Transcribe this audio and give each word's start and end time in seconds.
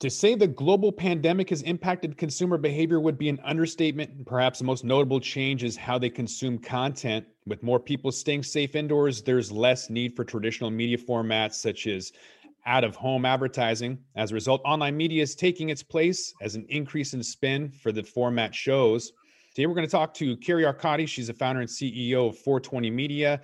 To 0.00 0.08
say 0.08 0.34
the 0.34 0.46
global 0.46 0.90
pandemic 0.90 1.50
has 1.50 1.60
impacted 1.60 2.16
consumer 2.16 2.56
behavior 2.56 3.00
would 3.00 3.18
be 3.18 3.28
an 3.28 3.38
understatement. 3.44 4.24
Perhaps 4.24 4.58
the 4.58 4.64
most 4.64 4.82
notable 4.82 5.20
change 5.20 5.62
is 5.62 5.76
how 5.76 5.98
they 5.98 6.08
consume 6.08 6.56
content. 6.56 7.26
With 7.46 7.62
more 7.62 7.78
people 7.78 8.10
staying 8.10 8.44
safe 8.44 8.76
indoors, 8.76 9.20
there's 9.20 9.52
less 9.52 9.90
need 9.90 10.16
for 10.16 10.24
traditional 10.24 10.70
media 10.70 10.96
formats 10.96 11.56
such 11.56 11.86
as 11.86 12.12
out 12.64 12.82
of 12.82 12.96
home 12.96 13.26
advertising. 13.26 13.98
As 14.16 14.30
a 14.30 14.34
result, 14.34 14.62
online 14.64 14.96
media 14.96 15.22
is 15.22 15.34
taking 15.34 15.68
its 15.68 15.82
place 15.82 16.32
as 16.40 16.54
an 16.54 16.64
increase 16.70 17.12
in 17.12 17.22
spend 17.22 17.74
for 17.74 17.92
the 17.92 18.02
format 18.02 18.54
shows. 18.54 19.12
Today, 19.54 19.66
we're 19.66 19.74
going 19.74 19.86
to 19.86 19.92
talk 19.92 20.14
to 20.14 20.34
Carrie 20.38 20.64
Arcadi. 20.64 21.06
She's 21.06 21.26
the 21.26 21.34
founder 21.34 21.60
and 21.60 21.68
CEO 21.68 22.30
of 22.30 22.38
420 22.38 22.90
Media. 22.90 23.42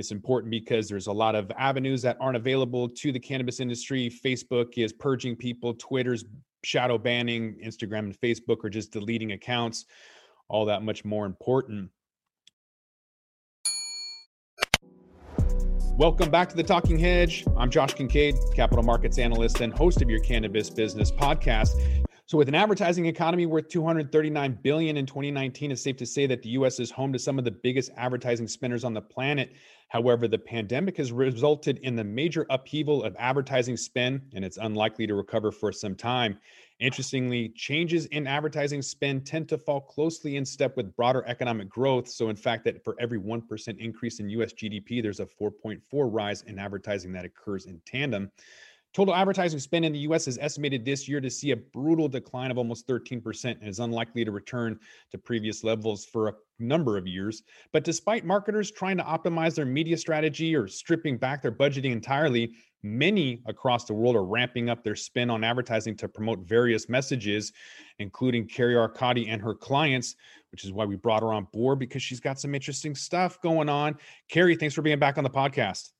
It's 0.00 0.12
important 0.12 0.50
because 0.50 0.88
there's 0.88 1.08
a 1.08 1.12
lot 1.12 1.34
of 1.34 1.52
avenues 1.58 2.00
that 2.00 2.16
aren't 2.20 2.38
available 2.38 2.88
to 2.88 3.12
the 3.12 3.20
cannabis 3.20 3.60
industry. 3.60 4.08
Facebook 4.08 4.78
is 4.78 4.94
purging 4.94 5.36
people, 5.36 5.74
Twitter's 5.74 6.24
shadow 6.64 6.96
banning, 6.96 7.60
Instagram 7.62 7.98
and 7.98 8.18
Facebook 8.18 8.64
are 8.64 8.70
just 8.70 8.92
deleting 8.92 9.32
accounts. 9.32 9.84
All 10.48 10.64
that 10.64 10.82
much 10.82 11.04
more 11.04 11.26
important. 11.26 11.90
Welcome 15.98 16.30
back 16.30 16.48
to 16.48 16.56
the 16.56 16.64
Talking 16.64 16.98
Hedge. 16.98 17.44
I'm 17.58 17.68
Josh 17.68 17.92
Kincaid, 17.92 18.36
capital 18.54 18.82
markets 18.82 19.18
analyst 19.18 19.60
and 19.60 19.70
host 19.70 20.00
of 20.00 20.08
your 20.08 20.20
cannabis 20.20 20.70
business 20.70 21.12
podcast. 21.12 21.76
So 22.30 22.38
with 22.38 22.46
an 22.46 22.54
advertising 22.54 23.06
economy 23.06 23.44
worth 23.44 23.66
239 23.66 24.60
billion 24.62 24.96
in 24.96 25.04
2019, 25.04 25.72
it's 25.72 25.82
safe 25.82 25.96
to 25.96 26.06
say 26.06 26.28
that 26.28 26.44
the 26.44 26.50
US 26.50 26.78
is 26.78 26.88
home 26.88 27.12
to 27.12 27.18
some 27.18 27.40
of 27.40 27.44
the 27.44 27.50
biggest 27.50 27.90
advertising 27.96 28.46
spenders 28.46 28.84
on 28.84 28.94
the 28.94 29.00
planet. 29.00 29.50
However, 29.88 30.28
the 30.28 30.38
pandemic 30.38 30.98
has 30.98 31.10
resulted 31.10 31.78
in 31.78 31.96
the 31.96 32.04
major 32.04 32.46
upheaval 32.48 33.02
of 33.02 33.16
advertising 33.18 33.76
spend 33.76 34.30
and 34.32 34.44
it's 34.44 34.58
unlikely 34.58 35.08
to 35.08 35.16
recover 35.16 35.50
for 35.50 35.72
some 35.72 35.96
time. 35.96 36.38
Interestingly, 36.78 37.48
changes 37.56 38.06
in 38.06 38.28
advertising 38.28 38.80
spend 38.80 39.26
tend 39.26 39.48
to 39.48 39.58
fall 39.58 39.80
closely 39.80 40.36
in 40.36 40.44
step 40.44 40.76
with 40.76 40.94
broader 40.94 41.24
economic 41.26 41.68
growth. 41.68 42.08
So, 42.08 42.28
in 42.28 42.36
fact, 42.36 42.62
that 42.66 42.84
for 42.84 42.94
every 43.00 43.18
1% 43.18 43.78
increase 43.80 44.20
in 44.20 44.30
US 44.30 44.52
GDP, 44.52 45.02
there's 45.02 45.18
a 45.18 45.26
4.4 45.26 45.80
rise 45.90 46.42
in 46.42 46.60
advertising 46.60 47.12
that 47.14 47.24
occurs 47.24 47.66
in 47.66 47.80
tandem. 47.84 48.30
Total 48.92 49.14
advertising 49.14 49.60
spend 49.60 49.84
in 49.84 49.92
the 49.92 50.00
US 50.00 50.26
is 50.26 50.36
estimated 50.38 50.84
this 50.84 51.08
year 51.08 51.20
to 51.20 51.30
see 51.30 51.52
a 51.52 51.56
brutal 51.56 52.08
decline 52.08 52.50
of 52.50 52.58
almost 52.58 52.88
13% 52.88 53.44
and 53.44 53.68
is 53.68 53.78
unlikely 53.78 54.24
to 54.24 54.32
return 54.32 54.78
to 55.12 55.18
previous 55.18 55.62
levels 55.62 56.04
for 56.04 56.28
a 56.28 56.34
number 56.58 56.96
of 56.96 57.06
years. 57.06 57.44
But 57.72 57.84
despite 57.84 58.24
marketers 58.24 58.72
trying 58.72 58.96
to 58.96 59.04
optimize 59.04 59.54
their 59.54 59.64
media 59.64 59.96
strategy 59.96 60.56
or 60.56 60.66
stripping 60.66 61.18
back 61.18 61.40
their 61.40 61.52
budgeting 61.52 61.92
entirely, 61.92 62.52
many 62.82 63.42
across 63.46 63.84
the 63.84 63.94
world 63.94 64.16
are 64.16 64.24
ramping 64.24 64.68
up 64.68 64.82
their 64.82 64.96
spend 64.96 65.30
on 65.30 65.44
advertising 65.44 65.96
to 65.98 66.08
promote 66.08 66.40
various 66.40 66.88
messages, 66.88 67.52
including 68.00 68.46
Carrie 68.46 68.74
Arcadi 68.74 69.28
and 69.28 69.40
her 69.40 69.54
clients, 69.54 70.16
which 70.50 70.64
is 70.64 70.72
why 70.72 70.84
we 70.84 70.96
brought 70.96 71.22
her 71.22 71.32
on 71.32 71.46
board 71.52 71.78
because 71.78 72.02
she's 72.02 72.20
got 72.20 72.40
some 72.40 72.56
interesting 72.56 72.96
stuff 72.96 73.40
going 73.40 73.68
on. 73.68 73.96
Carrie, 74.28 74.56
thanks 74.56 74.74
for 74.74 74.82
being 74.82 74.98
back 74.98 75.16
on 75.16 75.22
the 75.22 75.30
podcast. 75.30 75.90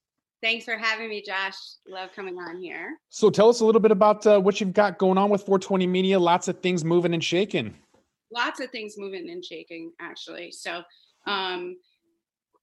Thanks 0.43 0.65
for 0.65 0.79
having 0.79 1.11
me, 1.11 1.23
Josh. 1.25 1.55
Love 1.87 2.11
coming 2.17 2.39
on 2.39 2.63
here. 2.63 2.97
So, 3.11 3.29
tell 3.29 3.51
us 3.51 3.61
a 3.61 3.65
little 3.65 3.81
bit 3.81 3.91
about 3.91 4.27
uh, 4.27 4.41
what 4.41 4.61
you've 4.61 4.73
got 4.73 4.99
going 4.99 5.19
on 5.19 5.29
with 5.29 5.43
420 5.43 5.87
Media. 5.87 6.19
Lots 6.19 6.49
of 6.49 6.61
things 6.61 6.83
moving 6.83 7.13
and 7.13 7.23
shaking. 7.23 7.75
Lots 8.33 8.61
of 8.61 8.71
things 8.71 8.95
moving 8.97 9.29
and 9.29 9.45
shaking, 9.45 9.93
actually. 10.01 10.51
So, 10.53 10.83
um, 11.27 11.77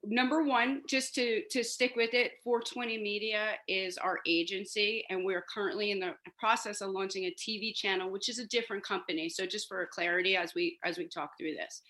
number 0.04 0.42
one, 0.42 0.82
just 0.90 1.14
to 1.16 1.44
to 1.52 1.64
stick 1.64 1.96
with 1.96 2.16
it, 2.16 2.32
420 2.44 2.98
Media 2.98 3.52
is 3.68 4.00
our 4.00 4.20
agency, 4.26 5.06
and 5.12 5.24
we're 5.24 5.46
currently 5.54 5.92
in 5.92 6.00
the 6.00 6.16
process 6.40 6.82
of 6.82 6.90
launching 6.90 7.26
a 7.26 7.36
TV 7.36 7.76
channel, 7.76 8.10
which 8.10 8.28
is 8.28 8.40
a 8.40 8.48
different 8.48 8.84
company. 8.84 9.30
So, 9.30 9.46
just 9.46 9.68
for 9.68 9.86
clarity, 9.86 10.36
as 10.36 10.56
we 10.56 10.80
as 10.84 10.98
we 10.98 11.08
talk 11.08 11.38
through 11.38 11.54
this, 11.54 11.84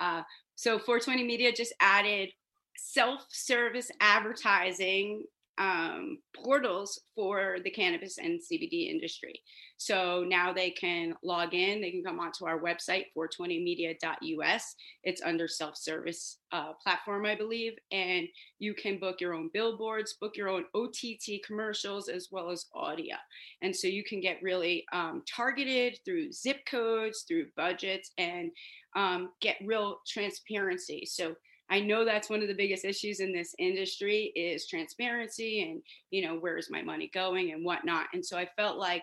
uh, 0.00 0.22
so 0.54 0.78
420 0.78 1.24
Media 1.24 1.50
just 1.50 1.72
added 1.80 2.28
self-service 2.76 3.90
advertising 4.00 5.24
um, 5.58 6.18
portals 6.34 7.00
for 7.14 7.58
the 7.64 7.70
cannabis 7.70 8.18
and 8.18 8.40
CBD 8.40 8.88
industry. 8.90 9.42
So 9.76 10.24
now 10.26 10.52
they 10.52 10.70
can 10.70 11.14
log 11.22 11.54
in, 11.54 11.80
they 11.80 11.90
can 11.90 12.02
come 12.02 12.20
onto 12.20 12.46
our 12.46 12.60
website, 12.60 13.06
420media.us. 13.16 14.74
It's 15.04 15.22
under 15.22 15.48
self 15.48 15.76
service 15.76 16.38
uh, 16.52 16.72
platform, 16.82 17.26
I 17.26 17.34
believe. 17.34 17.74
And 17.92 18.26
you 18.58 18.74
can 18.74 18.98
book 18.98 19.20
your 19.20 19.34
own 19.34 19.50
billboards, 19.52 20.16
book 20.20 20.36
your 20.36 20.48
own 20.48 20.64
OTT 20.74 21.42
commercials, 21.46 22.08
as 22.08 22.28
well 22.30 22.50
as 22.50 22.66
audio. 22.74 23.16
And 23.62 23.74
so 23.74 23.86
you 23.86 24.04
can 24.04 24.20
get 24.20 24.42
really 24.42 24.84
um, 24.92 25.22
targeted 25.26 25.98
through 26.04 26.32
zip 26.32 26.58
codes, 26.70 27.24
through 27.26 27.46
budgets, 27.56 28.12
and 28.18 28.50
um, 28.96 29.30
get 29.40 29.56
real 29.64 30.00
transparency. 30.06 31.06
So 31.06 31.34
I 31.70 31.80
know 31.80 32.04
that's 32.04 32.28
one 32.28 32.42
of 32.42 32.48
the 32.48 32.54
biggest 32.54 32.84
issues 32.84 33.20
in 33.20 33.32
this 33.32 33.54
industry 33.58 34.32
is 34.34 34.66
transparency 34.66 35.62
and 35.62 35.82
you 36.10 36.26
know 36.26 36.36
where 36.36 36.56
is 36.56 36.70
my 36.70 36.82
money 36.82 37.10
going 37.14 37.52
and 37.52 37.64
whatnot. 37.64 38.06
And 38.12 38.24
so 38.24 38.36
I 38.36 38.48
felt 38.56 38.78
like 38.78 39.02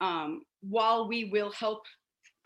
um, 0.00 0.42
while 0.60 1.08
we 1.08 1.26
will 1.26 1.52
help 1.52 1.82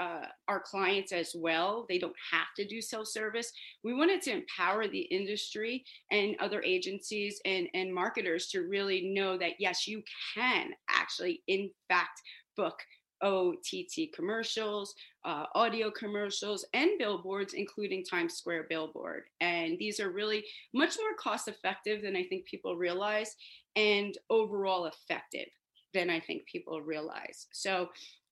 uh, 0.00 0.26
our 0.47 0.60
clients 0.60 1.12
as 1.12 1.32
well. 1.34 1.84
They 1.88 1.98
don't 1.98 2.14
have 2.31 2.47
to 2.56 2.66
do 2.66 2.81
self 2.81 3.09
service. 3.09 3.50
We 3.82 3.94
wanted 3.94 4.22
to 4.22 4.32
empower 4.32 4.86
the 4.86 5.00
industry 5.00 5.84
and 6.10 6.36
other 6.41 6.62
agencies 6.62 7.41
and, 7.44 7.69
and 7.75 7.92
marketers 7.92 8.48
to 8.48 8.60
really 8.60 9.12
know 9.12 9.36
that, 9.38 9.54
yes, 9.59 9.86
you 9.86 10.03
can 10.34 10.70
actually, 10.88 11.42
in 11.48 11.70
fact, 11.88 12.20
book 12.56 12.78
OTT 13.22 14.12
commercials, 14.14 14.94
uh, 15.24 15.46
audio 15.54 15.90
commercials, 15.90 16.64
and 16.74 16.90
billboards, 16.98 17.54
including 17.54 18.04
Times 18.04 18.34
Square 18.34 18.66
billboard. 18.68 19.24
And 19.40 19.78
these 19.78 20.00
are 20.00 20.10
really 20.10 20.44
much 20.74 20.96
more 20.98 21.14
cost 21.18 21.48
effective 21.48 22.02
than 22.02 22.16
I 22.16 22.24
think 22.24 22.46
people 22.46 22.76
realize 22.76 23.34
and 23.76 24.16
overall 24.30 24.86
effective 24.86 25.48
than 25.94 26.10
I 26.10 26.20
think 26.20 26.46
people 26.46 26.82
realize. 26.82 27.46
So 27.52 27.88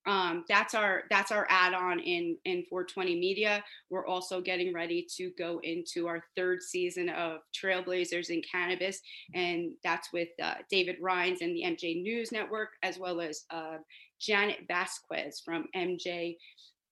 um, 0.07 0.45
that's 0.47 0.73
our 0.73 1.03
that's 1.09 1.31
our 1.31 1.45
add-on 1.49 1.99
in 1.99 2.37
in 2.45 2.63
420 2.69 3.19
media 3.19 3.63
we're 3.89 4.07
also 4.07 4.39
getting 4.39 4.73
ready 4.73 5.05
to 5.17 5.31
go 5.37 5.59
into 5.63 6.07
our 6.07 6.23
third 6.35 6.63
season 6.63 7.09
of 7.09 7.41
trailblazers 7.53 8.29
in 8.29 8.41
cannabis 8.49 9.01
and 9.35 9.71
that's 9.83 10.13
with 10.13 10.29
uh, 10.41 10.55
david 10.71 10.95
rines 11.01 11.41
and 11.41 11.53
the 11.53 11.63
mj 11.63 12.01
news 12.01 12.31
network 12.31 12.69
as 12.83 12.97
well 12.97 13.19
as 13.19 13.43
uh, 13.51 13.77
janet 14.19 14.59
vasquez 14.67 15.41
from 15.43 15.65
mj 15.75 16.35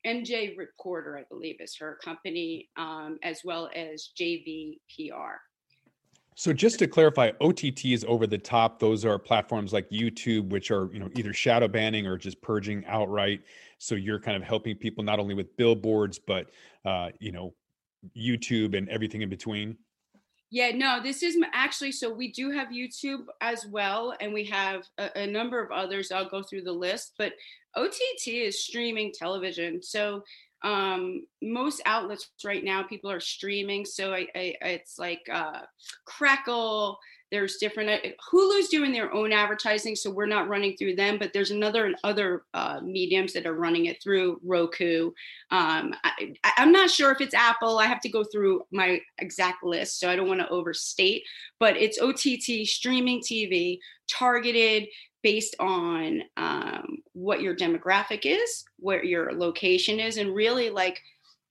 mj 0.06 0.58
reporter 0.58 1.18
i 1.18 1.24
believe 1.30 1.56
is 1.60 1.76
her 1.78 1.98
company 2.04 2.70
um, 2.78 3.18
as 3.24 3.42
well 3.44 3.70
as 3.76 4.10
jvpr 4.20 5.36
so 6.38 6.52
just 6.52 6.80
to 6.80 6.88
clarify, 6.88 7.32
OTT 7.40 7.86
is 7.86 8.06
over 8.08 8.28
the 8.28 8.38
top. 8.38 8.78
Those 8.78 9.06
are 9.06 9.18
platforms 9.18 9.72
like 9.72 9.90
YouTube, 9.90 10.50
which 10.50 10.70
are 10.70 10.90
you 10.92 11.00
know 11.00 11.10
either 11.16 11.34
shadow 11.34 11.70
banning 11.70 12.06
or 12.06 12.18
just 12.18 12.42
purging 12.42 12.86
outright. 12.88 13.42
So 13.78 13.96
you're 13.96 14.20
kind 14.20 14.36
of 14.36 14.44
helping 14.44 14.76
people 14.76 15.04
not 15.04 15.18
only 15.18 15.34
with 15.34 15.56
billboards, 15.56 16.20
but 16.20 16.52
uh, 16.84 17.10
you 17.20 17.32
know 17.32 17.54
YouTube 18.18 18.78
and 18.78 18.90
everything 18.90 19.22
in 19.22 19.30
between. 19.30 19.78
Yeah, 20.52 20.72
no, 20.76 21.02
this 21.02 21.24
is 21.24 21.38
actually 21.54 21.92
so 21.92 22.14
we 22.14 22.32
do 22.32 22.52
have 22.52 22.70
YouTube 22.70 23.26
as 23.42 23.66
well, 23.66 24.16
and 24.22 24.34
we 24.34 24.46
have 24.46 24.84
a, 24.98 25.10
a 25.24 25.28
number 25.28 25.62
of 25.62 25.72
others. 25.72 26.12
I'll 26.12 26.30
go 26.30 26.44
through 26.44 26.62
the 26.62 26.72
list, 26.72 27.14
but 27.18 27.34
OTT 27.76 28.28
is 28.28 28.64
streaming 28.64 29.12
television. 29.12 29.82
So 29.82 30.24
um, 30.64 31.26
most 31.42 31.82
outlets 31.86 32.30
right 32.44 32.64
now 32.64 32.82
people 32.84 33.12
are 33.12 33.20
streaming 33.20 33.86
so 33.86 34.14
I, 34.14 34.28
I, 34.36 34.56
it's 34.62 34.98
like 34.98 35.22
uh, 35.32 35.60
crackle 36.06 36.98
there's 37.36 37.58
different 37.58 37.90
uh, 37.90 38.10
hulu's 38.32 38.70
doing 38.70 38.94
their 38.94 39.14
own 39.14 39.34
advertising 39.34 39.94
so 39.94 40.10
we're 40.10 40.26
not 40.26 40.48
running 40.48 40.78
through 40.78 40.96
them 40.96 41.18
but 41.20 41.34
there's 41.34 41.52
another 41.52 41.86
and 41.86 41.98
other 42.06 42.44
uh, 42.54 42.80
mediums 42.82 43.34
that 43.34 43.46
are 43.46 43.54
running 43.54 43.88
it 43.88 44.02
through 44.02 44.40
roku. 44.42 45.12
Um, 45.52 45.94
I, 46.06 46.34
i'm 46.58 46.72
not 46.72 46.90
sure 46.90 47.12
if 47.12 47.20
it's 47.20 47.34
apple 47.34 47.78
i 47.78 47.88
have 47.88 48.00
to 48.02 48.10
go 48.10 48.24
through 48.24 48.64
my 48.72 49.02
exact 49.18 49.66
list 49.66 50.00
so 50.00 50.10
i 50.10 50.16
don't 50.16 50.30
want 50.30 50.40
to 50.40 50.50
overstate 50.50 51.24
but 51.60 51.76
it's 51.76 52.00
ott 52.00 52.20
streaming 52.66 53.20
tv 53.20 53.80
targeted 54.08 54.88
based 55.26 55.56
on 55.60 56.22
um, 56.38 57.00
what 57.14 57.42
your 57.42 57.56
demographic 57.56 58.22
is, 58.26 58.64
where 58.78 59.04
your 59.04 59.34
location 59.34 60.00
is, 60.00 60.18
and 60.18 60.36
really 60.36 60.70
like 60.70 61.02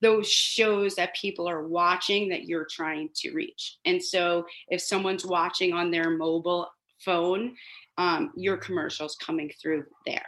those 0.00 0.29
shows 0.29 0.96
that 0.96 1.14
people 1.14 1.49
are 1.49 1.67
watching 1.67 2.29
that 2.29 2.44
you're 2.44 2.67
trying 2.70 3.08
to 3.17 3.32
reach. 3.32 3.79
And 3.85 4.02
so 4.02 4.46
if 4.69 4.81
someone's 4.81 5.25
watching 5.25 5.73
on 5.73 5.91
their 5.91 6.11
mobile 6.11 6.69
phone, 7.05 7.55
um, 7.96 8.32
your 8.37 8.56
commercials 8.56 9.17
coming 9.17 9.50
through 9.61 9.85
there. 10.06 10.26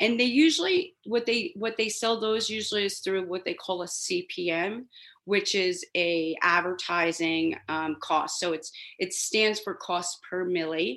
And 0.00 0.18
they 0.18 0.24
usually 0.24 0.94
what 1.04 1.26
they 1.26 1.52
what 1.56 1.76
they 1.76 1.88
sell 1.88 2.20
those 2.20 2.48
usually 2.48 2.84
is 2.84 3.00
through 3.00 3.26
what 3.26 3.44
they 3.44 3.54
call 3.54 3.82
a 3.82 3.86
CPM, 3.86 4.84
which 5.24 5.54
is 5.54 5.84
a 5.96 6.36
advertising 6.40 7.56
um, 7.68 7.96
cost. 8.00 8.38
So 8.38 8.52
it's 8.52 8.70
it 8.98 9.12
stands 9.12 9.60
for 9.60 9.74
cost 9.74 10.18
per 10.28 10.44
mille, 10.44 10.96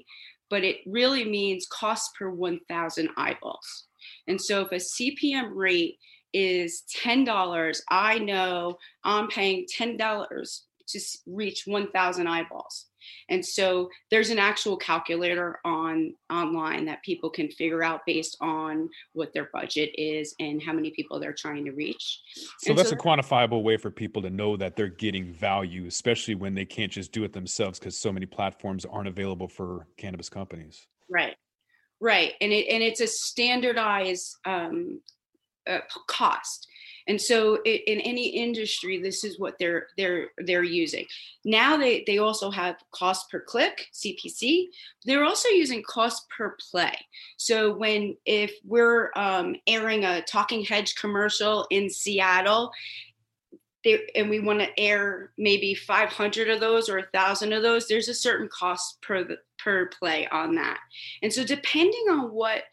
but 0.49 0.63
it 0.63 0.77
really 0.85 1.25
means 1.25 1.67
cost 1.67 2.11
per 2.17 2.29
1,000 2.29 3.09
eyeballs. 3.17 3.85
And 4.27 4.39
so 4.39 4.61
if 4.61 4.71
a 4.71 4.75
CPM 4.75 5.51
rate 5.53 5.97
is 6.33 6.83
$10, 7.03 7.81
I 7.89 8.19
know 8.19 8.77
I'm 9.03 9.27
paying 9.27 9.65
$10 9.65 10.59
to 10.87 10.99
reach 11.27 11.63
1,000 11.65 12.27
eyeballs. 12.27 12.85
And 13.29 13.45
so 13.45 13.89
there's 14.11 14.29
an 14.29 14.39
actual 14.39 14.75
calculator 14.77 15.59
on 15.63 16.13
online 16.31 16.85
that 16.85 17.03
people 17.03 17.29
can 17.29 17.49
figure 17.49 17.83
out 17.83 18.01
based 18.05 18.37
on 18.41 18.89
what 19.13 19.33
their 19.33 19.49
budget 19.53 19.91
is 19.95 20.35
and 20.39 20.61
how 20.61 20.73
many 20.73 20.91
people 20.91 21.19
they're 21.19 21.33
trying 21.33 21.65
to 21.65 21.71
reach. 21.71 22.21
So 22.59 22.71
and 22.71 22.79
that's 22.79 22.89
so, 22.89 22.95
a 22.95 22.99
quantifiable 22.99 23.63
way 23.63 23.77
for 23.77 23.91
people 23.91 24.21
to 24.23 24.29
know 24.29 24.57
that 24.57 24.75
they're 24.75 24.87
getting 24.87 25.31
value, 25.31 25.85
especially 25.85 26.35
when 26.35 26.55
they 26.55 26.65
can't 26.65 26.91
just 26.91 27.11
do 27.11 27.23
it 27.23 27.33
themselves 27.33 27.79
because 27.79 27.97
so 27.97 28.11
many 28.11 28.25
platforms 28.25 28.85
aren't 28.85 29.07
available 29.07 29.47
for 29.47 29.87
cannabis 29.97 30.29
companies. 30.29 30.87
Right. 31.09 31.35
Right. 32.01 32.33
And 32.41 32.51
it 32.51 32.67
and 32.69 32.81
it's 32.81 33.01
a 33.01 33.07
standardized 33.07 34.37
um, 34.45 35.01
uh, 35.67 35.79
cost. 36.07 36.67
And 37.09 37.19
so 37.19 37.59
in 37.63 37.99
any 38.01 38.27
industry 38.27 39.01
this 39.01 39.23
is 39.23 39.39
what 39.39 39.57
they're 39.57 39.87
they're 39.97 40.27
they're 40.45 40.63
using. 40.63 41.05
Now 41.43 41.75
they 41.75 42.03
they 42.05 42.19
also 42.19 42.51
have 42.51 42.75
cost 42.91 43.31
per 43.31 43.39
click 43.39 43.87
cpc 43.93 44.65
they're 45.05 45.23
also 45.23 45.49
using 45.49 45.81
cost 45.81 46.29
per 46.29 46.55
play. 46.69 46.93
So 47.37 47.73
when 47.73 48.15
if 48.25 48.53
we're 48.63 49.11
um, 49.15 49.55
airing 49.65 50.05
a 50.05 50.21
talking 50.21 50.63
hedge 50.63 50.95
commercial 50.95 51.65
in 51.71 51.89
seattle 51.89 52.71
they, 53.83 54.07
and 54.13 54.29
we 54.29 54.39
want 54.39 54.59
to 54.59 54.79
air 54.79 55.31
maybe 55.37 55.73
500 55.73 56.49
of 56.49 56.59
those 56.59 56.89
or 56.89 56.99
a 56.99 57.07
thousand 57.11 57.53
of 57.53 57.63
those 57.63 57.87
there's 57.87 58.09
a 58.09 58.13
certain 58.13 58.49
cost 58.49 59.01
per 59.01 59.27
per 59.57 59.87
play 59.87 60.27
on 60.27 60.55
that. 60.55 60.79
And 61.23 61.33
so 61.33 61.43
depending 61.43 62.05
on 62.11 62.31
what 62.31 62.63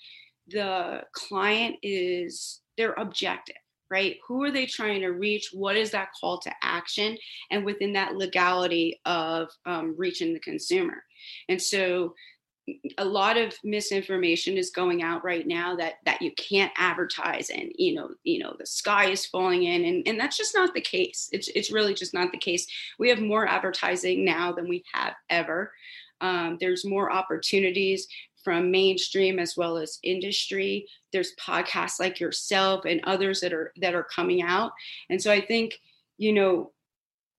the 0.49 1.05
client 1.13 1.77
is 1.83 2.61
their 2.77 2.93
objective 2.95 3.57
right? 3.91 4.17
Who 4.27 4.43
are 4.43 4.51
they 4.51 4.67
trying 4.67 5.01
to 5.03 5.11
reach? 5.11 5.51
What 5.53 5.77
is 5.77 5.91
that 5.93 6.09
call 6.21 6.39
to 6.41 6.53
action? 6.63 7.17
And 7.51 7.65
within 7.65 7.93
that 7.93 8.17
legality 8.17 9.01
of 9.05 9.49
um, 9.65 9.95
reaching 9.97 10.33
the 10.33 10.41
consumer. 10.41 11.05
And 11.49 11.61
so 11.61 12.15
a 12.99 13.05
lot 13.05 13.37
of 13.37 13.55
misinformation 13.63 14.57
is 14.57 14.71
going 14.71 15.03
out 15.03 15.25
right 15.25 15.47
now 15.47 15.77
that 15.77 15.95
that 16.05 16.21
you 16.21 16.33
can't 16.33 16.73
advertise 16.77 17.49
and 17.51 17.71
you 17.77 17.95
know 17.95 18.11
you 18.25 18.41
know 18.41 18.57
the 18.59 18.67
sky 18.67 19.09
is 19.09 19.25
falling 19.25 19.63
in 19.63 19.85
and, 19.85 20.09
and 20.09 20.19
that's 20.19 20.37
just 20.37 20.53
not 20.53 20.75
the 20.75 20.81
case 20.81 21.29
it's 21.31 21.47
it's 21.55 21.71
really 21.71 21.95
just 21.95 22.13
not 22.13 22.33
the 22.33 22.39
case 22.39 22.67
we 22.99 23.09
have 23.09 23.21
more 23.21 23.47
advertising 23.47 24.25
now 24.25 24.51
than 24.51 24.69
we 24.69 24.83
have 24.93 25.15
ever 25.31 25.73
um, 26.21 26.57
there's 26.59 26.85
more 26.85 27.13
opportunities 27.13 28.09
from 28.47 28.71
mainstream 28.71 29.41
as 29.41 29.57
well 29.57 29.77
as 29.77 29.99
industry. 30.05 30.87
There's 31.13 31.35
podcasts 31.35 31.99
like 31.99 32.21
yourself 32.21 32.85
and 32.85 33.01
others 33.03 33.41
that 33.41 33.53
are 33.53 33.73
that 33.79 33.97
are 33.97 34.05
coming 34.05 34.41
out. 34.41 34.71
And 35.11 35.21
so 35.21 35.33
i 35.33 35.41
think 35.41 35.81
you 36.17 36.33
know 36.33 36.71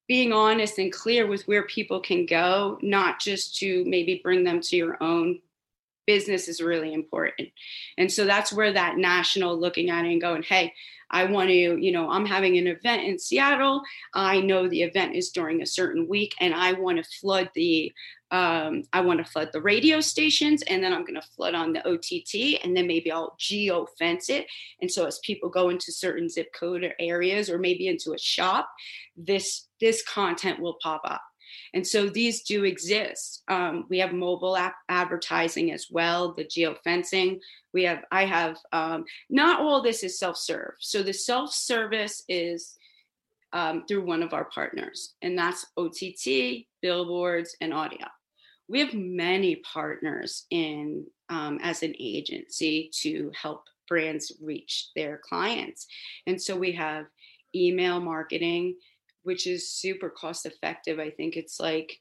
being 0.10 0.34
honest 0.34 0.80
and 0.80 0.92
clear 0.92 1.26
with 1.26 1.48
where 1.48 1.64
people 1.64 2.02
can 2.02 2.26
go 2.26 2.78
not 2.82 3.22
just 3.22 3.58
to 3.60 3.86
maybe 3.86 4.20
bring 4.22 4.44
them 4.44 4.60
to 4.60 4.76
your 4.76 5.02
own 5.02 5.40
business 6.06 6.50
is 6.50 6.62
really 6.62 6.94
important. 6.94 7.50
And 7.98 8.12
so 8.12 8.26
that's 8.26 8.54
where 8.54 8.74
that 8.74 8.98
national 8.98 9.58
looking 9.58 9.90
at 9.90 10.04
it 10.04 10.12
and 10.12 10.20
going 10.20 10.44
hey 10.44 10.74
I 11.10 11.24
want 11.24 11.50
to, 11.50 11.54
you 11.54 11.92
know, 11.94 12.10
I'm 12.10 12.26
having 12.26 12.58
an 12.58 12.68
event 12.68 13.04
in 13.04 13.18
Seattle. 13.18 13.82
I 14.14 14.42
know 14.42 14.68
the 14.68 14.84
event 14.84 15.16
is 15.16 15.30
during 15.30 15.62
a 15.62 15.66
certain 15.66 16.06
week, 16.08 16.36
and 16.42 16.54
I 16.54 16.74
want 16.74 16.98
to 16.98 17.20
flood 17.22 17.50
the 17.56 17.94
um, 18.32 18.84
I 18.92 19.02
want 19.02 19.26
to 19.26 19.32
flood 19.32 19.50
the 19.54 19.62
radio 19.62 20.02
stations 20.02 20.62
and 20.64 20.84
then 20.84 20.94
I'm 20.94 21.06
going 21.06 21.20
to 21.20 21.28
flood 21.36 21.56
on 21.56 21.72
the 21.72 21.88
OTT 21.88 22.64
and 22.64 22.76
then 22.76 22.86
maybe 22.88 23.12
I'll 23.12 23.36
geo 23.38 23.86
fence 23.98 24.30
it. 24.30 24.48
And 24.82 24.92
so 24.92 25.06
as 25.06 25.20
people 25.20 25.50
go 25.50 25.70
into 25.70 25.92
certain 25.92 26.28
zip 26.28 26.48
code 26.58 26.84
or 26.84 26.94
areas 27.00 27.50
or 27.50 27.58
maybe 27.58 27.88
into 27.88 28.14
a 28.14 28.20
shop, 28.20 28.70
this 29.16 29.68
this 29.80 30.04
content 30.04 30.60
will 30.60 30.78
pop 30.82 31.02
up. 31.06 31.22
And 31.74 31.86
so 31.86 32.10
these 32.10 32.44
do 32.44 32.66
exist. 32.66 33.44
Um, 33.48 33.86
we 33.90 34.00
have 34.00 34.12
mobile 34.12 34.58
app 34.58 34.76
advertising 34.90 35.72
as 35.72 35.88
well, 35.90 36.34
the 36.34 36.44
geo 36.44 36.76
fencing. 36.84 37.40
We 37.74 37.84
have, 37.84 38.04
I 38.12 38.26
have, 38.26 38.58
um, 38.74 39.06
not 39.30 39.62
all 39.62 39.82
this 39.82 40.04
is 40.04 40.20
self 40.20 40.38
serve. 40.38 40.74
So 40.80 41.04
the 41.04 41.14
self 41.14 41.54
service 41.54 42.24
is 42.28 42.76
um, 43.54 43.86
through 43.88 44.06
one 44.06 44.24
of 44.24 44.34
our 44.34 44.46
partners, 44.46 45.14
and 45.22 45.38
that's 45.38 45.66
OTT, 45.78 46.66
billboards, 46.82 47.56
and 47.62 47.74
audio 47.74 48.06
we 48.70 48.80
have 48.80 48.94
many 48.94 49.58
partners 49.58 50.46
in 50.50 51.06
um, 51.30 51.60
as 51.62 51.84
an 51.84 51.94
agency 52.00 52.90
to 53.02 53.32
help 53.40 53.66
brands 53.88 54.34
reach 54.42 54.90
their 54.96 55.18
clients 55.18 55.88
and 56.26 56.42
so 56.42 56.56
we 56.56 56.72
have 56.72 57.06
email 57.56 58.00
marketing 58.00 58.76
which 59.24 59.48
is 59.48 59.72
super 59.72 60.10
cost 60.10 60.46
effective 60.46 61.00
i 61.00 61.10
think 61.10 61.38
it's 61.38 61.60
like 61.60 62.00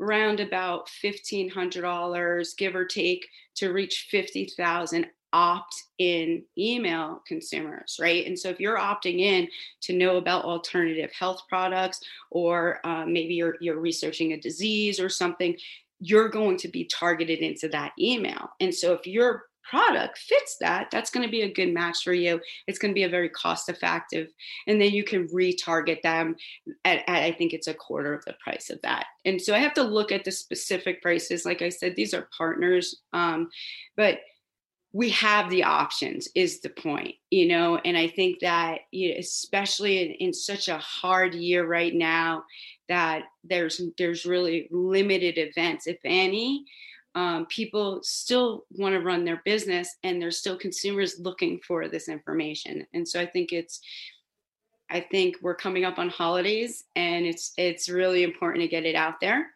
around 0.00 0.40
about 0.40 0.88
$1500 1.04 2.56
give 2.56 2.74
or 2.74 2.84
take 2.84 3.26
to 3.56 3.72
reach 3.72 4.08
50000 4.10 5.06
opt 5.32 5.74
in 5.98 6.44
email 6.56 7.20
consumers, 7.26 7.98
right? 8.00 8.24
And 8.26 8.38
so 8.38 8.48
if 8.48 8.60
you're 8.60 8.78
opting 8.78 9.18
in 9.18 9.48
to 9.82 9.92
know 9.92 10.16
about 10.16 10.44
alternative 10.44 11.10
health 11.12 11.42
products, 11.48 12.00
or 12.30 12.78
uh, 12.84 13.04
maybe 13.04 13.34
you're, 13.34 13.56
you're 13.60 13.80
researching 13.80 14.32
a 14.32 14.40
disease 14.40 15.00
or 15.00 15.08
something, 15.08 15.56
you're 16.04 16.28
going 16.28 16.58
to 16.58 16.68
be 16.68 16.84
targeted 16.84 17.38
into 17.38 17.68
that 17.68 17.92
email. 17.98 18.50
And 18.60 18.74
so 18.74 18.92
if 18.92 19.06
your 19.06 19.44
product 19.68 20.18
fits 20.18 20.58
that, 20.60 20.90
that's 20.90 21.10
going 21.10 21.24
to 21.26 21.30
be 21.30 21.42
a 21.42 21.52
good 21.52 21.72
match 21.72 22.02
for 22.04 22.12
you. 22.12 22.38
It's 22.66 22.78
going 22.78 22.92
to 22.92 22.94
be 22.94 23.04
a 23.04 23.08
very 23.08 23.30
cost 23.30 23.70
effective. 23.70 24.28
And 24.66 24.78
then 24.78 24.92
you 24.92 25.02
can 25.02 25.26
retarget 25.28 26.02
them 26.02 26.36
at, 26.84 26.98
at, 27.08 27.22
I 27.22 27.32
think 27.32 27.54
it's 27.54 27.68
a 27.68 27.74
quarter 27.74 28.12
of 28.12 28.22
the 28.26 28.34
price 28.44 28.68
of 28.68 28.80
that. 28.82 29.06
And 29.24 29.40
so 29.40 29.54
I 29.54 29.58
have 29.58 29.72
to 29.74 29.82
look 29.82 30.12
at 30.12 30.24
the 30.24 30.32
specific 30.32 31.00
prices. 31.00 31.46
Like 31.46 31.62
I 31.62 31.70
said, 31.70 31.96
these 31.96 32.12
are 32.12 32.28
partners. 32.36 32.94
Um, 33.14 33.48
but 33.96 34.18
we 34.92 35.10
have 35.10 35.50
the 35.50 35.64
options 35.64 36.28
is 36.36 36.60
the 36.60 36.70
point 36.70 37.16
you 37.30 37.48
know 37.48 37.76
and 37.84 37.98
i 37.98 38.06
think 38.06 38.38
that 38.38 38.78
especially 39.18 40.00
in, 40.00 40.28
in, 40.28 40.32
such 40.32 40.68
a 40.68 40.78
hard 40.78 41.34
year 41.34 41.66
right 41.66 41.94
now 41.94 42.44
that 42.88 43.24
there's 43.42 43.80
there's 43.98 44.26
really 44.26 44.68
limited 44.70 45.38
events. 45.38 45.86
If 45.86 45.98
any 46.04 46.64
um, 47.14 47.46
people 47.46 48.00
still 48.02 48.64
want 48.70 48.94
to 48.94 49.00
run 49.00 49.24
their 49.24 49.40
business 49.44 49.96
and 50.02 50.20
there's 50.20 50.38
still 50.38 50.58
consumers 50.58 51.20
looking 51.20 51.60
for 51.66 51.88
this 51.88 52.08
information. 52.08 52.86
And 52.92 53.06
so 53.06 53.20
i 53.20 53.26
think 53.26 53.52
it's 53.52 53.80
i 54.90 55.00
think 55.00 55.36
we're 55.40 55.54
coming 55.54 55.84
up 55.84 55.98
on 55.98 56.08
holidays 56.08 56.84
and 56.96 57.24
it's 57.24 57.52
it's 57.56 57.88
really 57.88 58.22
important 58.22 58.62
to 58.62 58.68
get 58.68 58.84
it 58.84 58.94
out 58.94 59.20
there. 59.20 59.50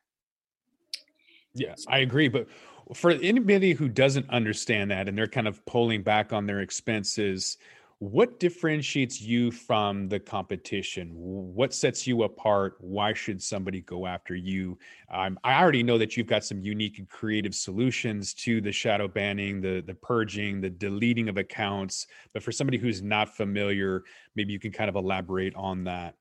Yes 1.54 1.84
i 1.88 1.98
agree 1.98 2.28
but 2.28 2.46
for 2.94 3.10
anybody 3.10 3.72
who 3.72 3.88
doesn't 3.88 4.28
understand 4.30 4.90
that 4.90 5.08
and 5.08 5.18
they're 5.18 5.26
kind 5.26 5.48
of 5.48 5.64
pulling 5.66 6.02
back 6.02 6.32
on 6.32 6.46
their 6.46 6.60
expenses 6.60 7.58
what 8.00 8.38
differentiates 8.38 9.20
you 9.20 9.50
from 9.50 10.08
the 10.08 10.20
competition? 10.20 11.10
What 11.14 11.74
sets 11.74 12.06
you 12.06 12.22
apart? 12.22 12.76
Why 12.78 13.12
should 13.12 13.42
somebody 13.42 13.80
go 13.80 14.06
after 14.06 14.36
you? 14.36 14.78
Um, 15.10 15.38
i 15.42 15.60
already 15.60 15.82
know 15.82 15.98
that 15.98 16.16
you've 16.16 16.28
got 16.28 16.44
some 16.44 16.60
unique 16.60 16.98
and 16.98 17.08
creative 17.08 17.54
solutions 17.54 18.34
to 18.34 18.60
the 18.60 18.70
shadow 18.70 19.08
banning 19.08 19.60
the 19.60 19.82
the 19.86 19.94
purging 19.94 20.60
the 20.60 20.70
deleting 20.70 21.28
of 21.28 21.38
accounts 21.38 22.06
but 22.34 22.42
for 22.42 22.52
somebody 22.52 22.76
who's 22.76 23.02
not 23.02 23.34
familiar 23.34 24.04
maybe 24.36 24.52
you 24.52 24.60
can 24.60 24.70
kind 24.70 24.88
of 24.88 24.96
elaborate 24.96 25.54
on 25.54 25.84
that. 25.84 26.14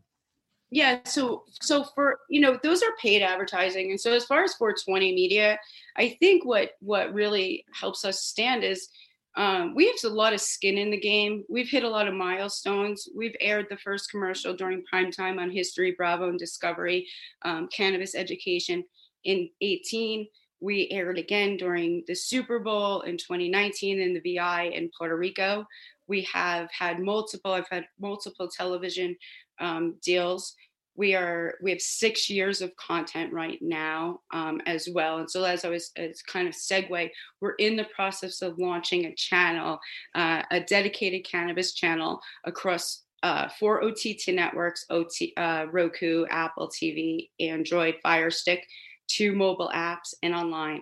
Yeah 0.71 0.99
so 1.03 1.43
so 1.61 1.83
for 1.83 2.19
you 2.29 2.41
know 2.41 2.57
those 2.63 2.81
are 2.81 2.95
paid 2.99 3.21
advertising 3.21 3.91
and 3.91 3.99
so 3.99 4.13
as 4.13 4.25
far 4.25 4.43
as 4.43 4.53
420 4.55 5.13
media 5.13 5.59
i 5.95 6.17
think 6.19 6.43
what 6.43 6.71
what 6.79 7.13
really 7.13 7.65
helps 7.73 8.03
us 8.03 8.23
stand 8.23 8.63
is 8.63 8.89
um, 9.37 9.75
we 9.75 9.85
have 9.85 9.95
a 10.03 10.13
lot 10.13 10.33
of 10.33 10.41
skin 10.41 10.77
in 10.77 10.89
the 10.89 10.99
game. 10.99 11.43
We've 11.47 11.69
hit 11.69 11.83
a 11.83 11.89
lot 11.89 12.07
of 12.07 12.15
milestones. 12.15 13.07
We've 13.15 13.35
aired 13.39 13.67
the 13.69 13.77
first 13.77 14.09
commercial 14.09 14.55
during 14.55 14.83
prime 14.83 15.11
time 15.11 15.37
on 15.37 15.51
history 15.51 15.93
bravo 15.95 16.27
and 16.29 16.39
discovery 16.39 17.07
um, 17.43 17.69
cannabis 17.71 18.15
education. 18.15 18.83
In 19.23 19.49
18 19.61 20.27
we 20.59 20.89
aired 20.89 21.19
again 21.19 21.55
during 21.55 22.03
the 22.07 22.15
super 22.15 22.59
bowl 22.59 23.01
in 23.01 23.17
2019 23.17 23.99
in 23.99 24.13
the 24.13 24.35
vi 24.35 24.63
in 24.63 24.89
puerto 24.97 25.15
rico. 25.15 25.65
We 26.07 26.23
have 26.33 26.69
had 26.71 26.99
multiple 26.99 27.51
i've 27.51 27.69
had 27.69 27.85
multiple 27.99 28.49
television 28.49 29.15
um, 29.59 29.95
deals. 30.03 30.55
We 30.97 31.15
are 31.15 31.55
we 31.61 31.71
have 31.71 31.81
six 31.81 32.29
years 32.29 32.61
of 32.61 32.75
content 32.75 33.31
right 33.33 33.59
now 33.61 34.21
um, 34.33 34.61
as 34.65 34.89
well, 34.93 35.19
and 35.19 35.29
so 35.29 35.43
as 35.43 35.63
I 35.63 35.69
was 35.69 35.91
as 35.95 36.21
kind 36.23 36.47
of 36.47 36.53
segue, 36.55 37.09
we're 37.41 37.53
in 37.55 37.75
the 37.75 37.85
process 37.95 38.41
of 38.41 38.57
launching 38.59 39.05
a 39.05 39.15
channel, 39.15 39.79
uh, 40.15 40.43
a 40.51 40.59
dedicated 40.61 41.23
cannabis 41.25 41.73
channel 41.73 42.19
across 42.45 43.03
uh, 43.23 43.47
four 43.59 43.83
OTT 43.83 44.29
networks: 44.29 44.85
OT, 44.89 45.33
uh, 45.37 45.67
Roku, 45.71 46.25
Apple 46.29 46.69
TV, 46.69 47.29
Android, 47.39 47.95
Fire 48.03 48.31
Stick, 48.31 48.65
two 49.07 49.33
mobile 49.33 49.71
apps, 49.73 50.13
and 50.23 50.33
online. 50.35 50.81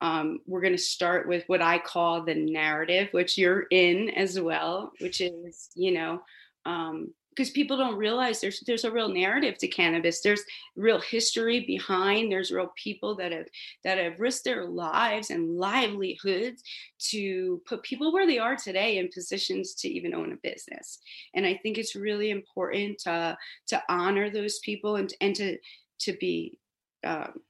um, 0.00 0.38
we're 0.46 0.60
going 0.62 0.72
to 0.72 0.78
start 0.78 1.28
with 1.28 1.44
what 1.46 1.60
I 1.62 1.78
call 1.78 2.24
the 2.24 2.34
narrative, 2.34 3.08
which 3.12 3.36
you're 3.36 3.66
in 3.70 4.10
as 4.10 4.40
well, 4.40 4.92
which 5.00 5.20
is, 5.20 5.68
you 5.74 5.92
know, 5.92 6.22
um, 6.64 7.12
because 7.30 7.50
people 7.50 7.76
don't 7.76 7.96
realize 7.96 8.40
there's 8.40 8.60
there's 8.66 8.84
a 8.84 8.90
real 8.90 9.08
narrative 9.08 9.56
to 9.58 9.68
cannabis. 9.68 10.20
There's 10.20 10.42
real 10.76 11.00
history 11.00 11.64
behind 11.66 12.30
there's 12.30 12.50
real 12.50 12.72
people 12.76 13.14
that 13.16 13.32
have 13.32 13.46
that 13.84 13.98
have 13.98 14.18
risked 14.18 14.44
their 14.44 14.66
lives 14.66 15.30
and 15.30 15.56
livelihoods 15.56 16.62
to 17.10 17.62
put 17.66 17.82
people 17.82 18.12
where 18.12 18.26
they 18.26 18.38
are 18.38 18.56
today 18.56 18.98
in 18.98 19.08
positions 19.08 19.74
to 19.74 19.88
even 19.88 20.14
own 20.14 20.32
a 20.32 20.36
business. 20.36 20.98
And 21.34 21.46
i 21.46 21.54
think 21.54 21.78
it's 21.78 21.96
really 21.96 22.30
important 22.30 22.98
to 23.00 23.36
to 23.68 23.82
honor 23.88 24.30
those 24.30 24.58
people 24.60 24.96
and 24.96 25.12
and 25.20 25.34
to 25.36 25.56
to 26.00 26.12
be 26.14 26.58
um, 27.04 27.40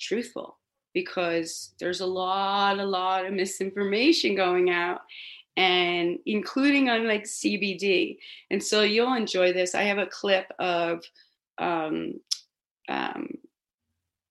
truthful 0.00 0.58
because 0.94 1.74
there's 1.78 2.00
a 2.00 2.06
lot 2.06 2.78
a 2.78 2.84
lot 2.84 3.26
of 3.26 3.34
misinformation 3.34 4.34
going 4.34 4.70
out 4.70 5.00
and 5.56 6.18
including 6.26 6.88
on 6.88 7.06
like 7.06 7.24
CBD. 7.24 8.18
And 8.50 8.62
so 8.62 8.82
you'll 8.82 9.14
enjoy 9.14 9.52
this. 9.52 9.74
I 9.74 9.82
have 9.82 9.98
a 9.98 10.06
clip 10.06 10.52
of 10.58 11.02
um, 11.58 12.20
um, 12.88 13.28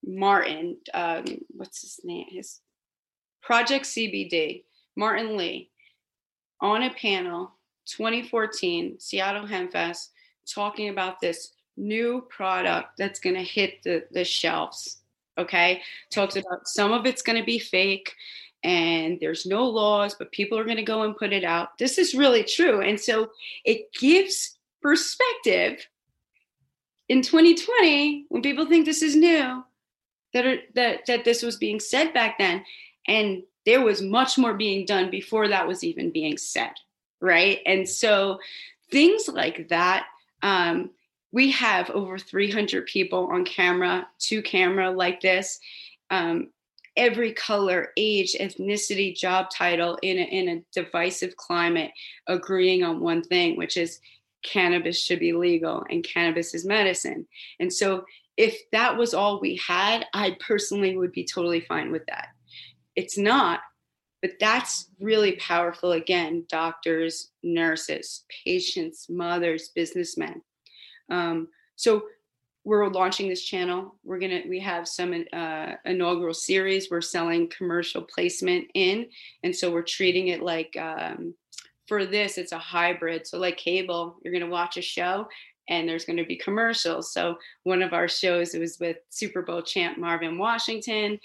Martin, 0.05 0.77
um, 0.93 1.25
what's 1.49 1.81
his 1.81 1.99
name? 2.03 2.27
His 2.29 2.61
Project 3.41 3.85
CBD, 3.85 4.63
Martin 4.95 5.37
Lee, 5.37 5.69
on 6.61 6.83
a 6.83 6.93
panel 6.93 7.51
2014 7.85 8.99
Seattle 8.99 9.45
Hempfest 9.45 10.09
talking 10.51 10.89
about 10.89 11.19
this 11.21 11.53
new 11.77 12.25
product 12.29 12.89
that's 12.97 13.19
going 13.19 13.35
to 13.35 13.43
hit 13.43 13.83
the, 13.83 14.05
the 14.11 14.23
shelves. 14.23 15.01
Okay. 15.37 15.81
Talks 16.11 16.37
about 16.37 16.67
some 16.67 16.91
of 16.91 17.05
it's 17.05 17.21
going 17.21 17.37
to 17.37 17.45
be 17.45 17.59
fake 17.59 18.13
and 18.65 19.19
there's 19.19 19.45
no 19.45 19.63
laws, 19.63 20.15
but 20.15 20.31
people 20.31 20.57
are 20.57 20.63
going 20.63 20.75
to 20.77 20.83
go 20.83 21.03
and 21.03 21.15
put 21.15 21.31
it 21.31 21.43
out. 21.43 21.77
This 21.77 21.99
is 21.99 22.15
really 22.15 22.43
true. 22.43 22.81
And 22.81 22.99
so 22.99 23.29
it 23.63 23.93
gives 23.93 24.57
perspective 24.81 25.87
in 27.07 27.21
2020 27.21 28.25
when 28.29 28.41
people 28.41 28.65
think 28.65 28.85
this 28.85 29.03
is 29.03 29.15
new 29.15 29.63
that 30.33 30.45
are, 30.47 30.57
that 30.73 31.05
that 31.05 31.23
this 31.23 31.43
was 31.43 31.57
being 31.57 31.79
said 31.79 32.13
back 32.13 32.39
then 32.39 32.63
and 33.07 33.43
there 33.65 33.81
was 33.81 34.01
much 34.01 34.37
more 34.37 34.55
being 34.55 34.85
done 34.85 35.11
before 35.11 35.47
that 35.47 35.67
was 35.67 35.83
even 35.83 36.11
being 36.11 36.37
said 36.37 36.71
right 37.21 37.59
and 37.65 37.87
so 37.87 38.39
things 38.91 39.27
like 39.27 39.67
that 39.69 40.07
um, 40.41 40.89
we 41.31 41.51
have 41.51 41.89
over 41.91 42.17
300 42.17 42.85
people 42.85 43.27
on 43.31 43.45
camera 43.45 44.07
to 44.19 44.41
camera 44.41 44.89
like 44.91 45.21
this 45.21 45.59
um, 46.09 46.49
every 46.97 47.33
color, 47.33 47.89
age, 47.97 48.35
ethnicity, 48.39 49.15
job 49.15 49.49
title 49.49 49.97
in 50.01 50.17
a, 50.17 50.21
in 50.21 50.49
a 50.49 50.63
divisive 50.73 51.35
climate 51.35 51.91
agreeing 52.27 52.83
on 52.83 53.01
one 53.01 53.21
thing, 53.21 53.57
which 53.57 53.77
is 53.77 53.99
cannabis 54.43 55.01
should 55.01 55.19
be 55.19 55.33
legal 55.33 55.83
and 55.89 56.03
cannabis 56.03 56.53
is 56.53 56.65
medicine. 56.65 57.27
And 57.59 57.71
so 57.71 58.05
if 58.37 58.57
that 58.71 58.97
was 58.97 59.13
all 59.13 59.39
we 59.39 59.57
had, 59.57 60.05
I 60.13 60.37
personally 60.45 60.97
would 60.97 61.11
be 61.11 61.25
totally 61.25 61.61
fine 61.61 61.91
with 61.91 62.05
that. 62.07 62.27
It's 62.95 63.17
not, 63.17 63.61
but 64.21 64.31
that's 64.39 64.89
really 64.99 65.33
powerful. 65.33 65.93
Again, 65.93 66.45
doctors, 66.49 67.31
nurses, 67.43 68.23
patients, 68.45 69.07
mothers, 69.09 69.69
businessmen. 69.75 70.41
Um, 71.09 71.49
so 71.75 72.03
we're 72.65 72.87
launching 72.87 73.29
this 73.29 73.45
channel. 73.45 73.95
We're 74.03 74.19
gonna 74.19 74.41
we 74.49 74.59
have 74.59 74.87
some 74.87 75.23
uh, 75.31 75.73
inaugural 75.85 76.33
series. 76.33 76.89
We're 76.89 76.99
selling 77.01 77.47
commercial 77.47 78.01
placement 78.01 78.65
in, 78.73 79.07
and 79.43 79.55
so 79.55 79.71
we're 79.71 79.83
treating 79.83 80.29
it 80.29 80.41
like 80.41 80.75
um, 80.75 81.35
for 81.87 82.05
this 82.05 82.37
it's 82.37 82.51
a 82.51 82.57
hybrid. 82.57 83.27
So 83.27 83.37
like 83.37 83.57
cable, 83.57 84.17
you're 84.23 84.33
gonna 84.33 84.51
watch 84.51 84.77
a 84.77 84.81
show 84.81 85.27
and 85.69 85.87
there's 85.87 86.05
to 86.05 86.25
be 86.25 86.35
commercials. 86.35 87.13
So 87.13 87.37
one 87.63 87.81
of 87.81 87.93
our 87.93 88.07
shows 88.07 88.53
it 88.53 88.59
was 88.59 88.79
with 88.79 88.97
Super 89.09 89.41
Bowl 89.41 89.61
champ 89.61 89.97
Marvin 89.97 90.37
Washington. 90.37 91.19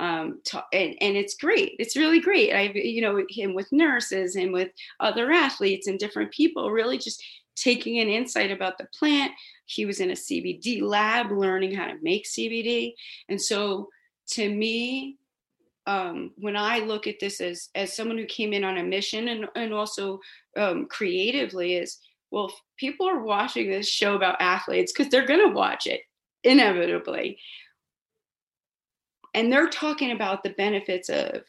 Um, 0.00 0.40
to, 0.46 0.64
and, 0.72 0.96
and 1.00 1.16
it's 1.16 1.36
great. 1.36 1.76
It's 1.78 1.96
really 1.96 2.18
great. 2.18 2.52
I, 2.52 2.62
you 2.74 3.00
know, 3.00 3.24
him 3.28 3.54
with 3.54 3.70
nurses 3.70 4.34
and 4.34 4.52
with 4.52 4.70
other 4.98 5.30
athletes 5.30 5.86
and 5.86 6.00
different 6.00 6.32
people, 6.32 6.72
really 6.72 6.98
just 6.98 7.22
taking 7.56 7.98
an 7.98 8.08
insight 8.08 8.50
about 8.50 8.78
the 8.78 8.86
plant, 8.98 9.32
he 9.66 9.86
was 9.86 10.00
in 10.00 10.10
a 10.10 10.14
CBD 10.14 10.82
lab 10.82 11.30
learning 11.30 11.74
how 11.74 11.86
to 11.86 11.96
make 12.02 12.26
CBD. 12.26 12.94
And 13.28 13.40
so 13.40 13.88
to 14.32 14.48
me, 14.48 15.16
um, 15.86 16.32
when 16.36 16.56
I 16.56 16.78
look 16.78 17.06
at 17.06 17.20
this 17.20 17.40
as 17.40 17.68
as 17.74 17.94
someone 17.94 18.16
who 18.16 18.24
came 18.24 18.52
in 18.52 18.64
on 18.64 18.78
a 18.78 18.82
mission 18.82 19.28
and, 19.28 19.46
and 19.54 19.74
also 19.74 20.20
um, 20.56 20.86
creatively 20.86 21.74
is 21.74 21.98
well, 22.30 22.52
people 22.78 23.08
are 23.08 23.22
watching 23.22 23.70
this 23.70 23.88
show 23.88 24.14
about 24.14 24.40
athletes 24.40 24.92
because 24.92 25.10
they're 25.10 25.26
gonna 25.26 25.52
watch 25.52 25.86
it 25.86 26.00
inevitably. 26.42 27.38
And 29.34 29.52
they're 29.52 29.68
talking 29.68 30.12
about 30.12 30.42
the 30.42 30.50
benefits 30.50 31.08
of 31.08 31.42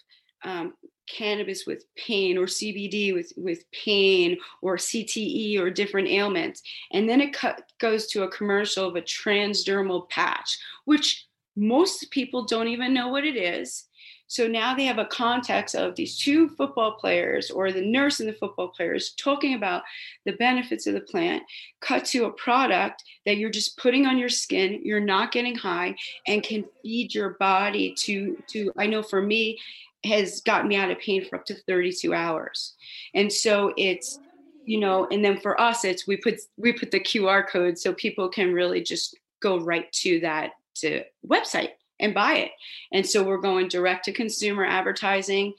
um, 0.44 0.74
cannabis 1.08 1.66
with 1.66 1.86
pain 1.96 2.38
or 2.38 2.46
CBD 2.46 3.14
with, 3.14 3.34
with 3.38 3.70
pain 3.72 4.38
or 4.62 4.78
CTE 4.78 5.60
or 5.60 5.70
different 5.70 6.08
ailments. 6.08 6.62
And 6.92 7.08
then 7.10 7.22
it 7.22 7.34
cut, 7.34 7.72
goes 7.80 8.08
to 8.08 8.24
a 8.24 8.32
commercial 8.32 8.88
of 8.88 8.96
a 8.96 9.02
transdermal 9.02 10.10
patch, 10.10 10.58
which 10.86 11.26
most 11.56 12.12
people 12.12 12.46
don't 12.46 12.68
even 12.68 12.94
know 12.94 13.08
what 13.08 13.26
it 13.26 13.38
is. 13.38 13.86
So 14.28 14.48
now 14.48 14.74
they 14.74 14.86
have 14.86 14.98
a 14.98 15.06
context 15.06 15.76
of 15.76 15.96
these 15.96 16.18
two 16.18 16.50
football 16.50 16.94
players 16.94 17.52
or 17.52 17.72
the 17.72 17.86
nurse 17.86 18.20
and 18.20 18.28
the 18.28 18.34
football 18.34 18.70
players 18.70 19.14
talking 19.18 19.54
about 19.54 19.84
the 20.26 20.34
benefits 20.34 20.88
of 20.88 20.96
the 20.96 21.02
plant, 21.02 21.44
cut 21.80 22.06
to 22.06 22.26
a 22.26 22.32
product 22.32 23.04
that 23.26 23.38
you're 23.38 23.52
just 23.52 23.78
putting 23.78 24.08
on 24.08 24.18
your 24.18 24.30
skin, 24.30 24.82
you're 24.84 25.00
not 25.00 25.32
getting 25.32 25.56
high, 25.56 25.96
and 26.26 26.42
can 26.42 26.66
feed 26.82 27.14
your 27.14 27.32
body 27.40 27.94
to 28.00 28.42
to 28.48 28.72
I 28.78 28.88
know 28.88 29.04
for 29.04 29.22
me, 29.22 29.60
has 30.06 30.42
gotten 30.42 30.68
me 30.68 30.76
out 30.76 30.92
of 30.92 31.00
pain 31.00 31.26
for 31.26 31.38
up 31.38 31.46
to 31.46 31.56
32 31.68 32.14
hours. 32.14 32.76
And 33.14 33.32
so 33.32 33.74
it's, 33.78 34.20
you 34.66 34.80
know, 34.80 35.08
and 35.12 35.24
then 35.24 35.40
for 35.40 35.60
us, 35.60 35.86
it's 35.86 36.08
we 36.08 36.18
put 36.18 36.40
we 36.58 36.74
put 36.74 36.92
the 36.92 37.00
QR 37.00 37.48
code 37.48 37.78
so 37.78 37.94
people 37.94 38.30
can 38.30 38.54
really 38.54 38.82
just 38.82 39.18
go 39.42 39.60
right 39.60 39.92
to 39.92 40.20
that 40.22 40.52
to 40.76 41.04
website 41.28 41.70
and 42.00 42.14
buy 42.14 42.34
it. 42.36 42.52
And 42.92 43.06
so 43.06 43.24
we're 43.24 43.38
going 43.38 43.68
direct 43.68 44.06
to 44.06 44.12
consumer 44.12 44.66
advertising 44.66 45.54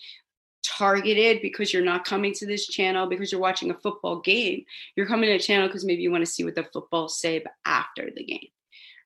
targeted 0.65 1.41
because 1.43 1.73
you're 1.73 1.85
not 1.85 2.05
coming 2.05 2.33
to 2.35 2.47
this 2.47 2.67
channel 2.67 3.07
because 3.07 3.31
you're 3.31 3.41
watching 3.41 3.71
a 3.71 3.79
football 3.79 4.21
game. 4.21 4.65
You're 4.97 5.07
coming 5.07 5.29
to 5.29 5.37
a 5.37 5.39
channel 5.39 5.69
because 5.69 5.85
maybe 5.85 6.03
you 6.03 6.11
want 6.11 6.23
to 6.23 6.31
see 6.31 6.45
what 6.45 6.57
the 6.57 6.65
football 6.65 7.09
say 7.09 7.45
after 7.65 8.11
the 8.15 8.25
game. 8.25 8.49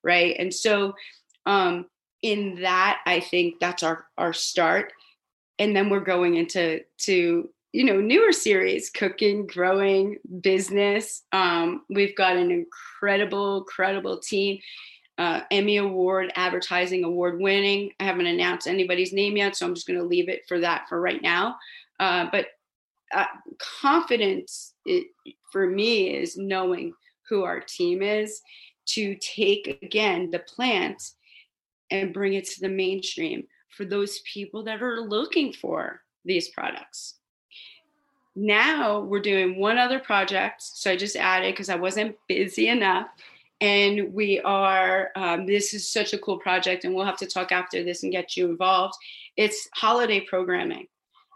Right. 0.02 0.36
And 0.38 0.52
so 0.52 0.94
um 1.46 1.86
in 2.22 2.60
that, 2.62 3.00
I 3.06 3.20
think 3.20 3.60
that's 3.60 3.82
our 3.82 4.06
our 4.18 4.32
start 4.32 4.92
and 5.60 5.76
then 5.76 5.90
we're 5.90 6.00
going 6.00 6.34
into 6.34 6.80
to 6.98 7.48
you 7.72 7.84
know 7.84 8.00
newer 8.00 8.32
series 8.32 8.90
cooking 8.90 9.46
growing 9.46 10.16
business. 10.40 11.22
Um, 11.30 11.82
we've 11.88 12.16
got 12.16 12.36
an 12.36 12.50
incredible 12.50 13.58
incredible 13.58 14.18
team 14.18 14.58
uh, 15.18 15.42
emmy 15.50 15.76
award 15.76 16.32
advertising 16.34 17.04
award 17.04 17.38
winning. 17.38 17.92
I 18.00 18.04
haven't 18.04 18.26
announced 18.26 18.66
anybody's 18.66 19.12
name 19.12 19.36
yet 19.36 19.54
so 19.54 19.66
i'm 19.66 19.74
just 19.74 19.86
going 19.86 19.98
to 20.00 20.04
leave 20.04 20.28
it 20.28 20.42
for 20.48 20.58
that 20.60 20.88
for 20.88 21.00
right 21.00 21.22
now. 21.22 21.56
Uh, 22.00 22.26
but 22.32 22.46
uh, 23.14 23.26
confidence 23.80 24.72
it, 24.86 25.08
for 25.52 25.66
me 25.66 26.16
is 26.16 26.38
knowing 26.38 26.94
who 27.28 27.44
our 27.44 27.60
team 27.60 28.02
is 28.02 28.40
to 28.86 29.14
take 29.16 29.78
again 29.82 30.30
the 30.30 30.38
plant 30.38 31.02
and 31.90 32.14
bring 32.14 32.34
it 32.34 32.46
to 32.46 32.60
the 32.60 32.68
mainstream 32.68 33.44
for 33.70 33.84
those 33.84 34.20
people 34.20 34.62
that 34.64 34.82
are 34.82 35.00
looking 35.00 35.52
for 35.52 36.02
these 36.24 36.48
products. 36.48 37.14
Now 38.36 39.00
we're 39.00 39.20
doing 39.20 39.58
one 39.58 39.78
other 39.78 39.98
project. 39.98 40.62
So 40.62 40.90
I 40.90 40.96
just 40.96 41.16
added 41.16 41.52
because 41.52 41.68
I 41.68 41.76
wasn't 41.76 42.16
busy 42.28 42.68
enough. 42.68 43.08
And 43.60 44.14
we 44.14 44.40
are, 44.40 45.10
um, 45.16 45.44
this 45.44 45.74
is 45.74 45.90
such 45.90 46.14
a 46.14 46.18
cool 46.18 46.38
project, 46.38 46.84
and 46.84 46.94
we'll 46.94 47.04
have 47.04 47.18
to 47.18 47.26
talk 47.26 47.52
after 47.52 47.84
this 47.84 48.02
and 48.02 48.12
get 48.12 48.34
you 48.34 48.48
involved. 48.48 48.94
It's 49.36 49.68
holiday 49.74 50.20
programming. 50.20 50.86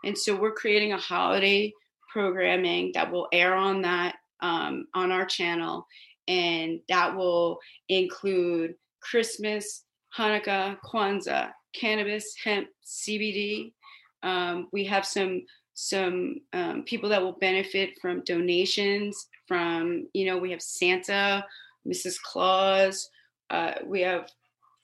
And 0.05 0.17
so 0.17 0.35
we're 0.35 0.53
creating 0.53 0.93
a 0.93 0.99
holiday 0.99 1.73
programming 2.11 2.93
that 2.95 3.11
will 3.11 3.29
air 3.33 3.55
on 3.55 3.83
that 3.83 4.17
um, 4.41 4.87
on 4.95 5.13
our 5.13 5.27
channel. 5.27 5.87
And 6.27 6.81
that 6.89 7.15
will 7.15 7.59
include 7.91 8.77
Christmas, 9.01 9.85
Hanukkah, 10.17 10.79
Kwanzaa, 10.81 11.51
cannabis, 11.75 12.35
hemp, 12.43 12.69
CBD. 12.87 13.73
Um, 14.23 14.69
we 14.73 14.85
have 14.85 15.05
some 15.05 15.43
some 15.75 16.37
um, 16.53 16.85
people 16.85 17.09
that 17.09 17.21
will 17.21 17.37
benefit 17.41 17.99
from 18.01 18.23
donations 18.25 19.29
from 19.47 20.09
you 20.15 20.27
know 20.27 20.39
we 20.39 20.51
have 20.51 20.63
Santa, 20.63 21.45
Mrs. 21.87 22.21
Claus. 22.23 23.11
Uh, 23.51 23.75
we 23.85 24.01
have 24.01 24.29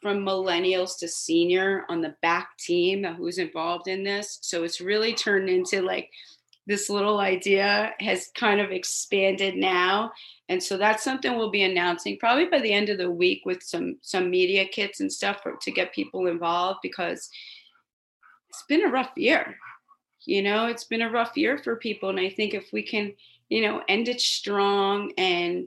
from 0.00 0.24
millennials 0.24 0.98
to 0.98 1.08
senior 1.08 1.84
on 1.88 2.00
the 2.00 2.14
back 2.22 2.56
team 2.58 3.04
who's 3.04 3.38
involved 3.38 3.86
in 3.86 4.02
this. 4.02 4.38
So 4.40 4.64
it's 4.64 4.80
really 4.80 5.12
turned 5.12 5.48
into 5.48 5.82
like 5.82 6.10
this 6.70 6.88
little 6.88 7.18
idea 7.18 7.92
has 7.98 8.30
kind 8.36 8.60
of 8.60 8.70
expanded 8.70 9.56
now. 9.56 10.12
And 10.48 10.62
so 10.62 10.76
that's 10.76 11.02
something 11.02 11.36
we'll 11.36 11.50
be 11.50 11.64
announcing 11.64 12.16
probably 12.16 12.46
by 12.46 12.60
the 12.60 12.72
end 12.72 12.90
of 12.90 12.98
the 12.98 13.10
week 13.10 13.42
with 13.44 13.60
some 13.60 13.96
some 14.02 14.30
media 14.30 14.64
kits 14.64 15.00
and 15.00 15.12
stuff 15.12 15.42
for, 15.42 15.56
to 15.62 15.72
get 15.72 15.92
people 15.92 16.28
involved 16.28 16.78
because 16.80 17.28
it's 18.48 18.64
been 18.68 18.84
a 18.84 18.88
rough 18.88 19.10
year. 19.16 19.56
You 20.26 20.42
know, 20.42 20.66
it's 20.66 20.84
been 20.84 21.02
a 21.02 21.10
rough 21.10 21.36
year 21.36 21.58
for 21.58 21.74
people 21.74 22.08
and 22.08 22.20
I 22.20 22.30
think 22.30 22.54
if 22.54 22.72
we 22.72 22.84
can, 22.84 23.14
you 23.48 23.62
know, 23.62 23.82
end 23.88 24.08
it 24.08 24.20
strong 24.20 25.12
and 25.18 25.66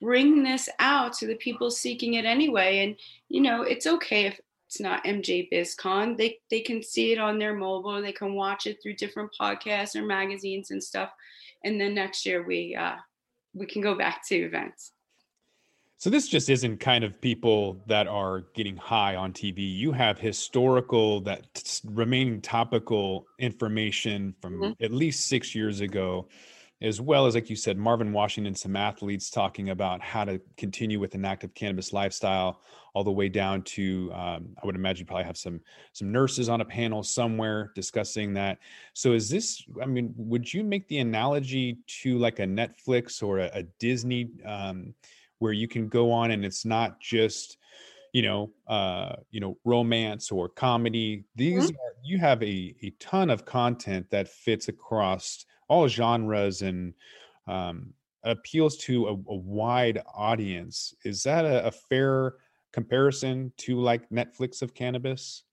bring 0.00 0.42
this 0.42 0.70
out 0.78 1.12
to 1.18 1.26
the 1.26 1.36
people 1.36 1.70
seeking 1.70 2.14
it 2.14 2.24
anyway. 2.24 2.78
And, 2.78 2.96
you 3.28 3.42
know, 3.42 3.60
it's 3.60 3.86
okay 3.86 4.24
if 4.24 4.40
it's 4.72 4.80
not 4.80 5.04
MJ 5.04 5.50
BizCon. 5.52 6.16
They 6.16 6.38
they 6.50 6.60
can 6.60 6.82
see 6.82 7.12
it 7.12 7.18
on 7.18 7.38
their 7.38 7.54
mobile. 7.54 8.00
They 8.00 8.12
can 8.12 8.32
watch 8.32 8.66
it 8.66 8.78
through 8.82 8.94
different 8.94 9.30
podcasts 9.38 9.94
or 9.94 10.02
magazines 10.02 10.70
and 10.70 10.82
stuff. 10.82 11.10
And 11.62 11.78
then 11.78 11.94
next 11.94 12.24
year 12.24 12.42
we 12.42 12.74
uh, 12.74 12.94
we 13.52 13.66
can 13.66 13.82
go 13.82 13.94
back 13.94 14.26
to 14.28 14.34
events. 14.34 14.92
So 15.98 16.08
this 16.08 16.26
just 16.26 16.48
isn't 16.48 16.78
kind 16.78 17.04
of 17.04 17.20
people 17.20 17.82
that 17.86 18.08
are 18.08 18.44
getting 18.54 18.78
high 18.78 19.14
on 19.14 19.34
TV. 19.34 19.58
You 19.58 19.92
have 19.92 20.18
historical 20.18 21.20
that 21.20 21.80
remaining 21.84 22.40
topical 22.40 23.26
information 23.38 24.34
from 24.40 24.54
mm-hmm. 24.54 24.84
at 24.84 24.90
least 24.90 25.28
six 25.28 25.54
years 25.54 25.82
ago 25.82 26.28
as 26.82 27.00
well 27.00 27.26
as 27.26 27.34
like 27.34 27.48
you 27.48 27.56
said 27.56 27.78
marvin 27.78 28.12
washington 28.12 28.54
some 28.54 28.76
athletes 28.76 29.30
talking 29.30 29.70
about 29.70 30.00
how 30.02 30.24
to 30.24 30.40
continue 30.56 30.98
with 30.98 31.14
an 31.14 31.24
active 31.24 31.54
cannabis 31.54 31.92
lifestyle 31.92 32.60
all 32.94 33.04
the 33.04 33.10
way 33.10 33.28
down 33.28 33.62
to 33.62 34.10
um, 34.14 34.48
i 34.62 34.66
would 34.66 34.74
imagine 34.74 35.02
you 35.02 35.06
probably 35.06 35.24
have 35.24 35.36
some 35.36 35.60
some 35.92 36.10
nurses 36.10 36.48
on 36.48 36.60
a 36.60 36.64
panel 36.64 37.02
somewhere 37.02 37.70
discussing 37.74 38.34
that 38.34 38.58
so 38.94 39.12
is 39.12 39.28
this 39.28 39.64
i 39.80 39.86
mean 39.86 40.12
would 40.16 40.52
you 40.52 40.64
make 40.64 40.86
the 40.88 40.98
analogy 40.98 41.78
to 41.86 42.18
like 42.18 42.38
a 42.38 42.46
netflix 42.46 43.22
or 43.22 43.38
a, 43.38 43.50
a 43.54 43.62
disney 43.78 44.30
um, 44.44 44.94
where 45.38 45.52
you 45.52 45.68
can 45.68 45.88
go 45.88 46.10
on 46.10 46.30
and 46.30 46.44
it's 46.44 46.64
not 46.64 47.00
just 47.00 47.58
you 48.12 48.22
know 48.22 48.50
uh 48.68 49.14
you 49.30 49.40
know 49.40 49.56
romance 49.64 50.30
or 50.30 50.48
comedy 50.48 51.24
these 51.34 51.64
mm-hmm. 51.64 51.76
are, 51.76 51.94
you 52.04 52.18
have 52.18 52.42
a, 52.42 52.74
a 52.82 52.90
ton 52.98 53.30
of 53.30 53.44
content 53.44 54.06
that 54.10 54.28
fits 54.28 54.68
across 54.68 55.46
all 55.72 55.88
genres 55.88 56.60
and 56.60 56.92
um, 57.48 57.94
appeals 58.24 58.76
to 58.76 59.06
a, 59.06 59.12
a, 59.12 59.36
wide 59.36 60.02
audience. 60.14 60.94
Is 61.02 61.22
that 61.22 61.46
a, 61.46 61.66
a, 61.66 61.70
fair 61.70 62.34
comparison 62.74 63.50
to 63.56 63.80
like 63.80 64.08
Netflix 64.10 64.60
of 64.60 64.74
cannabis? 64.74 65.44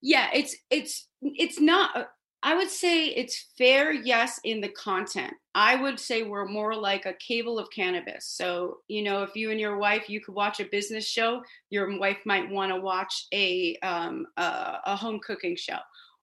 Yeah, 0.00 0.28
it's 0.32 0.56
it's 0.70 1.08
it's 1.22 1.60
not. 1.60 1.94
Uh, 1.94 2.04
I 2.42 2.56
would 2.56 2.70
say 2.70 3.08
it's 3.08 3.48
fair, 3.58 3.92
yes, 3.92 4.40
in 4.44 4.62
the 4.62 4.70
content. 4.70 5.34
I 5.54 5.76
would 5.76 6.00
say 6.00 6.22
we're 6.22 6.46
more 6.46 6.74
like 6.74 7.04
a 7.04 7.12
cable 7.12 7.58
of 7.58 7.68
cannabis. 7.70 8.24
So, 8.24 8.78
you 8.88 9.02
know, 9.02 9.22
if 9.22 9.36
you 9.36 9.50
and 9.50 9.60
your 9.60 9.76
wife, 9.76 10.08
you 10.08 10.22
could 10.22 10.34
watch 10.34 10.58
a 10.58 10.64
business 10.64 11.06
show, 11.06 11.42
your 11.68 11.98
wife 11.98 12.16
might 12.24 12.48
want 12.48 12.72
to 12.72 12.80
watch 12.80 13.26
a, 13.34 13.76
um, 13.82 14.26
a, 14.38 14.78
a 14.86 14.96
home 14.96 15.20
cooking 15.22 15.54
show 15.54 15.76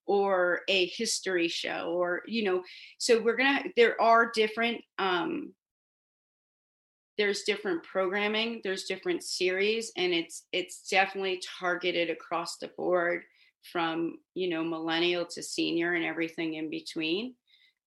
or 0.07 0.61
a 0.67 0.87
history 0.87 1.47
show 1.47 1.93
or 1.95 2.21
you 2.27 2.43
know 2.43 2.63
so 2.97 3.21
we're 3.21 3.35
gonna 3.35 3.63
there 3.75 4.01
are 4.01 4.31
different 4.33 4.81
um 4.97 5.53
there's 7.17 7.43
different 7.43 7.83
programming 7.83 8.61
there's 8.63 8.83
different 8.85 9.23
series 9.23 9.91
and 9.97 10.13
it's 10.13 10.45
it's 10.51 10.87
definitely 10.89 11.41
targeted 11.59 12.09
across 12.09 12.57
the 12.57 12.69
board 12.77 13.23
from 13.71 14.17
you 14.33 14.49
know 14.49 14.63
millennial 14.63 15.25
to 15.25 15.43
senior 15.43 15.93
and 15.93 16.05
everything 16.05 16.55
in 16.55 16.69
between. 16.69 17.35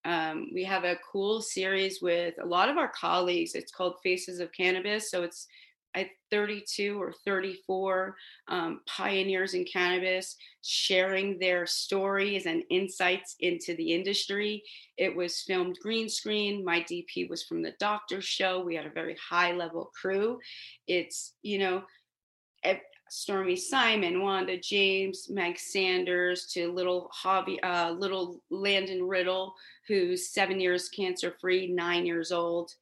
Um, 0.05 0.49
we 0.55 0.65
have 0.65 0.85
a 0.85 0.99
cool 1.13 1.43
series 1.43 2.01
with 2.01 2.35
a 2.43 2.47
lot 2.47 2.71
of 2.71 2.79
our 2.79 2.89
colleagues. 2.89 3.55
It's 3.55 3.73
called 3.73 3.97
faces 4.03 4.41
of 4.41 4.53
cannabis 4.53 5.11
so 5.11 5.23
it's 5.23 5.47
I 5.95 6.11
32 6.31 7.01
or 7.01 7.13
34 7.25 8.15
um, 8.49 8.81
pioneers 8.87 9.55
in 9.55 9.65
cannabis 9.65 10.37
sharing 10.63 11.39
their 11.39 11.67
stories 11.67 12.47
and 12.47 12.63
insights 12.71 13.35
into 13.41 13.75
the 13.75 13.93
industry. 13.93 14.63
It 14.97 15.15
was 15.15 15.43
filmed 15.43 15.79
green 15.83 16.09
screen. 16.09 16.65
My 16.65 16.81
DP 16.81 17.29
was 17.29 17.43
from 17.43 17.63
the 17.63 17.75
Doctor 17.81 18.21
Show. 18.21 18.63
We 18.63 18.77
had 18.77 18.87
a 18.87 18.91
very 18.91 19.17
high 19.29 19.53
level 19.53 19.91
crew. 20.01 20.39
It's 20.87 21.35
you 21.43 21.59
know. 21.59 21.83
Stormy 23.11 23.57
Simon, 23.57 24.23
Wanda 24.23 24.57
James, 24.57 25.29
Meg 25.29 25.59
Sanders, 25.59 26.47
to 26.53 26.73
little 26.73 27.11
Javi, 27.23 27.59
uh, 27.63 27.91
little 27.91 28.41
Landon 28.51 29.03
Riddle, 29.03 29.55
who's 29.89 30.33
seven 30.33 30.61
years 30.61 30.89
cancer 30.89 31.35
free, 31.41 31.67
nine 31.67 32.07
years 32.07 32.31
old, 32.31 32.73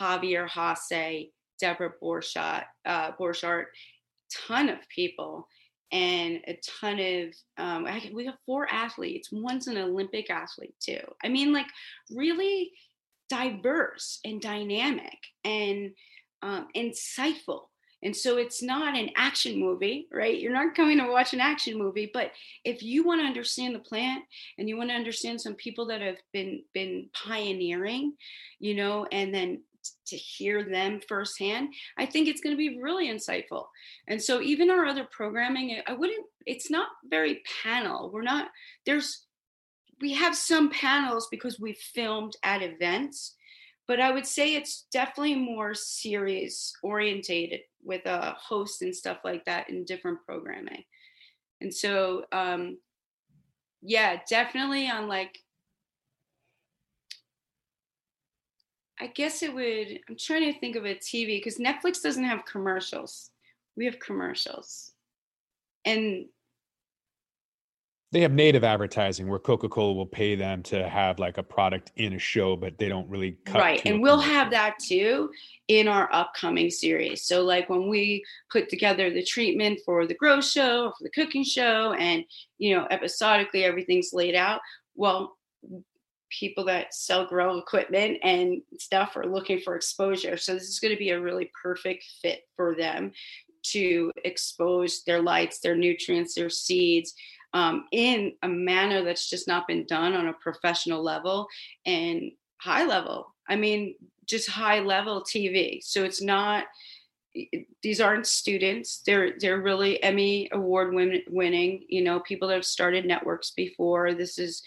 Javier 0.00 0.48
Hasse, 0.48 1.30
Deborah 1.60 1.92
Borchardt, 2.02 2.64
uh, 2.84 3.12
Borchardt, 3.12 3.66
ton 4.48 4.68
of 4.68 4.78
people 4.88 5.48
and 5.92 6.40
a 6.48 6.58
ton 6.80 6.98
of 6.98 7.34
um, 7.58 7.86
we 8.12 8.26
have 8.26 8.34
four 8.44 8.66
athletes 8.70 9.28
one's 9.30 9.68
an 9.68 9.78
olympic 9.78 10.30
athlete 10.30 10.74
too. 10.80 11.00
I 11.22 11.28
mean 11.28 11.52
like 11.52 11.66
really 12.10 12.72
diverse 13.28 14.20
and 14.24 14.40
dynamic 14.40 15.18
and 15.44 15.92
um, 16.42 16.68
insightful. 16.76 17.62
And 18.02 18.14
so 18.14 18.36
it's 18.36 18.62
not 18.62 18.96
an 18.96 19.10
action 19.16 19.58
movie 19.58 20.08
right? 20.12 20.38
You're 20.38 20.52
not 20.52 20.74
coming 20.74 20.98
to 20.98 21.08
watch 21.08 21.32
an 21.32 21.40
action 21.40 21.78
movie 21.78 22.10
but 22.12 22.32
if 22.64 22.82
you 22.82 23.04
want 23.04 23.20
to 23.20 23.26
understand 23.26 23.74
the 23.74 23.80
plant 23.80 24.24
and 24.58 24.68
you 24.68 24.76
want 24.76 24.90
to 24.90 24.96
understand 24.96 25.40
some 25.40 25.54
people 25.54 25.86
that 25.86 26.00
have 26.00 26.18
been 26.32 26.62
been 26.74 27.08
pioneering 27.14 28.14
you 28.58 28.74
know 28.74 29.06
and 29.12 29.32
then 29.32 29.62
to 30.06 30.16
hear 30.16 30.64
them 30.64 31.00
firsthand, 31.08 31.74
I 31.98 32.06
think 32.06 32.28
it's 32.28 32.40
going 32.40 32.54
to 32.54 32.58
be 32.58 32.80
really 32.80 33.08
insightful. 33.08 33.66
And 34.08 34.22
so 34.22 34.40
even 34.40 34.70
our 34.70 34.86
other 34.86 35.06
programming, 35.10 35.80
I 35.86 35.92
wouldn't, 35.92 36.26
it's 36.46 36.70
not 36.70 36.88
very 37.08 37.42
panel. 37.62 38.10
We're 38.12 38.22
not, 38.22 38.48
there's, 38.84 39.26
we 40.00 40.12
have 40.14 40.36
some 40.36 40.70
panels 40.70 41.28
because 41.30 41.58
we've 41.58 41.78
filmed 41.78 42.34
at 42.42 42.62
events, 42.62 43.34
but 43.88 44.00
I 44.00 44.10
would 44.10 44.26
say 44.26 44.54
it's 44.54 44.86
definitely 44.92 45.36
more 45.36 45.74
series 45.74 46.72
orientated 46.82 47.60
with 47.82 48.04
a 48.06 48.36
host 48.38 48.82
and 48.82 48.94
stuff 48.94 49.18
like 49.24 49.44
that 49.44 49.70
in 49.70 49.84
different 49.84 50.18
programming. 50.26 50.82
And 51.60 51.72
so, 51.72 52.24
um, 52.32 52.78
yeah, 53.82 54.18
definitely 54.28 54.88
on 54.90 55.08
like 55.08 55.38
I 58.98 59.08
guess 59.08 59.42
it 59.42 59.54
would. 59.54 60.00
I'm 60.08 60.16
trying 60.16 60.52
to 60.52 60.58
think 60.58 60.76
of 60.76 60.84
a 60.84 60.94
TV 60.94 61.38
because 61.38 61.58
Netflix 61.58 62.02
doesn't 62.02 62.24
have 62.24 62.44
commercials. 62.44 63.30
We 63.76 63.84
have 63.84 63.98
commercials, 63.98 64.92
and 65.84 66.26
they 68.12 68.20
have 68.22 68.32
native 68.32 68.64
advertising 68.64 69.28
where 69.28 69.38
Coca-Cola 69.38 69.92
will 69.92 70.06
pay 70.06 70.36
them 70.36 70.62
to 70.62 70.88
have 70.88 71.18
like 71.18 71.36
a 71.36 71.42
product 71.42 71.92
in 71.96 72.14
a 72.14 72.18
show, 72.18 72.56
but 72.56 72.78
they 72.78 72.88
don't 72.88 73.08
really 73.10 73.36
cut. 73.44 73.60
Right, 73.60 73.82
and 73.84 74.00
we'll 74.00 74.20
have 74.20 74.50
that 74.52 74.78
too 74.78 75.30
in 75.68 75.88
our 75.88 76.08
upcoming 76.12 76.70
series. 76.70 77.24
So, 77.24 77.44
like 77.44 77.68
when 77.68 77.88
we 77.88 78.24
put 78.50 78.70
together 78.70 79.10
the 79.10 79.22
treatment 79.22 79.80
for 79.84 80.06
the 80.06 80.14
grow 80.14 80.40
show, 80.40 80.92
for 80.96 81.04
the 81.04 81.10
cooking 81.10 81.44
show, 81.44 81.92
and 81.92 82.24
you 82.56 82.74
know, 82.74 82.86
episodically 82.90 83.64
everything's 83.64 84.14
laid 84.14 84.34
out. 84.34 84.60
Well, 84.94 85.36
people 86.30 86.64
that 86.64 86.94
sell 86.94 87.26
grow 87.26 87.58
equipment 87.58 88.18
and 88.22 88.62
stuff 88.78 89.16
are 89.16 89.26
looking 89.26 89.60
for 89.60 89.76
exposure. 89.76 90.36
So 90.36 90.54
this 90.54 90.68
is 90.68 90.80
going 90.80 90.94
to 90.94 90.98
be 90.98 91.10
a 91.10 91.20
really 91.20 91.50
perfect 91.62 92.04
fit 92.22 92.42
for 92.56 92.74
them 92.74 93.12
to 93.72 94.12
expose 94.24 95.02
their 95.04 95.22
lights, 95.22 95.60
their 95.60 95.76
nutrients, 95.76 96.34
their 96.34 96.50
seeds 96.50 97.14
um, 97.52 97.84
in 97.92 98.32
a 98.42 98.48
manner 98.48 99.02
that's 99.02 99.28
just 99.28 99.48
not 99.48 99.66
been 99.66 99.86
done 99.86 100.14
on 100.14 100.28
a 100.28 100.32
professional 100.34 101.02
level 101.02 101.46
and 101.84 102.32
high 102.60 102.84
level. 102.84 103.34
I 103.48 103.56
mean, 103.56 103.94
just 104.26 104.48
high 104.48 104.80
level 104.80 105.22
TV. 105.22 105.82
So 105.82 106.04
it's 106.04 106.22
not 106.22 106.64
these 107.82 108.00
aren't 108.00 108.26
students 108.26 109.02
they're 109.04 109.34
they're 109.38 109.60
really 109.60 110.02
emmy 110.02 110.48
award 110.52 110.94
win- 110.94 111.22
winning 111.28 111.84
you 111.86 112.02
know 112.02 112.18
people 112.20 112.48
that 112.48 112.54
have 112.54 112.64
started 112.64 113.04
networks 113.04 113.50
before 113.50 114.14
this 114.14 114.38
is 114.38 114.62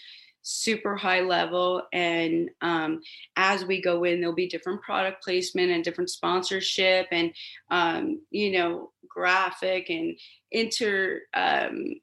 super 0.50 0.96
high 0.96 1.20
level 1.20 1.82
and 1.92 2.50
um, 2.60 3.00
as 3.36 3.64
we 3.64 3.80
go 3.80 4.04
in 4.04 4.20
there'll 4.20 4.34
be 4.34 4.48
different 4.48 4.82
product 4.82 5.22
placement 5.22 5.70
and 5.70 5.84
different 5.84 6.10
sponsorship 6.10 7.06
and 7.12 7.32
um, 7.70 8.20
you 8.30 8.52
know 8.52 8.90
graphic 9.08 9.90
and 9.90 10.18
inter 10.50 11.20
um, 11.34 11.94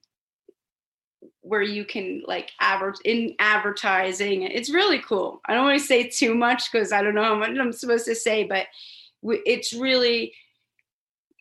where 1.42 1.62
you 1.62 1.86
can 1.86 2.22
like 2.28 2.52
advert 2.60 2.98
in 3.06 3.34
advertising. 3.40 4.42
It's 4.42 4.70
really 4.70 5.00
cool. 5.00 5.42
I 5.46 5.54
don't 5.54 5.66
want 5.66 5.80
to 5.80 5.86
say 5.86 6.10
too 6.10 6.36
much 6.36 6.72
because 6.72 6.92
i 6.92 7.02
don't 7.02 7.16
know 7.16 7.24
how 7.24 7.36
much 7.36 7.58
i'm 7.58 7.72
supposed 7.72 8.06
to 8.06 8.16
say 8.16 8.44
but 8.44 8.68
it's 9.24 9.74
really 9.74 10.34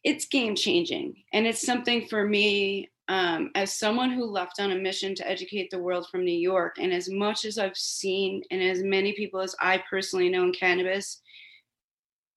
it's 0.05 0.27
game 0.27 0.55
changing 0.55 1.16
and 1.33 1.47
it's 1.47 1.64
something 1.64 2.07
for 2.07 2.27
me 2.27 2.88
um, 3.09 3.51
as 3.55 3.73
someone 3.73 4.11
who 4.11 4.25
left 4.25 4.61
on 4.61 4.73
a 4.73 4.77
mission 4.77 5.14
to 5.14 5.29
educate 5.29 5.71
the 5.71 5.79
world 5.79 6.09
from 6.11 6.25
new 6.25 6.33
york 6.33 6.77
and 6.79 6.92
as 6.92 7.09
much 7.09 7.45
as 7.45 7.59
i've 7.59 7.77
seen 7.77 8.42
and 8.51 8.62
as 8.62 8.83
many 8.83 9.12
people 9.12 9.40
as 9.40 9.55
i 9.61 9.83
personally 9.88 10.29
know 10.29 10.45
in 10.45 10.53
cannabis 10.53 11.21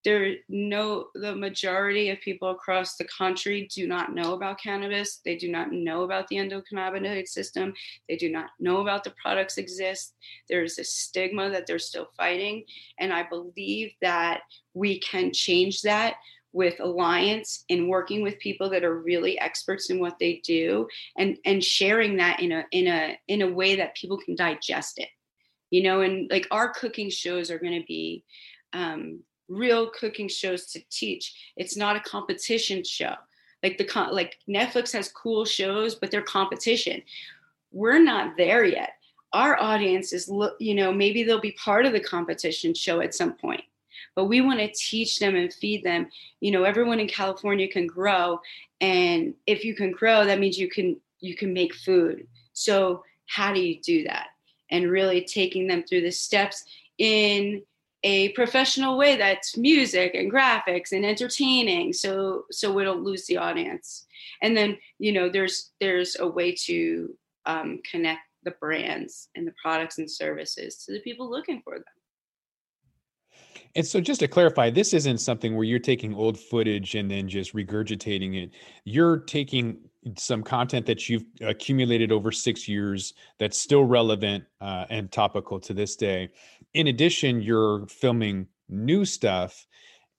there 0.05 0.35
no 0.47 1.07
the 1.15 1.35
majority 1.35 2.09
of 2.09 2.21
people 2.21 2.51
across 2.51 2.95
the 2.95 3.07
country 3.15 3.67
do 3.73 3.87
not 3.87 4.13
know 4.13 4.33
about 4.33 4.61
cannabis. 4.61 5.19
They 5.25 5.35
do 5.35 5.51
not 5.51 5.71
know 5.71 6.03
about 6.03 6.27
the 6.29 6.37
endocannabinoid 6.37 7.27
system. 7.27 7.73
They 8.07 8.15
do 8.15 8.31
not 8.31 8.51
know 8.59 8.79
about 8.79 9.03
the 9.03 9.13
products 9.21 9.57
exist. 9.57 10.13
There's 10.47 10.79
a 10.79 10.83
stigma 10.83 11.49
that 11.49 11.67
they're 11.67 11.79
still 11.79 12.09
fighting 12.15 12.63
and 12.99 13.11
i 13.11 13.23
believe 13.23 13.91
that 14.01 14.41
we 14.73 14.99
can 14.99 15.33
change 15.33 15.81
that 15.81 16.15
with 16.51 16.79
alliance 16.79 17.63
and 17.69 17.87
working 17.87 18.23
with 18.23 18.39
people 18.39 18.69
that 18.69 18.83
are 18.83 18.99
really 18.99 19.39
experts 19.39 19.89
in 19.89 19.99
what 19.99 20.17
they 20.19 20.41
do 20.43 20.87
and 21.17 21.37
and 21.45 21.63
sharing 21.63 22.17
that 22.17 22.39
in 22.39 22.51
a 22.51 22.65
in 22.71 22.87
a 22.87 23.19
in 23.27 23.41
a 23.43 23.51
way 23.51 23.75
that 23.75 23.95
people 23.95 24.17
can 24.17 24.35
digest 24.35 24.97
it 24.97 25.09
you 25.69 25.83
know 25.83 26.01
and 26.01 26.29
like 26.31 26.47
our 26.49 26.69
cooking 26.69 27.09
shows 27.09 27.51
are 27.51 27.59
going 27.59 27.79
to 27.79 27.85
be 27.85 28.23
um, 28.73 29.21
real 29.49 29.89
cooking 29.89 30.27
shows 30.27 30.67
to 30.67 30.79
teach. 30.89 31.33
It's 31.57 31.75
not 31.75 31.95
a 31.95 32.01
competition 32.01 32.83
show. 32.83 33.15
Like 33.63 33.77
the 33.77 33.83
con- 33.83 34.13
like 34.13 34.37
netflix 34.47 34.93
has 34.93 35.11
cool 35.11 35.43
shows 35.43 35.95
but 35.95 36.11
they're 36.11 36.21
competition. 36.21 37.01
We're 37.71 38.01
not 38.01 38.37
there 38.37 38.63
yet. 38.63 38.91
Our 39.33 39.61
audience 39.61 40.13
is 40.13 40.31
you 40.59 40.75
know 40.75 40.93
maybe 40.93 41.23
they'll 41.23 41.41
be 41.41 41.51
part 41.51 41.85
of 41.85 41.91
the 41.91 41.99
competition 41.99 42.73
show 42.73 43.01
at 43.01 43.13
some 43.13 43.33
point 43.33 43.63
but 44.15 44.25
we 44.25 44.41
want 44.41 44.59
to 44.59 44.71
teach 44.73 45.19
them 45.19 45.35
and 45.35 45.53
feed 45.53 45.83
them. 45.83 46.07
You 46.39 46.51
know 46.51 46.63
everyone 46.63 46.99
in 46.99 47.07
california 47.07 47.67
can 47.67 47.87
grow 47.87 48.39
and 48.81 49.33
if 49.45 49.63
you 49.63 49.75
can 49.75 49.91
grow 49.91 50.25
that 50.25 50.39
means 50.39 50.57
you 50.57 50.69
can 50.69 50.97
you 51.19 51.35
can 51.35 51.53
make 51.53 51.75
food. 51.75 52.27
So 52.53 53.03
how 53.27 53.53
do 53.53 53.59
you 53.59 53.79
do 53.81 54.03
that? 54.05 54.27
And 54.71 54.91
really 54.91 55.23
taking 55.23 55.67
them 55.67 55.83
through 55.83 56.01
the 56.01 56.11
steps 56.11 56.63
in 56.97 57.63
a 58.03 58.29
professional 58.29 58.97
way 58.97 59.17
that's 59.17 59.57
music 59.57 60.15
and 60.15 60.31
graphics 60.31 60.93
and 60.93 61.05
entertaining 61.05 61.91
so 61.91 62.45
so 62.49 62.71
we 62.71 62.83
don't 62.83 63.03
lose 63.03 63.25
the 63.25 63.37
audience. 63.37 64.05
And 64.41 64.55
then 64.55 64.77
you 64.99 65.11
know 65.11 65.29
there's 65.29 65.71
there's 65.79 66.17
a 66.19 66.27
way 66.27 66.53
to 66.65 67.13
um, 67.45 67.79
connect 67.89 68.21
the 68.43 68.51
brands 68.51 69.27
and 69.35 69.45
the 69.45 69.53
products 69.61 69.97
and 69.97 70.09
services 70.09 70.77
to 70.85 70.93
the 70.93 71.01
people 71.01 71.29
looking 71.29 71.61
for 71.61 71.75
them 71.75 71.98
and 73.75 73.85
so, 73.85 74.01
just 74.01 74.19
to 74.21 74.27
clarify, 74.27 74.69
this 74.69 74.93
isn't 74.93 75.19
something 75.19 75.55
where 75.55 75.63
you're 75.63 75.79
taking 75.79 76.15
old 76.15 76.39
footage 76.39 76.95
and 76.95 77.09
then 77.09 77.27
just 77.27 77.53
regurgitating 77.53 78.43
it. 78.43 78.51
You're 78.83 79.17
taking 79.17 79.77
some 80.17 80.43
content 80.43 80.85
that 80.85 81.09
you've 81.09 81.25
accumulated 81.41 82.11
over 82.11 82.31
six 82.31 82.67
years 82.67 83.13
that's 83.37 83.59
still 83.59 83.83
relevant 83.83 84.43
uh, 84.61 84.85
and 84.89 85.11
topical 85.11 85.59
to 85.59 85.73
this 85.73 85.95
day. 85.95 86.29
In 86.73 86.87
addition, 86.87 87.41
you're 87.41 87.85
filming 87.87 88.47
new 88.69 89.05
stuff. 89.05 89.67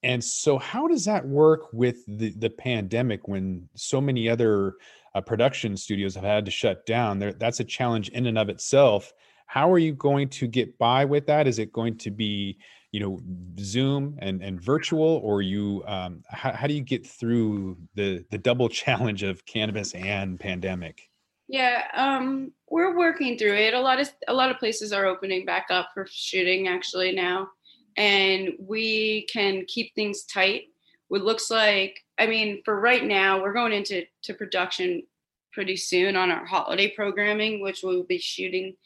And 0.03 0.23
so, 0.23 0.59
how 0.59 0.87
does 0.87 1.05
that 1.07 1.27
work 1.27 1.73
with 1.73 2.05
the, 2.07 2.31
the 2.31 2.51
pandemic 2.51 3.29
when 3.29 3.69
so 3.75 4.01
many 4.01 4.29
other 4.29 4.75
uh, 5.15 5.21
production 5.21 5.77
studios 5.77 6.15
have 6.15 6.25
had 6.25 6.45
to 6.45 6.51
shut 6.51 6.87
down? 6.87 7.19
There, 7.19 7.33
that's 7.33 7.61
a 7.61 7.65
challenge 7.65 8.09
in 8.11 8.27
and 8.27 8.39
of 8.39 8.49
itself. 8.49 9.13
How 9.47 9.71
are 9.73 9.79
you 9.79 9.93
going 9.93 10.29
to 10.29 10.47
get 10.47 10.79
by 10.79 11.05
with 11.05 11.27
that? 11.27 11.49
Is 11.49 11.59
it 11.59 11.73
going 11.73 11.99
to 11.99 12.11
be 12.11 12.59
you 12.93 13.01
know 13.01 13.21
zoom 13.59 14.17
and 14.21 14.43
and 14.43 14.61
virtual 14.61 15.21
or 15.23 15.43
you 15.43 15.83
um, 15.87 16.23
how, 16.29 16.53
how 16.53 16.67
do 16.67 16.75
you 16.75 16.83
get 16.83 17.07
through 17.07 17.77
the 17.95 18.25
the 18.31 18.39
double 18.39 18.69
challenge 18.83 19.23
of 19.23 19.45
cannabis 19.47 19.95
and 19.95 20.39
pandemic? 20.39 21.09
Yeah 21.49 21.85
um 21.95 22.53
we're 22.69 22.97
working 22.97 23.37
through 23.37 23.57
it. 23.57 23.75
A 23.75 23.81
lot 23.81 24.01
of 24.01 24.11
a 24.29 24.35
lot 24.35 24.51
of 24.51 24.59
places 24.59 24.93
are 24.93 25.07
opening 25.07 25.45
back 25.45 25.67
up 25.71 25.91
for 25.95 26.07
shooting 26.11 26.69
actually 26.69 27.13
now. 27.13 27.49
And 27.97 28.51
we 28.61 29.27
can 29.33 29.65
keep 29.67 29.95
things 29.95 30.25
tight. 30.25 30.65
What 31.09 31.23
looks 31.23 31.51
like 31.51 31.99
i 32.21 32.27
mean 32.27 32.63
for 32.65 32.79
right 32.79 33.05
now 33.05 33.43
we're 33.43 33.53
going 33.53 33.73
into 33.73 34.05
to 34.23 34.35
production 34.35 35.03
pretty 35.53 35.77
soon 35.77 36.17
on 36.17 36.31
our 36.31 36.45
holiday 36.45 36.93
programming 36.95 37.61
which 37.61 37.81
we'll 37.83 38.05
be 38.05 38.19
shooting 38.19 38.77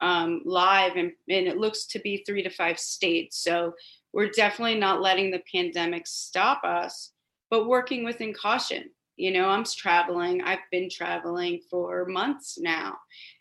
um, 0.00 0.42
live, 0.44 0.96
and, 0.96 1.12
and 1.28 1.46
it 1.46 1.58
looks 1.58 1.86
to 1.86 1.98
be 2.00 2.24
three 2.26 2.42
to 2.42 2.50
five 2.50 2.78
states. 2.78 3.42
So 3.42 3.74
we're 4.12 4.30
definitely 4.30 4.78
not 4.78 5.02
letting 5.02 5.30
the 5.30 5.42
pandemic 5.52 6.06
stop 6.06 6.64
us, 6.64 7.12
but 7.50 7.68
working 7.68 8.04
within 8.04 8.34
caution. 8.34 8.90
You 9.16 9.32
know, 9.32 9.48
I'm 9.48 9.64
traveling. 9.64 10.42
I've 10.42 10.60
been 10.70 10.88
traveling 10.90 11.60
for 11.70 12.06
months 12.06 12.58
now, 12.58 12.96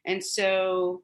and 0.05 0.23
so 0.23 1.03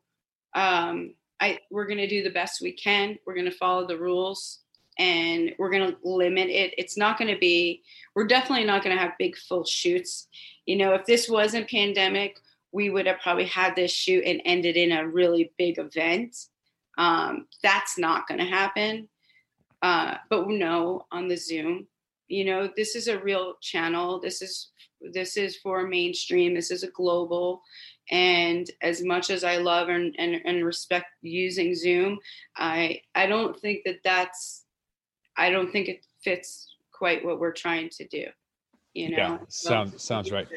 um, 0.54 1.14
I 1.40 1.60
we're 1.70 1.88
going 1.88 2.00
to 2.00 2.08
do 2.08 2.24
the 2.24 2.30
best 2.30 2.62
we 2.62 2.74
can. 2.74 3.18
We're 3.26 3.36
going 3.36 3.50
to 3.50 3.52
follow 3.52 3.88
the 3.88 3.98
rules 3.98 4.60
and 4.98 5.54
we're 5.58 5.70
going 5.70 5.92
to 5.92 5.98
limit 6.04 6.50
it. 6.50 6.74
It's 6.78 6.98
not 6.98 7.18
going 7.18 7.34
to 7.34 7.40
be, 7.40 7.84
we're 8.16 8.28
definitely 8.28 8.66
not 8.66 8.84
going 8.84 8.96
to 8.96 9.02
have 9.02 9.18
big 9.20 9.38
full 9.38 9.66
shoots. 9.66 10.28
You 10.66 10.78
know, 10.78 10.94
if 10.94 11.06
this 11.06 11.28
wasn't 11.28 11.70
pandemic, 11.70 12.38
we 12.76 12.90
would 12.90 13.08
have 13.08 13.22
probably 13.22 13.46
had 13.46 13.74
this 13.74 13.94
shoot 13.94 14.26
and 14.26 14.42
ended 14.44 14.76
in 14.76 14.92
a 14.92 15.08
really 15.08 15.54
big 15.58 15.80
event. 15.80 16.36
Um, 16.98 17.48
that's 17.64 17.98
not 17.98 18.28
going 18.28 18.40
to 18.40 18.46
happen. 18.46 19.08
Uh, 19.82 20.16
but 20.30 20.50
no, 20.50 21.06
on 21.10 21.30
the 21.30 21.38
Zoom, 21.38 21.88
you 22.28 22.44
know, 22.44 22.70
this 22.76 22.98
is 22.98 23.08
a 23.08 23.20
real 23.20 23.54
channel. 23.62 24.20
This 24.20 24.42
is 24.42 24.72
this 25.14 25.38
is 25.38 25.56
for 25.58 25.88
mainstream. 25.88 26.54
This 26.54 26.70
is 26.70 26.84
a 26.84 26.92
global. 26.92 27.62
And 28.12 28.70
as 28.82 29.02
much 29.02 29.30
as 29.30 29.46
I 29.46 29.58
love 29.58 29.88
and, 29.88 30.14
and, 30.18 30.42
and 30.44 30.66
respect 30.66 31.06
using 31.22 31.76
Zoom, 31.76 32.20
I 32.58 33.00
I 33.14 33.26
don't 33.26 33.58
think 33.58 33.84
that 33.86 34.00
that's 34.04 34.66
I 35.38 35.50
don't 35.50 35.72
think 35.72 35.88
it 35.88 36.06
fits 36.22 36.76
quite 36.92 37.24
what 37.24 37.40
we're 37.40 37.54
trying 37.54 37.90
to 37.98 38.08
do. 38.08 38.26
You 38.94 39.12
know, 39.12 39.18
yeah, 39.18 39.38
sounds 39.48 40.04
sounds 40.04 40.30
right. 40.30 40.48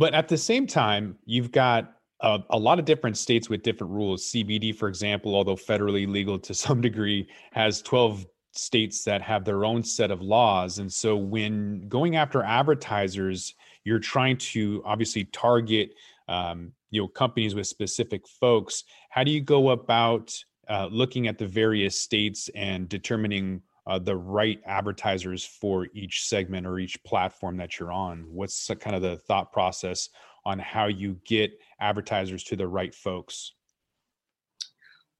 But 0.00 0.14
at 0.14 0.28
the 0.28 0.38
same 0.38 0.66
time, 0.66 1.18
you've 1.26 1.52
got 1.52 1.92
a, 2.20 2.38
a, 2.48 2.58
lot 2.58 2.78
of 2.78 2.86
different 2.86 3.18
states 3.18 3.50
with 3.50 3.62
different 3.62 3.92
rules. 3.92 4.32
CBD, 4.32 4.74
for 4.74 4.88
example, 4.88 5.34
although 5.34 5.56
federally 5.56 6.08
legal 6.08 6.38
to 6.38 6.54
some 6.64 6.80
degree, 6.80 7.28
has 7.52 7.82
12 7.82 8.24
states 8.52 9.04
that 9.04 9.20
have 9.20 9.44
their 9.44 9.66
own 9.66 9.82
set 9.82 10.10
of 10.10 10.22
laws. 10.22 10.78
And 10.78 10.90
so 10.90 11.16
when 11.16 11.86
going 11.86 12.16
after 12.16 12.42
advertisers, 12.42 13.54
you're 13.84 13.98
trying 13.98 14.38
to 14.38 14.82
obviously 14.86 15.24
target 15.24 15.90
um, 16.28 16.72
you 16.88 17.02
know 17.02 17.08
companies 17.08 17.54
with 17.54 17.66
specific 17.66 18.26
folks. 18.26 18.84
How 19.10 19.22
do 19.22 19.30
you 19.30 19.42
go 19.42 19.68
about 19.68 20.32
uh, 20.70 20.88
looking 20.90 21.28
at 21.28 21.36
the 21.36 21.46
various 21.46 22.00
states 22.00 22.48
and 22.54 22.88
determining 22.88 23.60
uh, 23.86 23.98
the 23.98 24.16
right 24.16 24.60
advertisers 24.66 25.44
for 25.44 25.88
each 25.94 26.26
segment 26.26 26.66
or 26.66 26.78
each 26.78 27.02
platform 27.04 27.56
that 27.58 27.78
you're 27.78 27.92
on? 27.92 28.24
What's 28.28 28.66
the, 28.66 28.76
kind 28.76 28.96
of 28.96 29.02
the 29.02 29.16
thought 29.16 29.52
process 29.52 30.08
on 30.44 30.58
how 30.58 30.86
you 30.86 31.18
get 31.26 31.52
advertisers 31.80 32.44
to 32.44 32.56
the 32.56 32.68
right 32.68 32.94
folks? 32.94 33.52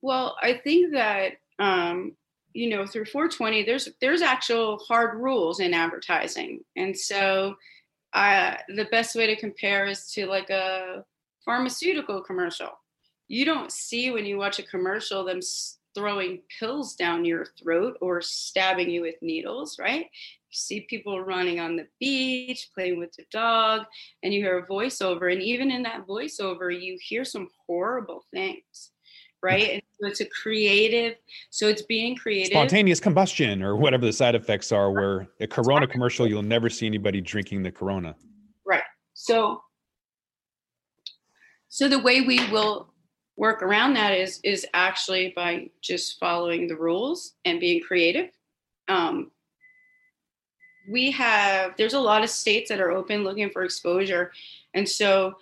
Well, 0.03 0.37
I 0.43 0.55
think 0.55 0.93
that 0.93 1.33
um, 1.59 2.13
you 2.53 2.71
know 2.71 2.87
through 2.87 3.07
420, 3.07 3.65
there's 3.65 3.89
there's 4.01 4.23
actual 4.23 4.79
hard 4.79 5.21
rules 5.21 5.61
in 5.61 5.75
advertising, 5.75 6.61
and 6.77 6.97
so 6.97 7.55
uh, 8.13 8.55
the 8.69 8.87
best 8.87 9.15
way 9.15 9.27
to 9.27 9.37
compare 9.37 9.87
is 9.87 10.11
to 10.13 10.27
like 10.27 10.51
a 10.51 11.05
pharmaceutical 11.45 12.23
commercial. 12.23 12.71
You 13.29 13.45
don't 13.45 13.71
see 13.71 14.11
when 14.11 14.27
you 14.27 14.39
watch 14.39 14.59
a 14.59 14.65
commercial 14.65 15.25
them 15.25 15.41
throwing 15.95 16.41
pills 16.59 16.95
down 16.95 17.25
your 17.25 17.47
throat 17.63 17.97
or 18.01 18.21
stabbing 18.21 18.91
you 18.91 19.03
with 19.03 19.17
needles, 19.23 19.77
right? 19.79 20.05
You 20.05 20.57
see 20.57 20.81
people 20.83 21.21
running 21.21 21.61
on 21.61 21.77
the 21.77 21.87
beach, 21.99 22.69
playing 22.75 22.99
with 22.99 23.13
the 23.17 23.25
dog, 23.31 23.83
and 24.23 24.33
you 24.33 24.41
hear 24.41 24.59
a 24.59 24.67
voiceover. 24.67 25.33
And 25.33 25.43
even 25.43 25.71
in 25.71 25.83
that 25.85 26.07
voiceover, 26.07 26.71
you 26.71 26.99
hear 27.01 27.25
some 27.25 27.49
horrible 27.67 28.25
things, 28.33 28.93
right? 29.43 29.71
And 29.75 29.83
so 30.01 30.09
it's 30.09 30.21
a 30.21 30.27
creative, 30.27 31.17
so 31.51 31.69
it's 31.69 31.83
being 31.83 32.17
creative. 32.17 32.53
Spontaneous 32.53 33.01
combustion 33.01 33.63
or 33.63 33.77
whatever 33.77 34.07
the 34.07 34.13
side 34.13 34.35
effects 34.35 34.73
are, 34.73 34.91
where 34.91 35.29
a 35.41 35.47
Corona 35.47 35.87
commercial, 35.87 36.27
you'll 36.27 36.43
never 36.43 36.69
see 36.69 36.87
anybody 36.87 37.21
drinking 37.21 37.63
the 37.63 37.71
Corona. 37.71 38.15
Right. 38.67 38.83
So, 39.15 39.63
so 41.69 41.89
the 41.89 42.01
way 42.01 42.23
we 42.23 42.51
will 42.51 42.90
work 43.41 43.63
around 43.63 43.95
that 43.95 44.13
is 44.13 44.39
is 44.45 44.67
actually 44.75 45.33
by 45.35 45.71
just 45.81 46.21
following 46.21 46.69
the 46.69 46.77
rules 46.77 47.33
and 47.47 47.59
being 47.59 47.81
creative. 47.81 48.29
Um, 48.87 49.31
we 50.87 51.11
have 51.13 51.75
there's 51.79 51.95
a 51.95 52.01
lot 52.01 52.23
of 52.23 52.29
states 52.29 52.69
that 52.69 52.83
are 52.83 52.91
open 52.91 53.25
looking 53.25 53.49
for 53.49 53.65
exposure, 53.65 54.31
and 54.75 54.87
so 54.87 55.37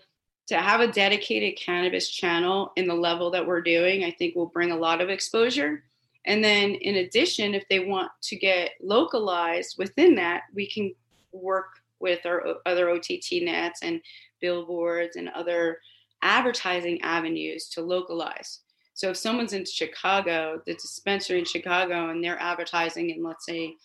to 0.47 0.59
have 0.59 0.81
a 0.81 0.93
dedicated 0.93 1.59
cannabis 1.59 2.09
channel 2.09 2.73
in 2.77 2.87
the 2.87 2.95
level 2.95 3.33
that 3.33 3.45
we're 3.45 3.61
doing, 3.61 4.05
I 4.05 4.13
think 4.13 4.37
will 4.37 4.47
bring 4.47 4.71
a 4.71 4.77
lot 4.77 5.01
of 5.01 5.11
exposure. 5.11 5.83
And 6.25 6.43
then 6.43 6.77
in 6.77 6.97
addition, 6.97 7.53
if 7.53 7.69
they 7.69 7.81
want 7.81 8.13
to 8.23 8.37
get 8.37 8.71
localized 8.81 9.77
within 9.77 10.15
that, 10.15 10.43
we 10.55 10.69
can 10.71 10.95
work 11.33 11.81
with 11.99 12.25
our 12.27 12.59
other 12.65 12.91
OTT 12.91 13.43
nets 13.43 13.81
and 13.83 14.01
billboards 14.41 15.17
and 15.17 15.29
other 15.31 15.81
advertising 16.23 17.01
avenues 17.03 17.69
to 17.71 17.81
localize. 17.81 18.61
So 18.95 19.11
if 19.11 19.17
someone's 19.17 19.53
in 19.53 19.65
Chicago, 19.65 20.61
the 20.67 20.75
dispensary 20.75 21.39
in 21.39 21.45
Chicago, 21.45 22.11
and 22.11 22.23
they're 22.23 22.41
advertising 22.43 23.11
in, 23.11 23.23
let's 23.23 23.47
say, 23.47 23.77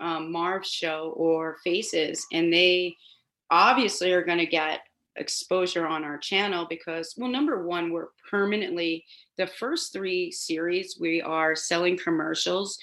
um, 0.00 0.30
Marv's 0.30 0.68
show 0.68 1.14
or 1.16 1.56
Faces, 1.64 2.26
and 2.32 2.52
they 2.52 2.96
obviously 3.50 4.12
are 4.12 4.24
going 4.24 4.38
to 4.38 4.46
get 4.46 4.80
exposure 5.16 5.86
on 5.86 6.04
our 6.04 6.18
channel 6.18 6.66
because, 6.68 7.14
well, 7.16 7.30
number 7.30 7.66
one, 7.66 7.90
we're 7.90 8.08
permanently 8.30 9.04
the 9.36 9.46
first 9.46 9.92
three 9.92 10.30
series 10.30 10.98
we 11.00 11.20
are 11.22 11.56
selling 11.56 11.96
commercials 11.96 12.78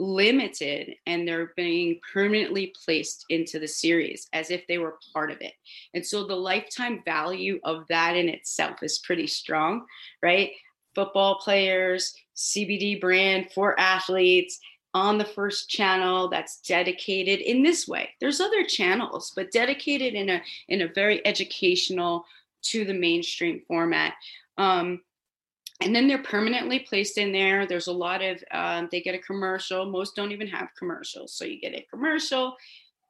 limited 0.00 0.94
and 1.06 1.28
they're 1.28 1.52
being 1.56 2.00
permanently 2.12 2.72
placed 2.84 3.26
into 3.28 3.58
the 3.58 3.68
series 3.68 4.28
as 4.32 4.50
if 4.50 4.66
they 4.66 4.78
were 4.78 4.98
part 5.12 5.30
of 5.30 5.40
it. 5.40 5.52
And 5.94 6.04
so 6.04 6.26
the 6.26 6.34
lifetime 6.34 7.02
value 7.04 7.60
of 7.64 7.86
that 7.88 8.16
in 8.16 8.28
itself 8.28 8.82
is 8.82 8.98
pretty 8.98 9.26
strong, 9.26 9.84
right? 10.22 10.52
Football 10.94 11.38
players, 11.38 12.14
CBD 12.34 13.00
brand 13.00 13.50
for 13.54 13.78
athletes 13.78 14.58
on 14.94 15.18
the 15.18 15.24
first 15.24 15.68
channel 15.68 16.28
that's 16.28 16.60
dedicated 16.62 17.40
in 17.40 17.62
this 17.62 17.86
way. 17.86 18.08
There's 18.20 18.40
other 18.40 18.64
channels, 18.64 19.32
but 19.36 19.52
dedicated 19.52 20.14
in 20.14 20.30
a 20.30 20.42
in 20.68 20.80
a 20.80 20.88
very 20.88 21.24
educational 21.26 22.24
to 22.62 22.84
the 22.84 22.94
mainstream 22.94 23.62
format. 23.68 24.14
Um, 24.58 25.02
and 25.80 25.94
then 25.94 26.06
they're 26.06 26.22
permanently 26.22 26.80
placed 26.80 27.18
in 27.18 27.32
there. 27.32 27.66
There's 27.66 27.86
a 27.86 27.92
lot 27.92 28.22
of 28.22 28.42
um, 28.52 28.88
they 28.90 29.00
get 29.00 29.14
a 29.14 29.18
commercial. 29.18 29.86
Most 29.86 30.14
don't 30.14 30.32
even 30.32 30.48
have 30.48 30.68
commercials. 30.78 31.32
So 31.34 31.44
you 31.44 31.60
get 31.60 31.74
a 31.74 31.86
commercial 31.90 32.56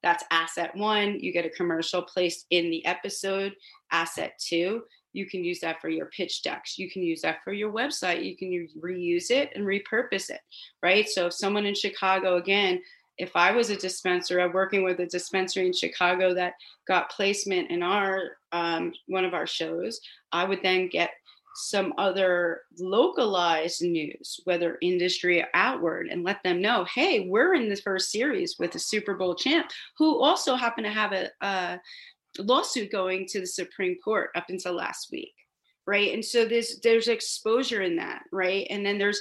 that's 0.02 0.24
asset 0.30 0.74
one. 0.74 1.20
You 1.20 1.32
get 1.32 1.44
a 1.44 1.50
commercial 1.50 2.02
placed 2.02 2.46
in 2.50 2.70
the 2.70 2.84
episode 2.86 3.54
asset 3.92 4.38
two. 4.38 4.84
You 5.12 5.26
can 5.26 5.44
use 5.44 5.60
that 5.60 5.80
for 5.80 5.88
your 5.88 6.06
pitch 6.06 6.42
decks. 6.42 6.78
You 6.78 6.90
can 6.90 7.02
use 7.02 7.20
that 7.22 7.38
for 7.44 7.52
your 7.52 7.72
website. 7.72 8.24
You 8.24 8.36
can 8.36 8.68
reuse 8.80 9.30
it 9.30 9.50
and 9.54 9.64
repurpose 9.64 10.30
it 10.30 10.40
right? 10.82 11.08
So 11.08 11.26
if 11.26 11.34
someone 11.34 11.66
in 11.66 11.74
chicago 11.74 12.36
again 12.36 12.80
if 13.20 13.36
i 13.36 13.52
was 13.52 13.70
a 13.70 13.76
dispenser 13.76 14.40
i'm 14.40 14.52
working 14.52 14.82
with 14.82 14.98
a 15.00 15.06
dispensary 15.06 15.66
in 15.66 15.72
chicago 15.72 16.34
that 16.34 16.54
got 16.88 17.10
placement 17.10 17.70
in 17.70 17.82
our 17.82 18.38
um, 18.52 18.92
one 19.06 19.24
of 19.24 19.34
our 19.34 19.46
shows 19.46 20.00
i 20.32 20.42
would 20.42 20.60
then 20.62 20.88
get 20.88 21.10
some 21.54 21.92
other 21.98 22.62
localized 22.78 23.82
news, 23.82 24.40
whether 24.44 24.78
industry 24.80 25.40
or 25.40 25.48
outward, 25.54 26.08
and 26.08 26.24
let 26.24 26.42
them 26.42 26.60
know, 26.60 26.84
hey, 26.84 27.28
we're 27.28 27.54
in 27.54 27.68
the 27.68 27.76
first 27.76 28.10
series 28.10 28.56
with 28.58 28.74
a 28.74 28.78
Super 28.78 29.14
Bowl 29.14 29.34
champ, 29.34 29.70
who 29.98 30.20
also 30.20 30.54
happened 30.54 30.86
to 30.86 30.92
have 30.92 31.12
a, 31.12 31.30
a 31.40 31.80
lawsuit 32.38 32.92
going 32.92 33.26
to 33.26 33.40
the 33.40 33.46
Supreme 33.46 33.96
Court 34.02 34.30
up 34.34 34.46
until 34.48 34.74
last 34.74 35.10
week, 35.10 35.34
right? 35.86 36.14
And 36.14 36.24
so 36.24 36.44
there's 36.44 36.80
there's 36.80 37.08
exposure 37.08 37.82
in 37.82 37.96
that, 37.96 38.22
right? 38.32 38.66
And 38.70 38.84
then 38.84 38.98
there's 38.98 39.20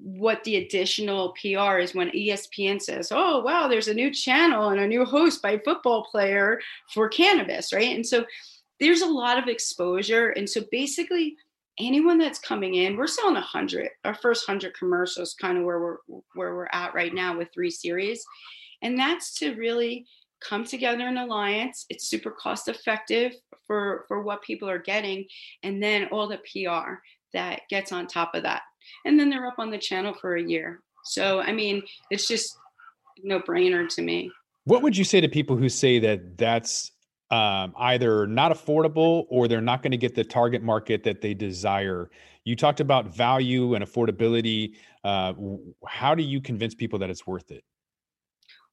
what 0.00 0.44
the 0.44 0.56
additional 0.56 1.34
PR 1.40 1.78
is 1.78 1.94
when 1.94 2.10
ESPN 2.10 2.80
says, 2.80 3.08
"Oh, 3.10 3.40
wow, 3.40 3.68
there's 3.68 3.88
a 3.88 3.94
new 3.94 4.12
channel 4.12 4.70
and 4.70 4.80
a 4.80 4.86
new 4.86 5.04
host 5.04 5.42
by 5.42 5.58
football 5.58 6.04
player 6.04 6.60
for 6.92 7.08
cannabis," 7.08 7.72
right? 7.72 7.94
And 7.94 8.06
so 8.06 8.24
there's 8.80 9.02
a 9.02 9.06
lot 9.06 9.38
of 9.38 9.48
exposure, 9.48 10.30
and 10.30 10.48
so 10.48 10.62
basically 10.70 11.36
anyone 11.80 12.18
that's 12.18 12.38
coming 12.38 12.74
in, 12.74 12.96
we're 12.96 13.06
selling 13.06 13.36
a 13.36 13.40
hundred. 13.40 13.90
Our 14.04 14.14
first 14.14 14.46
hundred 14.46 14.74
commercials, 14.74 15.34
kind 15.40 15.58
of 15.58 15.64
where 15.64 15.80
we're 15.80 15.96
where 16.34 16.54
we're 16.54 16.68
at 16.72 16.94
right 16.94 17.14
now 17.14 17.36
with 17.36 17.48
three 17.52 17.70
series, 17.70 18.24
and 18.82 18.98
that's 18.98 19.38
to 19.38 19.54
really 19.54 20.06
come 20.40 20.64
together 20.64 21.06
in 21.06 21.16
alliance. 21.16 21.86
It's 21.88 22.08
super 22.08 22.30
cost 22.30 22.68
effective 22.68 23.32
for 23.66 24.04
for 24.08 24.22
what 24.22 24.42
people 24.42 24.68
are 24.68 24.78
getting, 24.78 25.26
and 25.62 25.82
then 25.82 26.06
all 26.10 26.28
the 26.28 26.38
PR 26.38 26.94
that 27.32 27.62
gets 27.68 27.92
on 27.92 28.06
top 28.06 28.34
of 28.34 28.42
that, 28.42 28.62
and 29.04 29.18
then 29.18 29.30
they're 29.30 29.46
up 29.46 29.58
on 29.58 29.70
the 29.70 29.78
channel 29.78 30.14
for 30.14 30.36
a 30.36 30.42
year. 30.42 30.80
So 31.04 31.40
I 31.40 31.52
mean, 31.52 31.82
it's 32.10 32.28
just 32.28 32.56
no 33.22 33.40
brainer 33.40 33.88
to 33.94 34.02
me. 34.02 34.30
What 34.64 34.82
would 34.82 34.96
you 34.96 35.04
say 35.04 35.20
to 35.20 35.28
people 35.28 35.56
who 35.56 35.68
say 35.68 35.98
that 36.00 36.36
that's 36.36 36.92
um, 37.30 37.74
either 37.78 38.26
not 38.26 38.52
affordable 38.52 39.26
or 39.28 39.48
they're 39.48 39.60
not 39.60 39.82
going 39.82 39.90
to 39.90 39.98
get 39.98 40.14
the 40.14 40.24
target 40.24 40.62
market 40.62 41.02
that 41.04 41.20
they 41.20 41.34
desire. 41.34 42.10
You 42.44 42.56
talked 42.56 42.80
about 42.80 43.14
value 43.14 43.74
and 43.74 43.84
affordability. 43.84 44.74
Uh, 45.04 45.34
how 45.86 46.14
do 46.14 46.22
you 46.22 46.40
convince 46.40 46.74
people 46.74 46.98
that 47.00 47.10
it's 47.10 47.26
worth 47.26 47.50
it? 47.50 47.64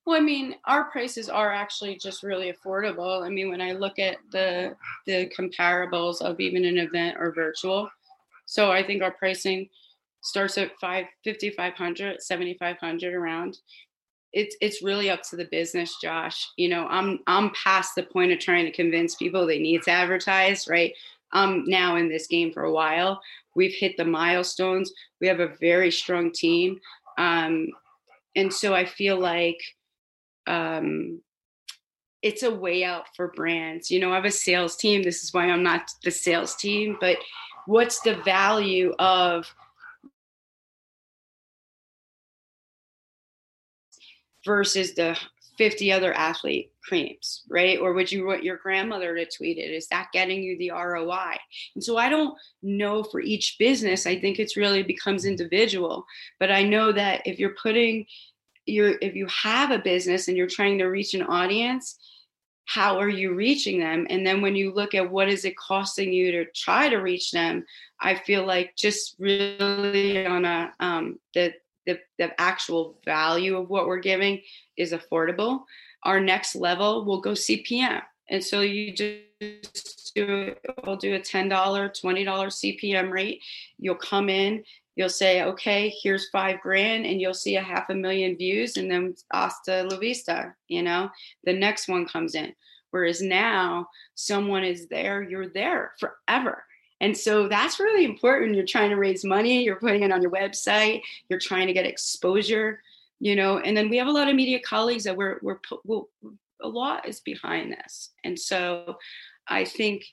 Well, 0.06 0.18
I 0.18 0.22
mean, 0.22 0.56
our 0.65 0.86
prices 0.86 1.30
are 1.30 1.52
actually 1.52 1.98
just 1.98 2.22
really 2.22 2.54
affordable. 2.54 3.26
I 3.26 3.30
mean, 3.30 3.50
when 3.50 3.60
I 3.60 3.72
look 3.72 3.98
at 3.98 4.18
the 4.32 4.76
the 5.08 5.32
comparables 5.38 6.22
of 6.22 6.39
even 6.39 6.63
an 6.63 6.78
event 6.78 7.18
or 7.20 7.34
virtual, 7.34 7.89
so 8.46 8.72
I 8.72 8.84
think 8.84 9.02
our 9.02 9.12
pricing 9.12 9.68
starts 10.22 10.58
at 10.58 10.72
5 10.80 11.06
5500 11.24 12.22
7500 12.22 13.13
around 13.13 13.58
it's 14.36 14.56
it's 14.62 14.84
really 14.84 15.10
up 15.10 15.24
to 15.24 15.38
the 15.38 15.45
business 15.45 15.95
josh. 16.00 16.52
You 16.58 16.69
know 16.69 16.86
i'm 16.88 17.19
i'm 17.26 17.52
past 17.52 17.95
the 17.95 18.04
point 18.04 18.32
of 18.32 18.39
trying 18.39 18.65
to 18.65 18.71
convince 18.71 19.15
people 19.15 19.48
they 19.48 19.58
need 19.60 19.82
to 19.84 19.91
advertise 19.91 20.67
right? 20.67 20.93
I'm 21.32 21.65
now 21.65 21.95
in 21.95 22.08
this 22.08 22.28
game 22.28 22.54
for 22.54 22.63
a 22.63 22.71
while. 22.71 23.19
We've 23.56 23.74
hit 23.74 23.98
the 23.98 24.06
milestones. 24.06 24.93
We 25.19 25.28
have 25.28 25.39
a 25.39 25.56
very 25.60 25.91
strong 25.91 26.32
team. 26.32 26.80
Um, 27.17 27.69
and 28.36 28.54
so 28.54 28.74
i 28.74 28.86
feel 28.86 29.17
like 29.17 29.60
um, 30.48 31.21
it's 32.21 32.43
a 32.43 32.54
way 32.54 32.84
out 32.84 33.06
for 33.15 33.32
brands. 33.36 33.89
You 33.89 34.02
know 34.02 34.12
i 34.12 34.15
have 34.15 34.26
a 34.26 34.32
sales 34.32 34.76
team. 34.76 35.02
This 35.02 35.24
is 35.24 35.34
why 35.34 35.45
i'm 35.50 35.63
not 35.63 35.89
the 36.04 36.12
sales 36.12 36.56
team 36.56 36.98
but 37.00 37.17
what's 37.67 38.02
the 38.02 38.15
value 38.24 38.93
of 39.00 39.48
versus 44.45 44.93
the 44.93 45.17
50 45.58 45.91
other 45.91 46.13
athlete 46.13 46.71
creams, 46.84 47.43
right? 47.49 47.79
Or 47.79 47.93
would 47.93 48.12
you 48.12 48.25
want 48.25 48.43
your 48.43 48.58
grandmother 48.58 49.15
to 49.15 49.25
tweet 49.25 49.58
it? 49.58 49.71
Is 49.71 49.88
that 49.88 50.12
getting 50.12 50.43
you 50.43 50.58
the 50.58 50.71
ROI? 50.71 51.38
And 51.75 51.84
so 51.84 51.97
I 51.97 52.10
don't 52.10 52.38
know 52.62 53.03
for 53.03 53.21
each 53.21 53.55
business. 53.58 54.05
I 54.05 54.19
think 54.19 54.39
it's 54.39 54.58
really 54.58 54.84
becomes 54.84 55.25
individual. 55.25 56.05
But 56.39 56.51
I 56.51 56.63
know 56.63 56.91
that 56.91 57.21
if 57.25 57.39
you're 57.39 57.55
putting 57.62 58.05
your 58.65 58.95
if 59.01 59.15
you 59.15 59.27
have 59.27 59.71
a 59.71 59.79
business 59.79 60.27
and 60.27 60.36
you're 60.36 60.47
trying 60.47 60.79
to 60.79 60.86
reach 60.86 61.13
an 61.13 61.21
audience, 61.21 61.97
how 62.65 62.99
are 62.99 63.10
you 63.10 63.34
reaching 63.34 63.79
them? 63.79 64.08
And 64.10 64.25
then 64.25 64.41
when 64.41 64.55
you 64.55 64.73
look 64.73 64.95
at 64.95 65.10
what 65.10 65.29
is 65.29 65.45
it 65.45 65.55
costing 65.55 66.12
you 66.12 66.31
to 66.31 66.45
try 66.51 66.89
to 66.89 66.97
reach 66.97 67.31
them, 67.31 67.63
I 68.01 68.15
feel 68.15 68.45
like 68.45 68.75
just 68.75 69.15
really 69.19 70.25
on 70.25 70.45
a 70.45 70.73
um, 70.79 71.19
the 71.34 71.53
the, 71.86 72.00
the 72.17 72.39
actual 72.39 73.00
value 73.06 73.58
of 73.58 73.69
what 73.69 73.88
we're 73.88 74.00
giving 74.00 74.41
is 74.78 74.91
affordable. 74.93 75.63
Our 76.04 76.19
next 76.19 76.56
level 76.56 77.06
will 77.06 77.21
go 77.21 77.32
CPM. 77.32 78.02
And 78.30 78.43
so 78.43 78.62
you 78.62 78.91
just 78.91 80.13
do, 80.15 80.56
we'll 80.84 80.95
do 80.95 81.15
a 81.15 81.19
$10, 81.19 81.50
$20 81.50 82.02
CPM 82.02 83.12
rate. 83.12 83.41
You'll 83.78 83.95
come 83.95 84.30
in, 84.30 84.63
you'll 84.95 85.10
say, 85.10 85.43
okay, 85.43 85.93
here's 86.02 86.30
five 86.30 86.62
grand, 86.62 87.06
and 87.06 87.21
you'll 87.21 87.34
see 87.34 87.56
a 87.58 87.62
half 87.62 87.89
a 87.89 87.95
million 87.95 88.36
views, 88.38 88.78
and 88.78 88.89
then 88.89 89.15
hasta 89.32 89.84
la 89.84 89.98
vista, 89.98 90.54
you 90.67 90.82
know, 90.82 91.10
the 91.43 91.54
next 91.54 91.88
one 91.88 92.08
comes 92.08 92.34
in. 92.34 92.54
Whereas 92.91 93.21
now, 93.21 93.89
someone 94.15 94.63
is 94.63 94.88
there, 94.88 95.21
you're 95.21 95.50
there 95.50 95.93
forever. 96.00 96.63
And 97.06 97.15
so 97.15 97.48
that's 97.48 97.80
really 97.80 98.04
important. 98.04 98.56
You're 98.56 98.65
trying 98.65 98.89
to 98.89 98.96
raise 98.96 99.24
money, 99.24 99.63
you're 99.63 99.76
putting 99.76 100.02
it 100.02 100.12
on 100.12 100.24
your 100.24 100.32
website, 100.32 101.04
you're 101.30 101.38
trying 101.38 101.68
to 101.68 101.74
get 101.74 101.86
exposure, 101.86 102.82
you 103.20 103.36
know. 103.36 103.60
And 103.60 103.78
then 103.78 103.89
we 103.89 103.98
have 103.98 104.08
a 104.08 104.12
lot 104.12 104.28
of 104.28 104.34
media 104.34 104.60
colleagues 104.60 105.04
that 105.04 105.15
we're, 105.15 105.38
we're, 105.44 105.60
we're 105.84 106.02
a 106.63 106.68
lot 106.68 107.08
is 107.08 107.20
behind 107.20 107.74
this. 107.74 108.10
And 108.24 108.39
so 108.39 108.98
I 109.48 109.65
think, 109.65 110.04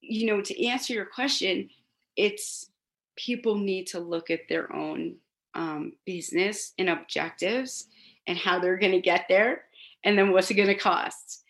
you 0.00 0.26
know, 0.26 0.40
to 0.40 0.66
answer 0.66 0.92
your 0.92 1.04
question, 1.06 1.70
it's 2.16 2.68
people 3.14 3.54
need 3.54 3.86
to 3.86 4.00
look 4.00 4.28
at 4.28 4.48
their 4.48 4.74
own 4.74 5.14
um, 5.54 5.92
business 6.04 6.72
and 6.80 6.90
objectives 6.90 7.86
and 8.26 8.36
how 8.36 8.58
they're 8.58 8.76
going 8.76 8.90
to 8.90 9.00
get 9.00 9.26
there 9.28 9.66
and 10.02 10.18
then 10.18 10.32
what's 10.32 10.50
it 10.50 10.54
going 10.54 10.66
to 10.66 10.74
cost 10.74 11.44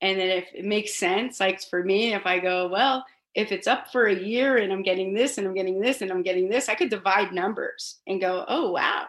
and 0.00 0.18
then 0.18 0.28
if 0.28 0.46
it 0.54 0.64
makes 0.64 0.94
sense 0.94 1.40
like 1.40 1.60
for 1.68 1.84
me 1.84 2.14
if 2.14 2.24
i 2.24 2.38
go 2.38 2.68
well 2.68 3.04
if 3.34 3.52
it's 3.52 3.66
up 3.66 3.92
for 3.92 4.06
a 4.06 4.14
year 4.14 4.58
and 4.58 4.72
I'm 4.72 4.82
getting 4.82 5.14
this 5.14 5.38
and 5.38 5.46
I'm 5.46 5.54
getting 5.54 5.80
this 5.80 6.02
and 6.02 6.10
I'm 6.10 6.22
getting 6.22 6.48
this, 6.48 6.68
I 6.68 6.74
could 6.74 6.90
divide 6.90 7.32
numbers 7.32 8.00
and 8.06 8.20
go, 8.20 8.44
oh 8.48 8.72
wow, 8.72 9.06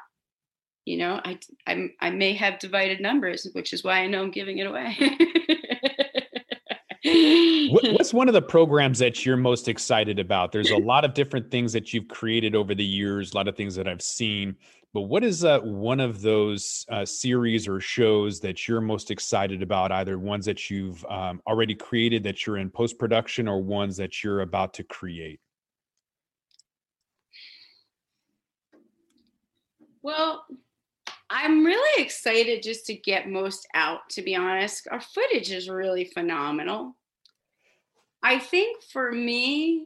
you 0.85 0.97
know, 0.97 1.19
I 1.23 1.39
I, 1.67 1.89
I 1.99 2.09
may 2.11 2.33
have 2.33 2.59
divided 2.59 3.01
numbers, 3.01 3.47
which 3.53 3.73
is 3.73 3.83
why 3.83 3.99
I 3.99 4.07
know 4.07 4.21
I'm 4.21 4.31
giving 4.31 4.59
it 4.59 4.67
away. 4.67 4.97
what's 7.71 8.13
one 8.13 8.27
of 8.27 8.33
the 8.33 8.41
programs 8.41 8.99
that 8.99 9.25
you're 9.25 9.37
most 9.37 9.67
excited 9.67 10.19
about? 10.19 10.51
There's 10.51 10.69
a 10.69 10.77
lot 10.77 11.03
of 11.03 11.13
different 11.13 11.49
things 11.49 11.73
that 11.73 11.93
you've 11.93 12.07
created 12.07 12.55
over 12.55 12.75
the 12.75 12.83
years, 12.83 13.33
a 13.33 13.37
lot 13.37 13.47
of 13.47 13.55
things 13.55 13.75
that 13.75 13.87
I've 13.87 14.01
seen. 14.01 14.55
But 14.93 15.03
what 15.03 15.23
is 15.23 15.45
uh, 15.45 15.59
one 15.59 16.01
of 16.01 16.21
those 16.21 16.85
uh, 16.91 17.05
series 17.05 17.65
or 17.65 17.79
shows 17.79 18.41
that 18.41 18.67
you're 18.67 18.81
most 18.81 19.09
excited 19.09 19.61
about? 19.61 19.91
Either 19.91 20.19
ones 20.19 20.45
that 20.45 20.69
you've 20.69 21.05
um, 21.05 21.41
already 21.47 21.75
created 21.75 22.23
that 22.23 22.45
you're 22.45 22.57
in 22.57 22.69
post 22.69 22.99
production, 22.99 23.47
or 23.47 23.63
ones 23.63 23.95
that 23.97 24.21
you're 24.21 24.41
about 24.41 24.73
to 24.73 24.83
create? 24.83 25.39
Well, 30.01 30.45
I'm 31.29 31.63
really 31.63 32.03
excited 32.03 32.61
just 32.61 32.85
to 32.87 32.93
get 32.93 33.29
most 33.29 33.65
out, 33.73 34.09
to 34.09 34.21
be 34.21 34.35
honest. 34.35 34.89
Our 34.91 34.99
footage 34.99 35.51
is 35.51 35.69
really 35.69 36.03
phenomenal. 36.03 36.97
I 38.21 38.39
think 38.39 38.83
for 38.91 39.11
me, 39.11 39.85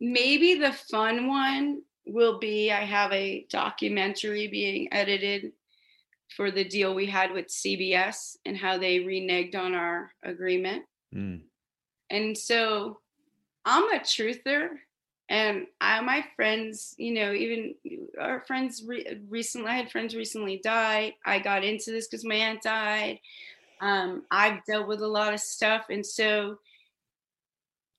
maybe 0.00 0.54
the 0.54 0.72
fun 0.72 1.28
one 1.28 1.82
will 2.08 2.38
be 2.38 2.70
I 2.72 2.84
have 2.84 3.12
a 3.12 3.46
documentary 3.50 4.48
being 4.48 4.92
edited 4.92 5.52
for 6.36 6.50
the 6.50 6.64
deal 6.64 6.94
we 6.94 7.06
had 7.06 7.32
with 7.32 7.48
CBS 7.48 8.36
and 8.44 8.56
how 8.56 8.78
they 8.78 9.00
reneged 9.00 9.56
on 9.56 9.74
our 9.74 10.12
agreement. 10.22 10.84
Mm. 11.14 11.42
And 12.10 12.36
so 12.36 12.98
I'm 13.64 13.84
a 13.94 14.00
truther 14.00 14.68
and 15.28 15.66
I, 15.80 16.00
my 16.00 16.24
friends, 16.36 16.94
you 16.96 17.12
know, 17.12 17.32
even 17.32 17.74
our 18.18 18.40
friends 18.46 18.82
re- 18.86 19.20
recently, 19.28 19.70
I 19.70 19.76
had 19.76 19.90
friends 19.90 20.16
recently 20.16 20.60
die. 20.62 21.16
I 21.24 21.38
got 21.38 21.64
into 21.64 21.90
this 21.90 22.08
because 22.08 22.24
my 22.24 22.34
aunt 22.34 22.62
died. 22.62 23.20
Um, 23.80 24.24
I've 24.30 24.64
dealt 24.64 24.88
with 24.88 25.02
a 25.02 25.06
lot 25.06 25.34
of 25.34 25.40
stuff. 25.40 25.86
And 25.90 26.04
so 26.04 26.58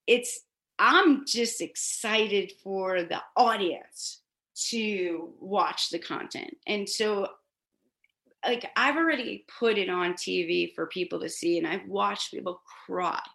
it's, 0.08 0.42
I'm 0.80 1.26
just 1.26 1.62
excited 1.62 2.54
for 2.64 3.04
the 3.04 3.22
audience 3.36 4.22
to 4.70 5.34
watch 5.40 5.90
the 5.90 6.00
content. 6.00 6.56
And 6.66 6.88
so 6.88 7.28
like 8.46 8.70
I've 8.76 8.96
already 8.96 9.46
put 9.60 9.78
it 9.78 9.90
on 9.90 10.14
TV 10.14 10.74
for 10.74 10.88
people 10.88 11.20
to 11.20 11.30
see, 11.30 11.58
and 11.58 11.68
I've 11.68 11.88
watched 11.88 12.32
people 12.32 12.62
cry. 12.86 13.20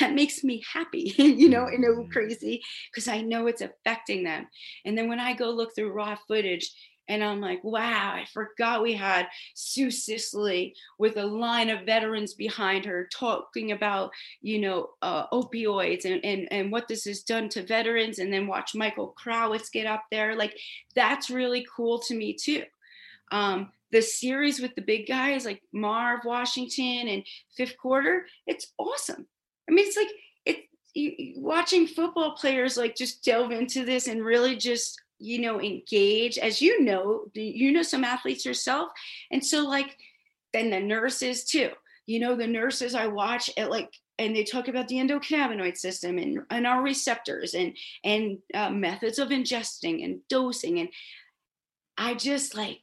That 0.00 0.14
makes 0.14 0.44
me 0.44 0.62
happy, 0.72 1.14
you 1.16 1.48
know, 1.48 1.64
and 1.66 1.84
mm-hmm. 1.84 2.10
crazy 2.12 2.62
because 2.90 3.08
I 3.08 3.22
know 3.22 3.46
it's 3.46 3.62
affecting 3.62 4.22
them. 4.22 4.46
And 4.84 4.96
then 4.96 5.08
when 5.08 5.18
I 5.18 5.32
go 5.32 5.50
look 5.50 5.74
through 5.74 5.92
raw 5.92 6.16
footage, 6.28 6.70
and 7.08 7.24
I'm 7.24 7.40
like, 7.40 7.64
wow, 7.64 8.12
I 8.14 8.26
forgot 8.32 8.82
we 8.82 8.92
had 8.92 9.28
Sue 9.54 9.90
Sisley 9.90 10.74
with 10.98 11.16
a 11.16 11.24
line 11.24 11.70
of 11.70 11.86
veterans 11.86 12.34
behind 12.34 12.84
her 12.84 13.08
talking 13.12 13.72
about, 13.72 14.10
you 14.42 14.60
know, 14.60 14.90
uh, 15.02 15.26
opioids 15.28 16.04
and, 16.04 16.24
and, 16.24 16.48
and 16.50 16.70
what 16.70 16.86
this 16.86 17.04
has 17.04 17.22
done 17.22 17.48
to 17.50 17.62
veterans. 17.62 18.18
And 18.18 18.32
then 18.32 18.46
watch 18.46 18.74
Michael 18.74 19.14
Krawitz 19.18 19.72
get 19.72 19.86
up 19.86 20.04
there. 20.10 20.36
Like, 20.36 20.56
that's 20.94 21.30
really 21.30 21.66
cool 21.74 21.98
to 22.00 22.14
me, 22.14 22.34
too. 22.34 22.64
Um, 23.32 23.72
the 23.90 24.02
series 24.02 24.60
with 24.60 24.74
the 24.74 24.82
big 24.82 25.06
guys 25.06 25.44
like 25.44 25.62
Marv 25.72 26.20
Washington 26.24 27.08
and 27.08 27.24
Fifth 27.56 27.76
Quarter, 27.78 28.26
it's 28.46 28.72
awesome. 28.78 29.26
I 29.68 29.72
mean, 29.72 29.86
it's 29.86 29.96
like 29.96 30.08
it 30.44 31.38
watching 31.38 31.86
football 31.86 32.32
players 32.32 32.76
like 32.76 32.96
just 32.96 33.24
delve 33.24 33.52
into 33.52 33.84
this 33.84 34.08
and 34.08 34.24
really 34.24 34.56
just 34.56 35.00
you 35.18 35.40
know 35.40 35.60
engage. 35.60 36.38
As 36.38 36.60
you 36.60 36.82
know, 36.82 37.24
you 37.34 37.72
know 37.72 37.82
some 37.82 38.04
athletes 38.04 38.44
yourself, 38.44 38.90
and 39.30 39.44
so 39.44 39.66
like 39.66 39.96
then 40.52 40.70
the 40.70 40.80
nurses 40.80 41.44
too. 41.44 41.70
You 42.06 42.20
know, 42.20 42.36
the 42.36 42.46
nurses 42.46 42.94
I 42.94 43.06
watch 43.06 43.50
at 43.56 43.70
like 43.70 43.92
and 44.18 44.34
they 44.34 44.42
talk 44.42 44.68
about 44.68 44.88
the 44.88 44.96
endocannabinoid 44.96 45.76
system 45.76 46.18
and, 46.18 46.40
and 46.50 46.66
our 46.66 46.82
receptors 46.82 47.54
and 47.54 47.76
and 48.04 48.38
uh, 48.54 48.70
methods 48.70 49.18
of 49.18 49.28
ingesting 49.28 50.04
and 50.04 50.18
dosing 50.28 50.80
and 50.80 50.88
i 51.96 52.14
just 52.14 52.56
like 52.56 52.82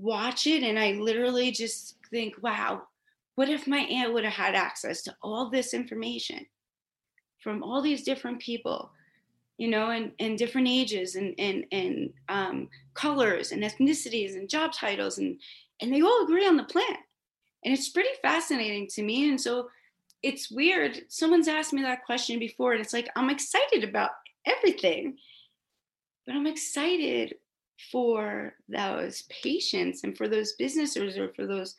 watch 0.00 0.46
it 0.46 0.62
and 0.62 0.78
I 0.78 0.92
literally 0.92 1.50
just 1.50 1.96
think, 2.10 2.42
wow, 2.42 2.82
what 3.34 3.48
if 3.48 3.66
my 3.66 3.78
aunt 3.78 4.12
would 4.12 4.24
have 4.24 4.32
had 4.32 4.54
access 4.54 5.02
to 5.02 5.16
all 5.22 5.50
this 5.50 5.74
information 5.74 6.46
from 7.38 7.62
all 7.62 7.82
these 7.82 8.02
different 8.02 8.40
people, 8.40 8.90
you 9.60 9.68
know, 9.68 9.90
and, 9.90 10.12
and 10.18 10.38
different 10.38 10.66
ages 10.66 11.16
and, 11.16 11.34
and, 11.38 11.66
and 11.70 12.10
um, 12.30 12.66
colors 12.94 13.52
and 13.52 13.62
ethnicities 13.62 14.34
and 14.34 14.48
job 14.48 14.72
titles 14.72 15.18
and, 15.18 15.38
and 15.82 15.92
they 15.92 16.00
all 16.00 16.24
agree 16.24 16.46
on 16.46 16.56
the 16.56 16.64
plan. 16.64 16.96
And 17.62 17.74
it's 17.74 17.90
pretty 17.90 18.08
fascinating 18.22 18.88
to 18.94 19.02
me. 19.02 19.28
And 19.28 19.38
so 19.38 19.68
it's 20.22 20.50
weird. 20.50 21.02
Someone's 21.08 21.46
asked 21.46 21.74
me 21.74 21.82
that 21.82 22.06
question 22.06 22.38
before 22.38 22.72
and 22.72 22.80
it's 22.80 22.94
like, 22.94 23.10
I'm 23.16 23.28
excited 23.28 23.84
about 23.84 24.12
everything, 24.46 25.18
but 26.24 26.34
I'm 26.34 26.46
excited 26.46 27.34
for 27.92 28.54
those 28.66 29.24
patients 29.42 30.04
and 30.04 30.16
for 30.16 30.26
those 30.26 30.54
businesses 30.54 31.18
or 31.18 31.34
for 31.34 31.46
those 31.46 31.74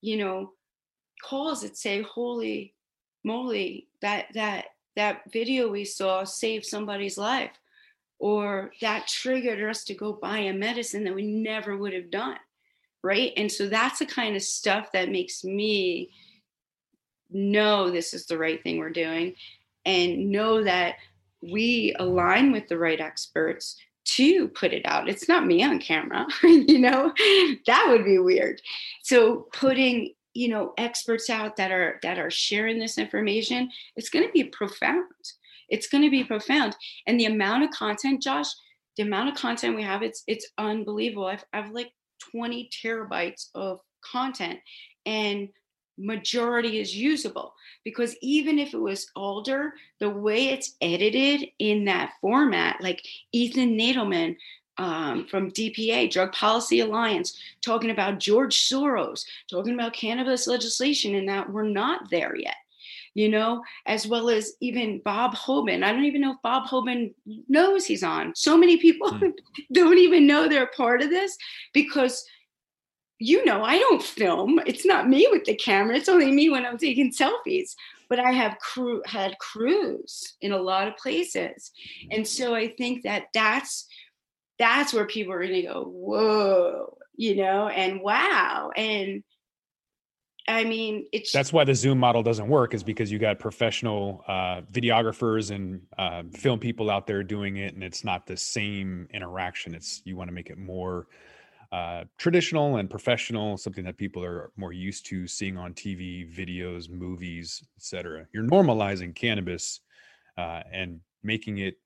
you 0.00 0.16
know 0.16 0.50
calls 1.22 1.62
that 1.62 1.76
say 1.76 2.02
holy 2.02 2.74
moly 3.22 3.86
that 4.02 4.26
that 4.34 4.63
that 4.96 5.22
video 5.32 5.70
we 5.70 5.84
saw 5.84 6.24
saved 6.24 6.64
somebody's 6.64 7.18
life 7.18 7.52
or 8.18 8.72
that 8.80 9.06
triggered 9.06 9.62
us 9.68 9.84
to 9.84 9.94
go 9.94 10.12
buy 10.12 10.38
a 10.38 10.52
medicine 10.52 11.04
that 11.04 11.14
we 11.14 11.26
never 11.26 11.76
would 11.76 11.92
have 11.92 12.10
done 12.10 12.38
right 13.02 13.32
and 13.36 13.50
so 13.50 13.68
that's 13.68 13.98
the 13.98 14.06
kind 14.06 14.36
of 14.36 14.42
stuff 14.42 14.92
that 14.92 15.10
makes 15.10 15.44
me 15.44 16.10
know 17.30 17.90
this 17.90 18.14
is 18.14 18.26
the 18.26 18.38
right 18.38 18.62
thing 18.62 18.78
we're 18.78 18.90
doing 18.90 19.34
and 19.84 20.30
know 20.30 20.62
that 20.62 20.96
we 21.42 21.94
align 21.98 22.52
with 22.52 22.68
the 22.68 22.78
right 22.78 23.00
experts 23.00 23.76
to 24.04 24.48
put 24.48 24.72
it 24.72 24.82
out. 24.84 25.08
It's 25.08 25.28
not 25.28 25.46
me 25.46 25.62
on 25.62 25.78
camera, 25.78 26.26
you 26.42 26.78
know, 26.78 27.12
that 27.66 27.86
would 27.88 28.04
be 28.04 28.18
weird. 28.18 28.60
So 29.02 29.48
putting, 29.52 30.14
you 30.34 30.48
know, 30.48 30.74
experts 30.76 31.30
out 31.30 31.56
that 31.56 31.70
are 31.70 31.98
that 32.02 32.18
are 32.18 32.30
sharing 32.30 32.78
this 32.78 32.98
information, 32.98 33.70
it's 33.96 34.10
going 34.10 34.26
to 34.26 34.32
be 34.32 34.44
profound. 34.44 35.04
It's 35.68 35.88
going 35.88 36.04
to 36.04 36.10
be 36.10 36.24
profound. 36.24 36.76
And 37.06 37.18
the 37.18 37.26
amount 37.26 37.64
of 37.64 37.70
content, 37.70 38.22
Josh, 38.22 38.48
the 38.96 39.04
amount 39.04 39.30
of 39.30 39.36
content 39.36 39.76
we 39.76 39.82
have, 39.82 40.02
it's 40.02 40.22
it's 40.26 40.50
unbelievable. 40.58 41.26
I've 41.26 41.44
I've 41.52 41.70
like 41.70 41.92
20 42.32 42.68
terabytes 42.84 43.48
of 43.54 43.80
content 44.04 44.58
and 45.06 45.48
majority 45.96 46.80
is 46.80 46.96
usable 46.96 47.54
because 47.84 48.16
even 48.20 48.58
if 48.58 48.74
it 48.74 48.80
was 48.80 49.10
older, 49.14 49.74
the 50.00 50.10
way 50.10 50.48
it's 50.48 50.74
edited 50.80 51.48
in 51.58 51.84
that 51.84 52.12
format, 52.20 52.80
like 52.80 53.02
Ethan 53.32 53.78
Nadelmann 53.78 54.36
um, 54.78 55.26
from 55.26 55.50
DPA, 55.50 56.10
Drug 56.10 56.32
Policy 56.32 56.80
Alliance, 56.80 57.38
talking 57.62 57.90
about 57.90 58.20
George 58.20 58.56
Soros, 58.56 59.24
talking 59.50 59.74
about 59.74 59.92
cannabis 59.92 60.46
legislation, 60.46 61.14
and 61.14 61.28
that 61.28 61.50
we're 61.50 61.68
not 61.68 62.10
there 62.10 62.36
yet. 62.36 62.56
You 63.14 63.28
know, 63.28 63.62
as 63.86 64.08
well 64.08 64.28
as 64.28 64.54
even 64.60 65.00
Bob 65.04 65.36
Hoban. 65.36 65.84
I 65.84 65.92
don't 65.92 66.04
even 66.04 66.20
know 66.20 66.32
if 66.32 66.42
Bob 66.42 66.66
Hoban 66.66 67.14
knows 67.48 67.86
he's 67.86 68.02
on. 68.02 68.34
So 68.34 68.56
many 68.56 68.76
people 68.76 69.12
mm. 69.12 69.32
don't 69.72 69.98
even 69.98 70.26
know 70.26 70.48
they're 70.48 70.66
part 70.66 71.00
of 71.00 71.10
this 71.10 71.38
because 71.72 72.24
you 73.20 73.44
know, 73.44 73.62
I 73.62 73.78
don't 73.78 74.02
film. 74.02 74.60
It's 74.66 74.84
not 74.84 75.08
me 75.08 75.28
with 75.30 75.44
the 75.44 75.54
camera. 75.54 75.96
It's 75.96 76.08
only 76.08 76.30
me 76.30 76.50
when 76.50 76.66
I'm 76.66 76.78
taking 76.78 77.12
selfies. 77.12 77.74
But 78.08 78.18
I 78.18 78.32
have 78.32 78.58
crew 78.58 79.02
had 79.06 79.38
crews 79.38 80.34
in 80.42 80.52
a 80.52 80.58
lot 80.58 80.88
of 80.88 80.96
places, 80.98 81.72
and 82.10 82.26
so 82.26 82.54
I 82.54 82.68
think 82.68 83.02
that 83.02 83.28
that's 83.32 83.86
that's 84.64 84.94
where 84.94 85.04
people 85.04 85.34
are 85.34 85.40
going 85.40 85.52
to 85.52 85.62
go, 85.62 85.84
whoa, 85.84 86.96
you 87.16 87.36
know, 87.36 87.68
and 87.68 88.00
wow, 88.00 88.70
and 88.74 89.22
I 90.48 90.64
mean, 90.64 91.06
it's 91.12 91.32
that's 91.32 91.52
why 91.52 91.64
the 91.64 91.74
Zoom 91.74 91.98
model 91.98 92.22
doesn't 92.22 92.48
work, 92.48 92.72
is 92.74 92.82
because 92.82 93.12
you 93.12 93.18
got 93.18 93.38
professional 93.38 94.24
uh, 94.26 94.62
videographers 94.72 95.50
and 95.50 95.82
uh, 95.98 96.22
film 96.32 96.58
people 96.58 96.90
out 96.90 97.06
there 97.06 97.22
doing 97.22 97.58
it, 97.58 97.74
and 97.74 97.84
it's 97.84 98.04
not 98.04 98.26
the 98.26 98.36
same 98.36 99.06
interaction. 99.12 99.74
It's 99.74 100.00
you 100.04 100.16
want 100.16 100.28
to 100.28 100.34
make 100.34 100.48
it 100.48 100.58
more 100.58 101.06
uh, 101.72 102.04
traditional 102.18 102.76
and 102.76 102.88
professional, 102.88 103.56
something 103.58 103.84
that 103.84 103.98
people 103.98 104.24
are 104.24 104.50
more 104.56 104.72
used 104.72 105.06
to 105.06 105.26
seeing 105.26 105.58
on 105.58 105.74
TV, 105.74 106.30
videos, 106.30 106.90
movies, 106.90 107.62
etc. 107.76 108.26
You're 108.32 108.44
normalizing 108.44 109.14
cannabis 109.14 109.80
uh, 110.38 110.62
and 110.72 111.00
making 111.22 111.58
it 111.58 111.76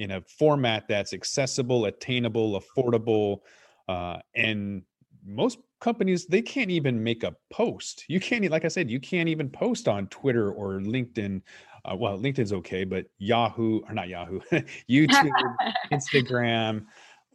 in 0.00 0.12
a 0.12 0.22
format 0.22 0.88
that's 0.88 1.12
accessible, 1.12 1.84
attainable, 1.84 2.58
affordable, 2.58 3.40
uh, 3.86 4.18
and 4.34 4.82
most 5.22 5.58
companies 5.78 6.24
they 6.24 6.40
can't 6.40 6.70
even 6.70 7.02
make 7.04 7.22
a 7.22 7.36
post. 7.50 8.04
You 8.08 8.18
can't, 8.18 8.48
like 8.50 8.64
I 8.64 8.68
said, 8.68 8.90
you 8.90 8.98
can't 8.98 9.28
even 9.28 9.50
post 9.50 9.88
on 9.88 10.06
Twitter 10.06 10.52
or 10.52 10.80
LinkedIn. 10.80 11.42
Uh, 11.84 11.96
well, 11.96 12.18
LinkedIn's 12.18 12.54
okay, 12.54 12.84
but 12.84 13.06
Yahoo 13.18 13.80
or 13.86 13.92
not 13.92 14.08
Yahoo, 14.08 14.40
YouTube, 14.90 15.30
Instagram. 15.92 16.86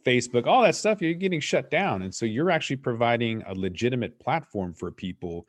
Facebook, 0.04 0.46
all 0.46 0.62
that 0.62 0.76
stuff, 0.76 1.02
you're 1.02 1.14
getting 1.14 1.40
shut 1.40 1.68
down. 1.68 2.02
And 2.02 2.14
so 2.14 2.26
you're 2.26 2.52
actually 2.52 2.76
providing 2.76 3.42
a 3.48 3.54
legitimate 3.54 4.20
platform 4.20 4.72
for 4.72 4.92
people. 4.92 5.48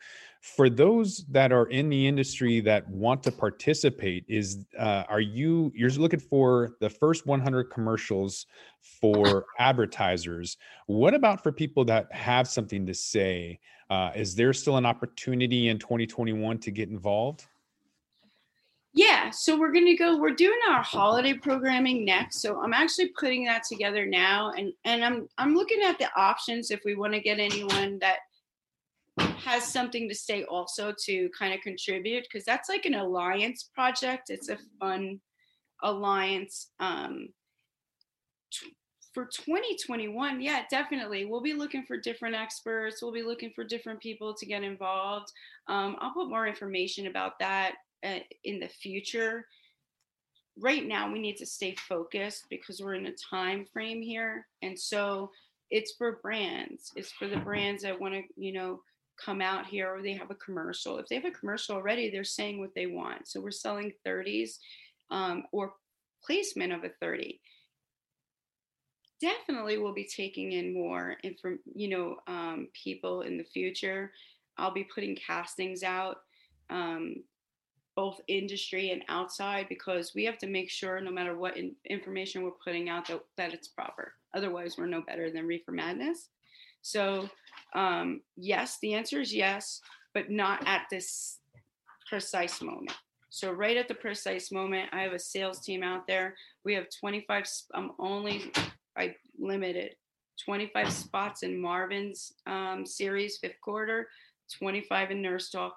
For 0.56 0.70
those 0.70 1.26
that 1.30 1.52
are 1.52 1.66
in 1.68 1.90
the 1.90 2.08
industry 2.08 2.62
that 2.62 2.88
want 2.90 3.22
to 3.24 3.32
participate, 3.32 4.24
is 4.28 4.66
uh, 4.80 5.04
are 5.10 5.20
you 5.20 5.72
you're 5.76 5.90
looking 5.90 6.20
for 6.20 6.78
the 6.80 6.90
first 6.90 7.26
100 7.26 7.66
commercials 7.66 8.46
for 8.82 9.46
advertisers? 9.60 10.58
What 10.86 11.14
about 11.14 11.44
for 11.44 11.52
people 11.52 11.84
that 11.86 12.12
have 12.14 12.48
something 12.48 12.86
to 12.86 12.94
say? 12.94 13.60
Uh, 13.90 14.12
is 14.16 14.36
there 14.36 14.54
still 14.54 14.78
an 14.78 14.86
opportunity 14.86 15.68
in 15.68 15.80
2021 15.80 16.60
to 16.60 16.72
get 16.72 16.90
involved? 16.90 17.46
Yeah, 18.94 19.30
so 19.30 19.58
we're 19.58 19.74
gonna 19.74 19.96
go. 19.96 20.18
We're 20.18 20.32
doing 20.32 20.58
our 20.70 20.82
holiday 20.82 21.34
programming 21.34 22.06
next. 22.06 22.42
So 22.42 22.62
I'm 22.62 22.74
actually 22.74 23.10
putting 23.10 23.46
that 23.46 23.64
together 23.64 24.06
now, 24.06 24.54
and 24.58 24.74
and 24.86 25.04
I'm 25.04 25.28
I'm 25.38 25.56
looking 25.56 25.82
at 25.84 26.00
the 26.00 26.10
options 26.16 26.72
if 26.72 26.82
we 26.86 26.96
want 26.96 27.14
to 27.14 27.20
get 27.20 27.40
anyone 27.40 28.00
that 28.00 28.20
has 29.20 29.66
something 29.66 30.08
to 30.10 30.16
say 30.16 30.44
also 30.44 30.94
to 31.06 31.30
kind 31.38 31.54
of 31.54 31.62
contribute 31.62 32.24
because 32.24 32.46
that's 32.46 32.70
like 32.70 32.86
an 32.86 32.96
alliance 32.96 33.70
project. 33.74 34.30
It's 34.30 34.50
a 34.50 34.58
fun 34.80 35.20
alliance. 35.84 36.72
Um, 36.80 37.30
for 39.14 39.26
2021, 39.26 40.42
yeah, 40.42 40.64
definitely. 40.70 41.26
We'll 41.26 41.42
be 41.42 41.54
looking 41.54 41.84
for 41.88 41.98
different 41.98 42.36
experts. 42.36 43.02
We'll 43.02 43.12
be 43.12 43.24
looking 43.24 43.52
for 43.56 43.64
different 43.64 44.00
people 44.00 44.36
to 44.36 44.46
get 44.46 44.64
involved. 44.64 45.32
Um, 45.68 45.96
I'll 46.00 46.14
put 46.14 46.30
more 46.30 46.46
information 46.46 47.08
about 47.08 47.40
that 47.40 47.74
uh, 48.06 48.20
in 48.44 48.60
the 48.60 48.68
future. 48.68 49.48
Right 50.60 50.86
now, 50.86 51.12
we 51.12 51.20
need 51.20 51.38
to 51.38 51.48
stay 51.48 51.76
focused 51.90 52.46
because 52.52 52.80
we're 52.80 52.94
in 52.94 53.08
a 53.08 53.16
time 53.30 53.66
frame 53.74 54.04
here, 54.04 54.46
and 54.62 54.78
so 54.78 55.32
it's 55.72 55.96
for 55.98 56.20
brands. 56.22 56.92
It's 56.96 57.12
for 57.12 57.28
the 57.28 57.38
brands 57.38 57.84
that 57.84 58.00
want 58.00 58.14
to, 58.14 58.22
you 58.36 58.54
know, 58.54 58.82
come 59.24 59.42
out 59.42 59.66
here 59.66 59.94
or 59.94 60.02
they 60.02 60.14
have 60.14 60.32
a 60.32 60.36
commercial. 60.36 60.98
If 60.98 61.08
they 61.08 61.16
have 61.16 61.26
a 61.26 61.32
commercial 61.32 61.76
already, 61.76 62.10
they're 62.10 62.24
saying 62.24 62.60
what 62.60 62.76
they 62.76 62.86
want. 62.86 63.28
So 63.28 63.42
we're 63.42 63.52
selling 63.52 63.94
30s 64.06 64.58
um, 65.10 65.44
or 65.52 65.74
placement 66.24 66.74
of 66.74 66.84
a 66.84 66.90
30 67.02 67.40
definitely 69.20 69.78
we'll 69.78 69.94
be 69.94 70.08
taking 70.08 70.52
in 70.54 70.74
more 70.74 71.18
from 71.42 71.60
you 71.74 71.90
know 71.90 72.18
um, 72.28 72.68
people 72.74 73.22
in 73.22 73.38
the 73.38 73.44
future 73.44 74.12
i'll 74.58 74.74
be 74.74 74.88
putting 74.94 75.16
castings 75.16 75.84
out 75.84 76.18
um, 76.70 77.16
both 77.96 78.20
industry 78.28 78.92
and 78.92 79.04
outside 79.10 79.68
because 79.70 80.14
we 80.14 80.24
have 80.24 80.38
to 80.38 80.48
make 80.48 80.70
sure 80.70 81.02
no 81.02 81.12
matter 81.12 81.36
what 81.36 81.58
in- 81.58 81.76
information 81.90 82.44
we're 82.44 82.52
putting 82.64 82.90
out 82.90 83.08
that, 83.08 83.22
that 83.38 83.54
it's 83.54 83.68
proper 83.68 84.14
otherwise 84.36 84.76
we're 84.78 84.86
no 84.86 85.02
better 85.02 85.32
than 85.32 85.48
reefer 85.48 85.72
madness 85.72 86.30
so 86.82 87.28
um, 87.78 88.22
yes 88.36 88.78
the 88.82 88.94
answer 88.94 89.22
is 89.22 89.34
yes 89.34 89.82
but 90.14 90.30
not 90.30 90.62
at 90.68 90.84
this 90.92 91.40
precise 92.10 92.62
moment 92.62 92.94
so 93.30 93.52
right 93.52 93.78
at 93.78 93.88
the 93.88 93.94
precise 93.94 94.52
moment 94.52 94.90
i 94.94 95.02
have 95.02 95.14
a 95.14 95.20
sales 95.20 95.60
team 95.60 95.84
out 95.84 96.08
there 96.08 96.36
we 96.64 96.74
have 96.74 96.88
25 97.00 97.46
i'm 97.74 97.92
only 98.00 98.52
I 98.98 99.16
limited 99.38 99.96
25 100.44 100.92
spots 100.92 101.44
in 101.44 101.60
Marvin's 101.60 102.34
um, 102.46 102.86
series, 102.86 103.38
fifth 103.38 103.62
quarter, 103.62 104.10
25 104.58 105.12
in 105.12 105.22
Nurse 105.22 105.50
Talk, 105.50 105.76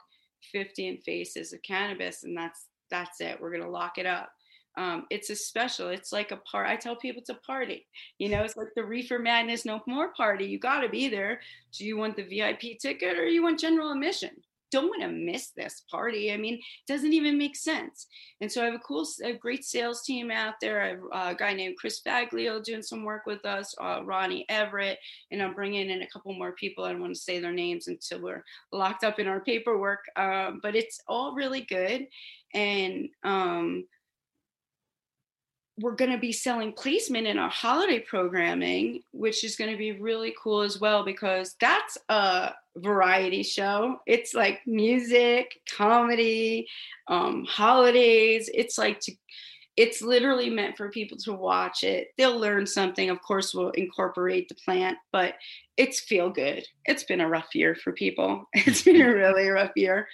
50 0.53 0.89
in 0.89 0.97
Faces 0.99 1.53
of 1.53 1.63
Cannabis, 1.63 2.25
and 2.25 2.37
that's 2.37 2.67
that's 2.91 3.21
it. 3.21 3.41
We're 3.41 3.53
gonna 3.53 3.71
lock 3.71 3.99
it 3.99 4.07
up. 4.07 4.31
Um, 4.77 5.07
it's 5.11 5.31
a 5.31 5.37
special. 5.37 5.89
It's 5.89 6.13
like 6.13 6.31
a 6.31 6.37
part. 6.39 6.69
I 6.69 6.77
tell 6.77 6.97
people 6.97 7.21
it's 7.21 7.31
a 7.31 7.35
party. 7.35 7.87
You 8.19 8.29
know, 8.29 8.43
it's 8.43 8.57
like 8.57 8.69
the 8.77 8.85
Reefer 8.85 9.19
Madness 9.19 9.65
No 9.65 9.81
More 9.87 10.13
party. 10.15 10.47
You 10.47 10.59
got 10.59 10.81
to 10.81 10.89
be 10.89 11.09
there. 11.09 11.41
Do 11.77 11.85
you 11.85 11.97
want 11.97 12.17
the 12.17 12.23
VIP 12.23 12.79
ticket 12.81 13.19
or 13.19 13.27
you 13.27 13.43
want 13.43 13.61
general 13.61 13.93
admission? 13.93 14.31
don't 14.71 14.89
want 14.89 15.03
to 15.03 15.09
miss 15.09 15.51
this 15.57 15.83
party. 15.91 16.33
I 16.33 16.37
mean, 16.37 16.55
it 16.55 16.93
doesn't 16.93 17.13
even 17.13 17.37
make 17.37 17.57
sense. 17.57 18.07
And 18.41 18.51
so 18.51 18.63
I 18.63 18.67
have 18.67 18.75
a 18.75 18.79
cool, 18.79 19.07
a 19.25 19.33
great 19.33 19.65
sales 19.65 20.03
team 20.03 20.31
out 20.31 20.55
there. 20.61 20.81
I 20.81 20.89
have 20.89 21.35
a 21.35 21.35
guy 21.35 21.53
named 21.55 21.77
Chris 21.77 22.01
Faglio 22.07 22.63
doing 22.63 22.83
some 22.83 23.05
work 23.05 23.27
with 23.27 23.45
us, 23.45 23.75
uh, 23.81 24.01
Ronnie 24.05 24.47
Everett, 24.49 24.99
and 25.31 25.43
I'm 25.43 25.55
bringing 25.55 25.91
in 25.91 26.03
a 26.03 26.09
couple 26.09 26.33
more 26.35 26.53
people. 26.53 26.85
I 26.85 26.93
don't 26.93 27.01
want 27.01 27.15
to 27.15 27.21
say 27.21 27.41
their 27.41 27.53
names 27.53 27.89
until 27.89 28.23
we're 28.23 28.45
locked 28.73 29.05
up 29.05 29.19
in 29.19 29.27
our 29.27 29.41
paperwork. 29.41 30.01
Um, 30.17 30.61
but 30.63 30.77
it's 30.77 31.01
all 31.09 31.35
really 31.35 31.63
good. 31.63 32.07
And 32.55 33.09
um, 33.25 33.85
we're 35.81 35.95
going 35.95 36.11
to 36.11 36.19
be 36.19 36.33
selling 36.33 36.73
placement 36.73 37.27
in 37.27 37.39
our 37.39 37.49
holiday 37.49 37.99
programming, 38.01 39.03
which 39.13 39.45
is 39.45 39.57
going 39.57 39.71
to 39.71 39.77
be 39.77 39.93
really 39.93 40.35
cool 40.41 40.61
as 40.63 40.81
well 40.81 41.05
because 41.05 41.57
that's 41.61 41.97
a 42.09 42.53
variety 42.77 43.43
show. 43.43 43.99
It's 44.07 44.35
like 44.35 44.61
music, 44.67 45.61
comedy, 45.77 46.69
um, 47.09 47.45
holidays. 47.49 48.51
It's 48.53 48.79
like 48.79 49.01
to, 49.01 49.13
it's 49.77 50.03
literally 50.03 50.51
meant 50.51 50.77
for 50.77 50.91
people 50.91 51.17
to 51.19 51.33
watch 51.33 51.85
it. 51.85 52.09
They'll 52.19 52.39
learn 52.39 52.67
something. 52.67 53.09
Of 53.09 53.23
course, 53.23 53.55
we'll 53.55 53.71
incorporate 53.71 54.49
the 54.49 54.57
plant, 54.57 54.99
but 55.13 55.35
it's 55.77 56.01
feel 56.01 56.29
good. 56.31 56.67
It's 56.85 57.05
been 57.05 57.23
a 57.23 57.29
rough 57.29 57.55
year 57.55 57.75
for 57.75 57.93
people. 57.93 58.45
It's 58.55 58.83
been 58.83 59.01
a 59.01 59.15
really 59.15 59.49
rough 59.49 59.73
year. 59.77 60.09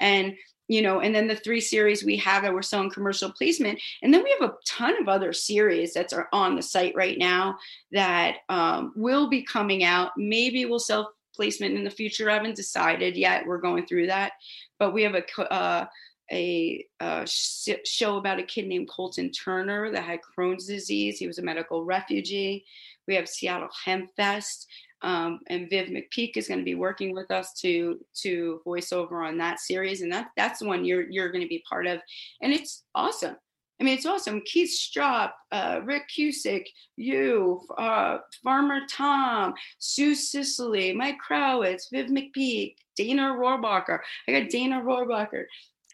And 0.00 0.34
you 0.72 0.80
know, 0.80 1.00
and 1.00 1.14
then 1.14 1.26
the 1.26 1.36
three 1.36 1.60
series 1.60 2.02
we 2.02 2.16
have 2.16 2.42
that 2.42 2.54
we're 2.54 2.62
selling 2.62 2.90
commercial 2.90 3.30
placement. 3.30 3.78
And 4.02 4.12
then 4.12 4.24
we 4.24 4.34
have 4.40 4.48
a 4.48 4.54
ton 4.64 4.98
of 4.98 5.06
other 5.06 5.34
series 5.34 5.92
that 5.92 6.14
are 6.14 6.30
on 6.32 6.56
the 6.56 6.62
site 6.62 6.94
right 6.94 7.18
now 7.18 7.58
that 7.90 8.36
um, 8.48 8.94
will 8.96 9.28
be 9.28 9.42
coming 9.42 9.84
out. 9.84 10.12
Maybe 10.16 10.64
we'll 10.64 10.78
sell 10.78 11.12
placement 11.34 11.76
in 11.76 11.84
the 11.84 11.90
future. 11.90 12.30
I 12.30 12.34
haven't 12.34 12.56
decided 12.56 13.18
yet. 13.18 13.46
We're 13.46 13.60
going 13.60 13.84
through 13.84 14.06
that. 14.06 14.32
But 14.78 14.94
we 14.94 15.02
have 15.02 15.14
a, 15.14 15.52
uh, 15.52 15.84
a, 16.30 16.86
a 17.00 17.26
show 17.26 18.16
about 18.16 18.38
a 18.38 18.42
kid 18.42 18.66
named 18.66 18.88
Colton 18.88 19.30
Turner 19.30 19.90
that 19.90 20.04
had 20.04 20.20
Crohn's 20.22 20.66
disease. 20.66 21.18
He 21.18 21.26
was 21.26 21.38
a 21.38 21.42
medical 21.42 21.84
refugee. 21.84 22.64
We 23.06 23.14
have 23.16 23.28
Seattle 23.28 23.68
Hemp 23.84 24.08
Fest. 24.16 24.68
Um, 25.02 25.40
and 25.48 25.68
Viv 25.68 25.88
McPeak 25.88 26.36
is 26.36 26.48
going 26.48 26.60
to 26.60 26.64
be 26.64 26.74
working 26.74 27.14
with 27.14 27.30
us 27.30 27.52
to 27.60 27.98
to 28.22 28.60
voice 28.64 28.92
over 28.92 29.22
on 29.22 29.38
that 29.38 29.60
series, 29.60 30.02
and 30.02 30.12
that 30.12 30.28
that's 30.36 30.60
the 30.60 30.66
one 30.66 30.84
you're 30.84 31.10
you're 31.10 31.30
going 31.30 31.42
to 31.42 31.48
be 31.48 31.64
part 31.68 31.86
of, 31.86 32.00
and 32.40 32.52
it's 32.52 32.84
awesome. 32.94 33.36
I 33.80 33.84
mean, 33.84 33.94
it's 33.94 34.06
awesome. 34.06 34.42
Keith 34.44 34.70
Stroup, 34.70 35.32
uh, 35.50 35.80
Rick 35.82 36.04
Cusick, 36.16 36.66
you, 36.96 37.62
uh, 37.76 38.18
Farmer 38.44 38.82
Tom, 38.88 39.54
Sue 39.80 40.14
Sisley, 40.14 40.92
Mike 40.92 41.16
Krawitz, 41.28 41.90
Viv 41.90 42.06
McPeak, 42.06 42.76
Dana 42.96 43.34
Rohrabacher. 43.34 43.98
I 44.28 44.40
got 44.40 44.50
Dana 44.50 44.80
Rohrabacher 44.80 45.46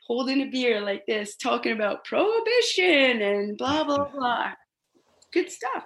holding 0.07 0.43
a 0.43 0.51
beer 0.51 0.83
like 0.83 1.07
this, 1.07 1.37
talking 1.37 1.73
about 1.73 2.05
prohibition 2.05 3.23
and 3.23 3.57
blah 3.57 3.85
blah 3.85 4.11
blah. 4.11 4.53
Good 5.33 5.51
stuff 5.51 5.85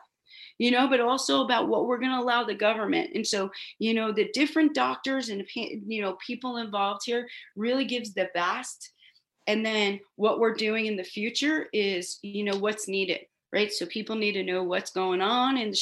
you 0.62 0.70
know, 0.70 0.86
but 0.86 1.00
also 1.00 1.42
about 1.42 1.66
what 1.66 1.88
we're 1.88 1.98
going 1.98 2.12
to 2.12 2.20
allow 2.20 2.44
the 2.44 2.54
government. 2.54 3.10
And 3.16 3.26
so, 3.26 3.50
you 3.80 3.94
know, 3.94 4.12
the 4.12 4.30
different 4.32 4.76
doctors 4.76 5.28
and, 5.28 5.44
you 5.56 6.00
know, 6.00 6.16
people 6.24 6.58
involved 6.58 7.00
here 7.04 7.28
really 7.56 7.84
gives 7.84 8.14
the 8.14 8.30
best. 8.32 8.92
And 9.48 9.66
then 9.66 9.98
what 10.14 10.38
we're 10.38 10.54
doing 10.54 10.86
in 10.86 10.94
the 10.94 11.02
future 11.02 11.66
is, 11.72 12.20
you 12.22 12.44
know, 12.44 12.56
what's 12.56 12.86
needed, 12.86 13.22
right? 13.52 13.72
So 13.72 13.86
people 13.86 14.14
need 14.14 14.34
to 14.34 14.44
know 14.44 14.62
what's 14.62 14.92
going 14.92 15.20
on 15.20 15.56
in 15.56 15.72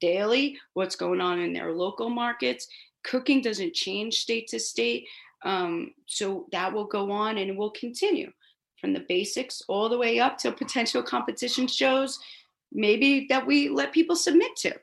daily, 0.00 0.56
what's 0.72 0.96
going 0.96 1.20
on 1.20 1.38
in 1.38 1.52
their 1.52 1.74
local 1.74 2.08
markets. 2.08 2.66
Cooking 3.02 3.42
doesn't 3.42 3.74
change 3.74 4.14
state 4.14 4.48
to 4.48 4.58
state. 4.58 5.06
Um, 5.42 5.92
so 6.06 6.46
that 6.50 6.72
will 6.72 6.86
go 6.86 7.10
on 7.10 7.36
and 7.36 7.58
will 7.58 7.72
continue 7.72 8.32
from 8.80 8.94
the 8.94 9.04
basics 9.06 9.60
all 9.68 9.90
the 9.90 9.98
way 9.98 10.18
up 10.18 10.38
to 10.38 10.50
potential 10.50 11.02
competition 11.02 11.66
shows 11.66 12.18
maybe 12.74 13.26
that 13.28 13.46
we 13.46 13.68
let 13.68 13.92
people 13.92 14.16
submit 14.16 14.56
to 14.56 14.74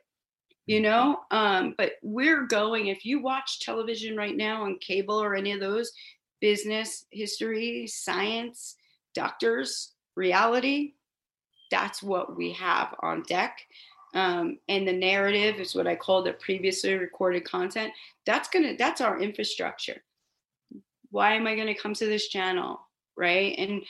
you 0.66 0.76
mm-hmm. 0.76 0.84
know? 0.84 1.20
Um, 1.30 1.74
but 1.76 1.92
we're 2.02 2.46
going 2.46 2.86
if 2.86 3.04
you 3.04 3.20
watch 3.20 3.60
television 3.60 4.16
right 4.16 4.36
now 4.36 4.62
on 4.62 4.78
cable 4.78 5.20
or 5.22 5.34
any 5.34 5.52
of 5.52 5.60
those 5.60 5.92
business 6.40 7.06
history 7.10 7.86
science 7.86 8.74
doctors 9.14 9.92
reality 10.16 10.94
that's 11.72 12.02
what 12.02 12.36
we 12.36 12.52
have 12.52 12.94
on 13.00 13.22
deck. 13.22 13.66
Um, 14.14 14.58
and 14.68 14.86
the 14.86 14.92
narrative 14.92 15.58
is 15.58 15.74
what 15.74 15.86
i 15.86 15.96
call 15.96 16.22
the 16.22 16.34
previously 16.34 16.94
recorded 16.94 17.44
content. 17.44 17.92
That's 18.26 18.48
gonna 18.48 18.76
that's 18.76 19.00
our 19.00 19.18
infrastructure. 19.18 20.02
Why 21.10 21.32
am 21.32 21.46
i 21.46 21.54
going 21.54 21.68
to 21.68 21.74
come 21.74 21.94
to 21.94 22.06
this 22.06 22.28
channel 22.28 22.80
right? 23.16 23.54
And 23.58 23.82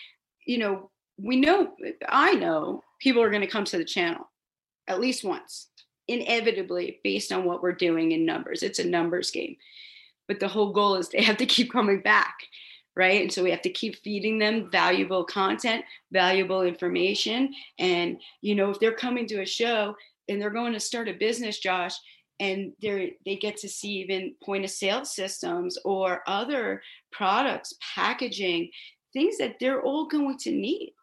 you 0.47 0.59
know 0.59 0.91
we 1.19 1.37
know 1.37 1.75
i 2.09 2.33
know 2.35 2.83
people 3.03 3.23
are 3.23 3.31
going 3.31 3.43
to 3.43 3.49
come 3.49 3.65
to 3.65 3.79
the 3.79 3.85
channel 3.85 4.31
at 4.89 5.01
least 5.01 5.25
once, 5.25 5.69
inevitably, 6.09 7.01
based 7.05 7.33
on 7.33 7.45
what 7.45 7.63
we're 7.63 7.73
doing 7.73 8.13
in 8.13 8.25
numbers. 8.25 8.63
It's 8.63 8.79
a 8.79 8.87
numbers 8.87 9.31
game. 9.31 9.57
But 10.29 10.41
the 10.41 10.49
whole 10.49 10.73
goal 10.73 10.97
is 10.97 11.09
they 11.11 11.23
have 11.23 11.37
to 11.39 11.47
keep 11.47 11.73
coming 11.73 12.01
back, 12.01 12.35
right? 12.97 13.23
And 13.23 13.33
so 13.33 13.43
we 13.43 13.51
have 13.51 13.63
to 13.63 13.71
keep 13.71 14.03
feeding 14.03 14.39
them 14.39 14.71
valuable 14.71 15.25
content, 15.25 15.85
valuable 16.13 16.63
information. 16.63 17.53
And, 17.79 18.21
you 18.41 18.55
know, 18.55 18.71
if 18.71 18.81
they're 18.81 18.93
coming 18.93 19.27
to 19.29 19.43
a 19.43 19.47
show, 19.47 19.95
and 20.29 20.41
they're 20.41 20.51
going 20.51 20.73
to 20.73 20.81
start 20.81 21.09
a 21.09 21.15
business, 21.15 21.59
Josh, 21.59 21.95
and 22.41 22.73
they 22.81 23.15
they 23.25 23.37
get 23.37 23.57
to 23.59 23.69
see 23.69 24.01
even 24.01 24.35
point 24.43 24.65
of 24.65 24.71
sale 24.71 25.05
systems 25.05 25.79
or 25.85 26.23
other 26.27 26.83
products, 27.11 27.75
packaging, 27.95 28.71
things 29.13 29.37
that 29.39 29.57
they're 29.61 29.83
all 29.83 30.07
going 30.07 30.39
to 30.39 30.51
need. 30.53 30.95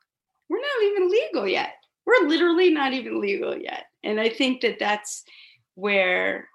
We're 0.50 0.62
not 0.62 0.84
even 0.84 1.10
legal 1.10 1.48
yet. 1.48 1.74
We're 2.10 2.28
literally 2.28 2.72
not 2.72 2.94
even 2.94 3.22
legal 3.22 3.56
yet. 3.56 3.86
And 4.04 4.20
I 4.20 4.30
think 4.30 4.62
that 4.62 4.80
that's 4.80 5.26
where, 5.76 6.50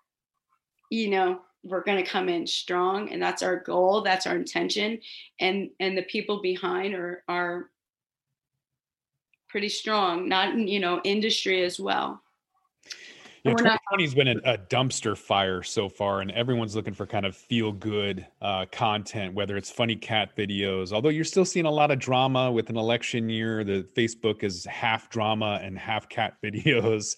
you 0.91 1.11
know, 1.11 1.41
we're 1.63 1.85
going 1.85 2.03
to 2.03 2.11
come 2.11 2.29
in 2.29 2.47
strong 2.47 3.11
and 3.11 3.23
that's 3.23 3.43
our 3.43 3.61
goal 3.61 4.03
that's 4.03 4.27
our 4.27 4.37
intention 4.37 5.01
and 5.41 5.71
and 5.81 5.97
the 5.97 6.03
people 6.03 6.43
behind 6.43 6.95
are 6.95 7.25
are 7.27 7.71
pretty 9.49 9.71
strong 9.71 10.29
not 10.29 10.55
you 10.55 10.79
know 10.79 11.01
industry 11.05 11.65
as 11.65 11.81
well 11.81 12.23
yeah, 13.45 13.53
2020 13.53 14.05
has 14.05 14.15
been 14.15 14.29
a, 14.29 14.55
a, 14.55 14.59
dumpster 14.59 15.17
fire 15.17 15.63
so 15.63 15.89
far, 15.89 16.21
and 16.23 16.31
everyone's 16.31 16.75
looking 16.75 16.95
for 16.95 17.07
kind 17.07 17.27
of 17.27 17.37
feel 17.37 17.73
good 17.73 18.27
uh, 18.41 18.65
content, 18.73 19.35
whether 19.35 19.57
it's 19.57 19.71
funny 19.71 19.97
cat 19.97 20.35
videos. 20.37 20.93
Although 20.93 21.11
you're 21.11 21.25
still 21.25 21.45
seeing 21.45 21.67
a 21.67 21.71
lot 21.71 21.91
of 21.91 21.99
drama 21.99 22.51
with 22.51 22.71
an 22.71 22.79
election 22.79 23.29
year, 23.29 23.63
the 23.63 23.87
Facebook 23.95 24.43
is 24.43 24.65
half 24.65 25.11
drama 25.11 25.61
and 25.63 25.79
half 25.79 26.09
cat 26.09 26.37
videos, 26.45 27.17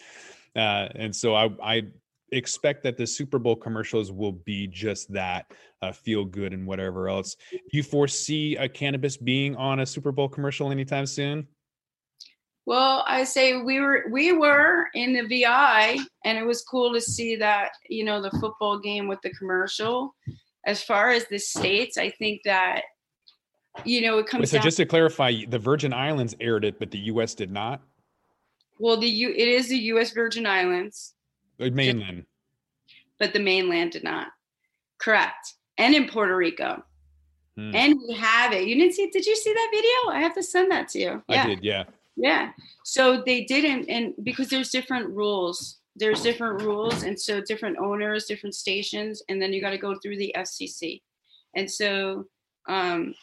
uh, 0.56 0.88
and 0.96 1.14
so 1.14 1.36
I, 1.36 1.50
I 1.62 1.82
expect 2.32 2.82
that 2.82 2.96
the 2.96 3.06
Super 3.06 3.38
Bowl 3.38 3.54
commercials 3.54 4.10
will 4.10 4.32
be 4.32 4.66
just 4.66 5.12
that 5.12 5.52
uh, 5.80 5.92
feel 5.92 6.24
good 6.24 6.52
and 6.52 6.66
whatever 6.66 7.08
else. 7.08 7.36
Do 7.52 7.58
you 7.70 7.84
foresee 7.84 8.56
a 8.56 8.68
cannabis 8.68 9.16
being 9.16 9.54
on 9.54 9.80
a 9.80 9.86
Super 9.86 10.10
Bowl 10.10 10.28
commercial 10.28 10.72
anytime 10.72 11.06
soon? 11.06 11.46
Well, 12.66 13.04
I 13.06 13.22
say 13.22 13.62
we 13.62 13.78
were 13.78 14.06
we 14.10 14.32
were 14.32 14.88
in 14.94 15.12
the 15.12 15.22
VI, 15.22 15.98
and 16.24 16.36
it 16.36 16.44
was 16.44 16.62
cool 16.62 16.92
to 16.92 17.00
see 17.00 17.36
that 17.36 17.70
you 17.88 18.04
know 18.04 18.20
the 18.20 18.32
football 18.40 18.80
game 18.80 19.06
with 19.06 19.20
the 19.22 19.30
commercial. 19.30 20.14
As 20.66 20.82
far 20.82 21.10
as 21.10 21.26
the 21.28 21.38
states, 21.38 21.96
I 21.96 22.10
think 22.10 22.40
that 22.44 22.82
you 23.84 24.00
know 24.00 24.18
it 24.18 24.26
comes. 24.26 24.40
Wait, 24.40 24.48
so 24.48 24.58
just 24.58 24.78
to 24.78 24.84
clarify, 24.84 25.44
the 25.48 25.60
Virgin 25.60 25.92
Islands 25.92 26.34
aired 26.40 26.64
it, 26.64 26.80
but 26.80 26.90
the 26.90 26.98
U.S. 26.98 27.34
did 27.34 27.52
not. 27.52 27.80
Well, 28.80 28.96
the 28.96 29.08
U 29.08 29.30
it 29.30 29.48
is 29.48 29.68
the 29.68 29.78
U.S. 29.78 30.10
Virgin 30.10 30.44
Islands. 30.44 31.14
The 31.58 31.70
mainland. 31.70 32.26
But 33.20 33.32
the 33.32 33.38
mainland 33.38 33.92
did 33.92 34.02
not. 34.02 34.26
Correct, 34.98 35.54
and 35.78 35.94
in 35.94 36.08
Puerto 36.08 36.36
Rico. 36.36 36.82
Hmm. 37.56 37.74
And 37.74 37.98
we 38.06 38.14
have 38.14 38.52
it. 38.52 38.66
You 38.66 38.74
didn't 38.74 38.94
see? 38.94 39.08
Did 39.08 39.24
you 39.24 39.36
see 39.36 39.52
that 39.52 39.68
video? 39.72 40.18
I 40.18 40.20
have 40.20 40.34
to 40.34 40.42
send 40.42 40.70
that 40.72 40.88
to 40.88 40.98
you. 40.98 41.22
Yeah. 41.28 41.44
I 41.44 41.46
did. 41.46 41.64
Yeah. 41.64 41.84
Yeah. 42.16 42.50
So 42.84 43.22
they 43.24 43.44
didn't, 43.44 43.88
and 43.90 44.14
because 44.22 44.48
there's 44.48 44.70
different 44.70 45.10
rules, 45.10 45.78
there's 45.94 46.22
different 46.22 46.62
rules, 46.62 47.02
and 47.02 47.18
so 47.18 47.40
different 47.40 47.78
owners, 47.78 48.24
different 48.26 48.54
stations, 48.54 49.22
and 49.28 49.40
then 49.40 49.52
you 49.52 49.60
got 49.60 49.70
to 49.70 49.78
go 49.78 49.94
through 49.98 50.16
the 50.16 50.34
FCC. 50.36 51.02
And 51.54 51.70
so, 51.70 52.26
um, 52.68 53.14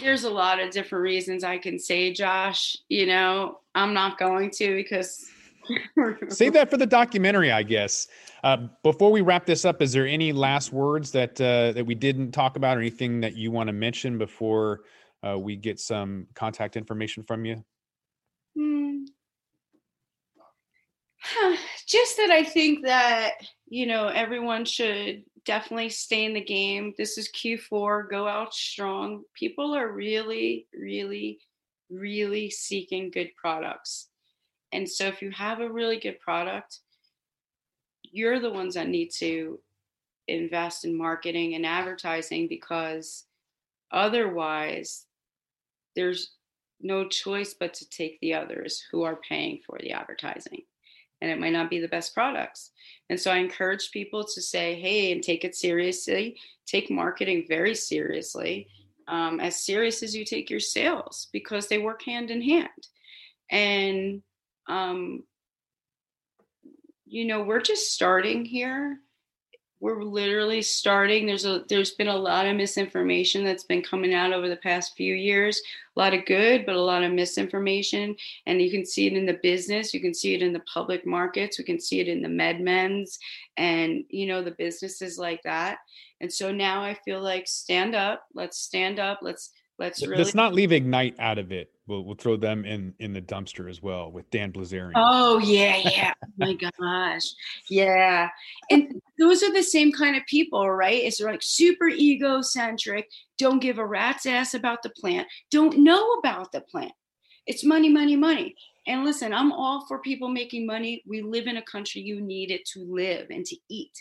there's 0.00 0.24
a 0.24 0.30
lot 0.30 0.60
of 0.60 0.70
different 0.70 1.02
reasons 1.02 1.44
I 1.44 1.58
can 1.58 1.78
say, 1.78 2.12
Josh. 2.12 2.76
You 2.88 3.06
know, 3.06 3.60
I'm 3.74 3.94
not 3.94 4.18
going 4.18 4.50
to 4.50 4.74
because. 4.74 5.31
Save 6.28 6.52
that 6.54 6.70
for 6.70 6.76
the 6.76 6.86
documentary, 6.86 7.52
I 7.52 7.62
guess. 7.62 8.08
Uh, 8.42 8.68
before 8.82 9.10
we 9.10 9.20
wrap 9.20 9.46
this 9.46 9.64
up, 9.64 9.82
is 9.82 9.92
there 9.92 10.06
any 10.06 10.32
last 10.32 10.72
words 10.72 11.10
that 11.12 11.40
uh, 11.40 11.72
that 11.72 11.84
we 11.84 11.94
didn't 11.94 12.32
talk 12.32 12.56
about, 12.56 12.76
or 12.76 12.80
anything 12.80 13.20
that 13.20 13.36
you 13.36 13.50
want 13.50 13.68
to 13.68 13.72
mention 13.72 14.18
before 14.18 14.80
uh, 15.26 15.38
we 15.38 15.56
get 15.56 15.78
some 15.78 16.26
contact 16.34 16.76
information 16.76 17.22
from 17.22 17.44
you? 17.44 17.64
Hmm. 18.56 19.04
Just 21.86 22.16
that 22.16 22.30
I 22.30 22.42
think 22.44 22.84
that 22.84 23.32
you 23.68 23.86
know 23.86 24.08
everyone 24.08 24.64
should 24.64 25.24
definitely 25.44 25.88
stay 25.88 26.24
in 26.24 26.34
the 26.34 26.40
game. 26.40 26.94
This 26.96 27.18
is 27.18 27.30
Q4. 27.32 28.10
Go 28.10 28.28
out 28.28 28.54
strong. 28.54 29.22
People 29.34 29.74
are 29.74 29.90
really, 29.90 30.66
really, 30.72 31.38
really 31.90 32.50
seeking 32.50 33.10
good 33.10 33.30
products. 33.36 34.08
And 34.72 34.88
so 34.88 35.06
if 35.06 35.22
you 35.22 35.30
have 35.30 35.60
a 35.60 35.70
really 35.70 35.98
good 35.98 36.20
product, 36.20 36.80
you're 38.02 38.40
the 38.40 38.50
ones 38.50 38.74
that 38.74 38.88
need 38.88 39.10
to 39.18 39.58
invest 40.28 40.84
in 40.84 40.96
marketing 40.96 41.54
and 41.54 41.66
advertising 41.66 42.48
because 42.48 43.24
otherwise 43.90 45.06
there's 45.96 46.32
no 46.80 47.06
choice 47.06 47.54
but 47.54 47.74
to 47.74 47.88
take 47.88 48.18
the 48.20 48.34
others 48.34 48.84
who 48.90 49.02
are 49.02 49.20
paying 49.28 49.60
for 49.66 49.78
the 49.80 49.92
advertising. 49.92 50.62
And 51.20 51.30
it 51.30 51.38
might 51.38 51.52
not 51.52 51.70
be 51.70 51.78
the 51.78 51.88
best 51.88 52.14
products. 52.14 52.70
And 53.08 53.20
so 53.20 53.30
i 53.30 53.36
encourage 53.36 53.92
people 53.92 54.24
to 54.24 54.42
say 54.42 54.74
hey 54.80 55.12
and 55.12 55.22
take 55.22 55.44
it 55.44 55.54
seriously. 55.54 56.36
Take 56.66 56.90
marketing 56.90 57.44
very 57.48 57.74
seriously 57.74 58.66
um, 59.06 59.38
as 59.38 59.64
serious 59.64 60.02
as 60.02 60.16
you 60.16 60.24
take 60.24 60.50
your 60.50 60.60
sales 60.60 61.28
because 61.32 61.68
they 61.68 61.78
work 61.78 62.02
hand 62.02 62.30
in 62.30 62.42
hand. 62.42 62.88
And 63.50 64.22
um, 64.68 65.24
you 67.06 67.26
know, 67.26 67.42
we're 67.42 67.60
just 67.60 67.92
starting 67.92 68.44
here. 68.44 68.98
We're 69.80 70.02
literally 70.04 70.62
starting. 70.62 71.26
There's 71.26 71.44
a 71.44 71.64
there's 71.68 71.90
been 71.90 72.06
a 72.06 72.16
lot 72.16 72.46
of 72.46 72.54
misinformation 72.54 73.44
that's 73.44 73.64
been 73.64 73.82
coming 73.82 74.14
out 74.14 74.32
over 74.32 74.48
the 74.48 74.56
past 74.56 74.94
few 74.96 75.14
years. 75.14 75.60
A 75.96 76.00
lot 76.00 76.14
of 76.14 76.24
good, 76.24 76.64
but 76.64 76.76
a 76.76 76.80
lot 76.80 77.02
of 77.02 77.12
misinformation. 77.12 78.14
And 78.46 78.62
you 78.62 78.70
can 78.70 78.86
see 78.86 79.08
it 79.08 79.14
in 79.14 79.26
the 79.26 79.40
business. 79.42 79.92
You 79.92 80.00
can 80.00 80.14
see 80.14 80.34
it 80.34 80.42
in 80.42 80.52
the 80.52 80.62
public 80.72 81.04
markets. 81.04 81.58
We 81.58 81.64
can 81.64 81.80
see 81.80 81.98
it 81.98 82.06
in 82.06 82.22
the 82.22 82.28
MedMens 82.28 83.18
and 83.56 84.04
you 84.08 84.26
know 84.26 84.40
the 84.40 84.52
businesses 84.52 85.18
like 85.18 85.42
that. 85.42 85.78
And 86.20 86.32
so 86.32 86.52
now 86.52 86.82
I 86.82 86.94
feel 87.04 87.20
like 87.20 87.48
stand 87.48 87.96
up. 87.96 88.24
Let's 88.32 88.58
stand 88.58 89.00
up. 89.00 89.18
Let's 89.20 89.50
let's 89.82 90.02
really 90.02 90.16
let's 90.16 90.34
not 90.34 90.54
leave 90.54 90.72
ignite 90.72 91.16
out 91.18 91.38
of 91.38 91.50
it. 91.52 91.70
We'll, 91.86 92.04
we'll 92.04 92.14
throw 92.14 92.36
them 92.36 92.64
in 92.64 92.94
in 93.00 93.12
the 93.12 93.20
dumpster 93.20 93.68
as 93.68 93.82
well 93.82 94.10
with 94.10 94.30
Dan 94.30 94.52
Bilzerian. 94.52 94.92
Oh 94.94 95.38
yeah 95.38 95.76
yeah. 95.76 96.14
Oh 96.22 96.28
my 96.36 96.54
gosh. 96.80 97.24
Yeah. 97.68 98.28
And 98.70 99.02
those 99.18 99.42
are 99.42 99.52
the 99.52 99.62
same 99.62 99.92
kind 99.92 100.16
of 100.16 100.24
people 100.26 100.70
right? 100.70 101.02
It's 101.02 101.20
like 101.20 101.42
super 101.42 101.88
egocentric 101.88 103.08
don't 103.38 103.60
give 103.60 103.78
a 103.78 103.86
rat's 103.86 104.26
ass 104.26 104.54
about 104.54 104.82
the 104.82 104.90
plant 104.90 105.26
don't 105.50 105.78
know 105.78 106.12
about 106.12 106.52
the 106.52 106.60
plant. 106.60 106.92
It's 107.46 107.64
money 107.64 107.88
money 107.88 108.16
money. 108.16 108.54
And 108.86 109.04
listen 109.04 109.32
i'm 109.32 109.52
all 109.52 109.84
for 109.86 109.98
people 109.98 110.28
making 110.28 110.64
money. 110.64 111.02
We 111.06 111.22
live 111.22 111.46
in 111.48 111.56
a 111.56 111.62
country 111.62 112.02
you 112.02 112.20
need 112.20 112.52
it 112.52 112.64
to 112.74 112.80
live 112.80 113.26
and 113.30 113.44
to 113.46 113.56
eat 113.68 113.92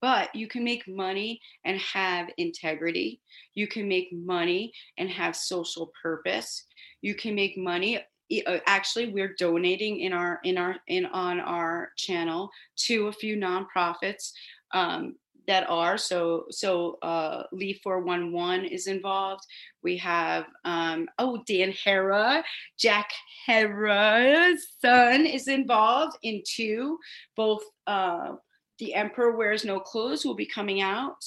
but 0.00 0.34
you 0.34 0.48
can 0.48 0.64
make 0.64 0.88
money 0.88 1.40
and 1.64 1.78
have 1.80 2.28
integrity. 2.38 3.20
You 3.54 3.66
can 3.66 3.88
make 3.88 4.08
money 4.12 4.72
and 4.98 5.10
have 5.10 5.36
social 5.36 5.92
purpose. 6.02 6.64
You 7.02 7.14
can 7.14 7.34
make 7.34 7.56
money 7.58 8.00
uh, 8.46 8.58
actually 8.66 9.08
we're 9.08 9.34
donating 9.38 10.00
in 10.00 10.12
our 10.12 10.40
in 10.44 10.56
our 10.56 10.76
in 10.86 11.06
on 11.06 11.40
our 11.40 11.90
channel 11.96 12.50
to 12.76 13.08
a 13.08 13.12
few 13.12 13.36
nonprofits 13.36 14.30
um, 14.72 15.16
that 15.46 15.68
are 15.68 15.98
so 15.98 16.44
so 16.50 16.96
uh 17.02 17.42
lee 17.50 17.80
411 17.82 18.66
is 18.66 18.86
involved. 18.86 19.42
We 19.82 19.96
have 19.96 20.46
um 20.64 21.08
oh 21.18 21.42
Dan 21.46 21.72
Herer 21.72 22.44
Jack 22.78 23.10
Herer's 23.48 24.64
son 24.80 25.26
is 25.26 25.48
involved 25.48 26.16
in 26.22 26.42
two 26.46 26.98
both 27.36 27.62
uh 27.88 28.34
the 28.80 28.94
Emperor 28.94 29.36
Wears 29.36 29.64
No 29.64 29.78
Clothes 29.78 30.24
will 30.24 30.34
be 30.34 30.46
coming 30.46 30.80
out, 30.80 31.22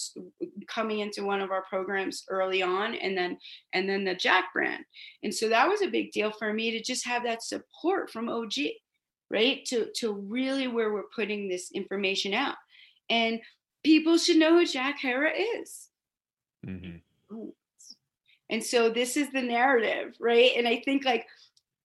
coming 0.67 0.99
into 0.99 1.23
one 1.23 1.39
of 1.39 1.51
our 1.51 1.63
programs 1.69 2.25
early 2.27 2.63
on, 2.63 2.95
and 2.95 3.15
then 3.15 3.37
and 3.73 3.87
then 3.87 4.03
the 4.03 4.15
Jack 4.15 4.45
brand. 4.51 4.83
And 5.21 5.33
so 5.33 5.47
that 5.49 5.69
was 5.69 5.81
a 5.81 5.87
big 5.87 6.11
deal 6.11 6.31
for 6.31 6.51
me 6.51 6.71
to 6.71 6.81
just 6.81 7.05
have 7.05 7.23
that 7.23 7.43
support 7.43 8.09
from 8.09 8.27
OG, 8.27 8.53
right? 9.29 9.63
To 9.65 9.87
to 9.97 10.13
really 10.13 10.67
where 10.67 10.91
we're 10.91 11.03
putting 11.15 11.47
this 11.47 11.71
information 11.71 12.33
out, 12.33 12.55
and 13.09 13.39
people 13.83 14.17
should 14.17 14.37
know 14.37 14.57
who 14.57 14.65
Jack 14.65 14.99
Herer 14.99 15.31
is. 15.61 15.89
Mm-hmm. 16.65 17.49
And 18.49 18.63
so 18.63 18.89
this 18.89 19.15
is 19.15 19.31
the 19.31 19.41
narrative, 19.41 20.15
right? 20.19 20.51
And 20.57 20.67
I 20.67 20.81
think 20.83 21.05
like 21.05 21.27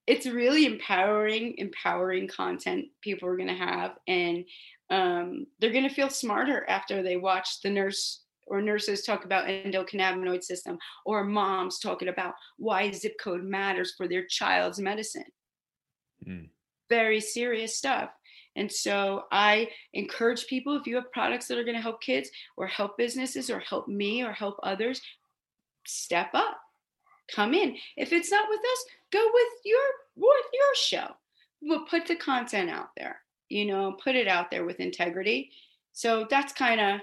it's 0.07 0.27
really 0.27 0.65
empowering, 0.65 1.57
empowering 1.59 2.27
content 2.27 2.87
people 3.03 3.29
are 3.29 3.37
going 3.37 3.49
to 3.49 3.55
have, 3.55 3.93
and 4.09 4.47
um, 4.91 5.47
they're 5.59 5.73
going 5.73 5.89
to 5.89 5.95
feel 5.95 6.11
smarter 6.11 6.65
after 6.69 7.03
they 7.03 7.17
watch 7.17 7.61
the 7.63 7.71
nurse 7.71 8.23
or 8.47 8.63
nurses 8.63 9.03
talk 9.03 9.25
about 9.25 9.47
endocannabinoid 9.47 10.43
system 10.43 10.79
or 11.05 11.25
moms 11.25 11.79
talking 11.79 12.09
about 12.09 12.35
why 12.57 12.91
zip 12.91 13.15
code 13.23 13.45
matters 13.45 13.93
for 13.97 14.09
their 14.09 14.25
child's 14.27 14.79
medicine. 14.79 15.25
Mm. 16.27 16.49
very 16.89 17.21
serious 17.21 17.77
stuff. 17.77 18.11
And 18.57 18.73
so 18.73 19.25
i 19.31 19.69
encourage 19.93 20.47
people 20.47 20.77
if 20.77 20.87
you 20.87 20.97
have 20.97 21.13
products 21.13 21.47
that 21.47 21.59
are 21.59 21.65
going 21.65 21.77
to 21.77 21.83
help 21.83 22.01
kids 22.01 22.29
or 22.57 22.67
help 22.67 22.99
businesses 22.99 23.51
or 23.51 23.61
help 23.61 23.87
me 23.87 24.25
or 24.25 24.33
help 24.33 24.57
others 24.63 25.01
step 25.87 26.31
up. 26.35 26.59
Come 27.31 27.53
in. 27.55 27.77
If 27.97 28.13
it's 28.13 28.31
not 28.31 28.49
with 28.49 28.61
us 28.61 28.85
go 29.13 29.25
with 29.33 29.53
your 29.65 29.81
with 30.17 30.47
your 30.53 30.75
show. 30.75 31.09
We'll 31.61 31.87
put 31.87 32.07
the 32.07 32.17
content 32.17 32.71
out 32.71 32.91
there, 32.97 33.21
you 33.49 33.67
know, 33.67 33.97
put 34.03 34.15
it 34.15 34.29
out 34.29 34.51
there 34.51 34.65
with 34.65 34.81
integrity. 34.81 35.51
So 35.93 36.27
that's 36.31 36.53
kind 36.53 36.81
of 36.81 37.01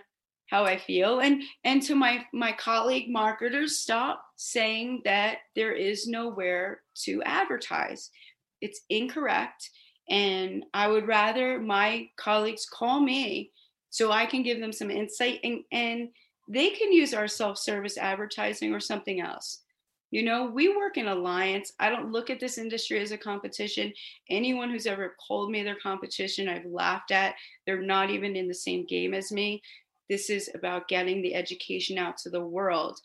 how 0.47 0.63
I 0.63 0.77
feel. 0.77 1.19
And 1.19 1.43
and 1.63 1.81
to 1.83 1.95
my 1.95 2.25
my 2.33 2.51
colleague 2.51 3.09
marketers, 3.09 3.77
stop 3.77 4.23
saying 4.35 5.01
that 5.05 5.39
there 5.55 5.73
is 5.73 6.07
nowhere 6.07 6.81
to 7.03 7.21
advertise. 7.23 8.11
It's 8.61 8.81
incorrect. 8.89 9.69
And 10.09 10.65
I 10.73 10.87
would 10.87 11.07
rather 11.07 11.59
my 11.59 12.09
colleagues 12.17 12.67
call 12.71 12.99
me 12.99 13.51
so 13.89 14.11
I 14.11 14.25
can 14.25 14.43
give 14.43 14.59
them 14.59 14.73
some 14.73 14.91
insight 14.91 15.39
and, 15.43 15.63
and 15.71 16.09
they 16.47 16.69
can 16.69 16.91
use 16.91 17.13
our 17.13 17.27
self-service 17.27 17.97
advertising 17.97 18.73
or 18.73 18.79
something 18.79 19.19
else. 19.19 19.63
You 20.15 20.23
know, 20.23 20.45
we 20.45 20.69
work 20.69 20.95
in 20.95 21.09
alliance. 21.09 21.73
I 21.77 21.89
don't 21.89 22.13
look 22.13 22.29
at 22.29 22.39
this 22.39 22.57
industry 22.57 23.01
as 23.01 23.11
a 23.11 23.17
competition. 23.17 23.91
Anyone 24.29 24.69
who's 24.69 24.87
ever 24.87 25.13
called 25.27 25.51
me 25.51 25.61
their 25.61 25.75
competition, 25.75 26.47
I've 26.47 26.65
laughed 26.65 27.11
at. 27.11 27.35
They're 27.65 27.81
not 27.81 28.09
even 28.09 28.37
in 28.37 28.47
the 28.47 28.53
same 28.53 28.85
game 28.85 29.13
as 29.13 29.33
me. 29.33 29.61
This 30.09 30.29
is 30.29 30.49
about 30.55 30.87
getting 30.87 31.21
the 31.21 31.35
education 31.35 31.97
out 31.97 32.15
to 32.19 32.29
the 32.29 32.39
world, 32.39 32.97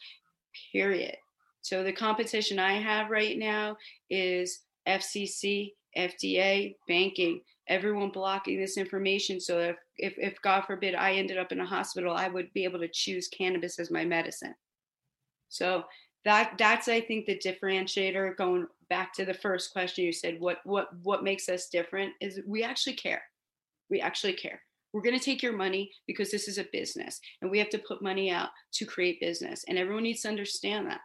period. 0.71 1.17
So 1.63 1.83
the 1.83 1.93
competition 1.93 2.61
I 2.61 2.75
have 2.75 3.11
right 3.11 3.37
now 3.37 3.77
is 4.09 4.61
FCC, 4.87 5.73
FDA, 5.99 6.77
banking, 6.87 7.41
everyone 7.67 8.11
blocking 8.11 8.61
this 8.61 8.77
information. 8.77 9.41
So 9.41 9.59
if, 9.59 9.77
if, 9.99 10.15
if 10.17 10.43
God 10.43 10.61
forbid 10.61 10.95
I 10.95 11.15
ended 11.15 11.39
up 11.39 11.51
in 11.51 11.59
a 11.59 11.67
hospital, 11.67 12.15
I 12.15 12.29
would 12.29 12.53
be 12.53 12.63
able 12.63 12.79
to 12.79 12.89
choose 12.89 13.27
cannabis 13.27 13.81
as 13.81 13.91
my 13.91 14.05
medicine. 14.05 14.55
So 15.49 15.83
that 16.25 16.55
that's 16.59 16.89
I 16.89 17.01
think 17.01 17.27
the 17.27 17.39
differentiator. 17.39 18.37
Going 18.37 18.66
back 18.89 19.12
to 19.14 19.25
the 19.25 19.35
first 19.35 19.73
question 19.73 20.05
you 20.05 20.12
said, 20.12 20.41
what 20.41 20.59
what 20.64 20.89
what 21.03 21.25
makes 21.25 21.49
us 21.49 21.68
different 21.68 22.12
is 22.21 22.41
we 22.47 22.62
actually 22.62 22.95
care. 22.95 23.23
We 23.89 24.01
actually 24.01 24.35
care 24.35 24.61
we're 24.93 25.03
going 25.03 25.18
to 25.18 25.25
take 25.25 25.43
your 25.43 25.57
money 25.57 25.91
because 26.07 26.31
this 26.31 26.49
is 26.49 26.59
a 26.59 26.66
business 26.73 27.21
and 27.43 27.51
we 27.51 27.59
have 27.59 27.68
to 27.71 27.79
put 27.79 28.03
money 28.03 28.31
out 28.31 28.49
to 28.73 28.85
create 28.85 29.21
business 29.21 29.64
and 29.68 29.79
everyone 29.79 30.03
needs 30.03 30.23
to 30.23 30.29
understand 30.29 30.87
that 30.87 31.01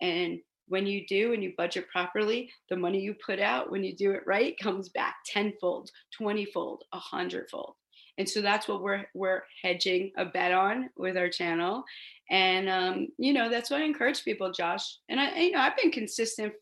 and 0.00 0.38
when 0.66 0.86
you 0.86 1.06
do 1.06 1.32
and 1.32 1.42
you 1.42 1.52
budget 1.56 1.86
properly 1.90 2.50
the 2.70 2.76
money 2.76 3.00
you 3.00 3.14
put 3.24 3.40
out 3.40 3.70
when 3.70 3.84
you 3.84 3.94
do 3.94 4.12
it 4.12 4.22
right 4.26 4.58
comes 4.58 4.88
back 4.88 5.16
tenfold 5.26 5.90
twentyfold 6.16 6.84
a 6.92 6.98
hundredfold 6.98 7.74
and 8.18 8.28
so 8.28 8.40
that's 8.40 8.68
what 8.68 8.82
we're 8.82 9.04
we're 9.14 9.42
hedging 9.62 10.12
a 10.16 10.24
bet 10.24 10.52
on 10.52 10.90
with 10.96 11.16
our 11.16 11.28
channel 11.28 11.84
and 12.30 12.68
um, 12.68 13.08
you 13.18 13.32
know 13.32 13.48
that's 13.48 13.70
what 13.70 13.80
i 13.80 13.84
encourage 13.84 14.24
people 14.24 14.52
josh 14.52 14.98
and 15.08 15.20
i 15.20 15.36
you 15.38 15.50
know 15.50 15.60
i've 15.60 15.76
been 15.76 15.90
consistent 15.90 16.52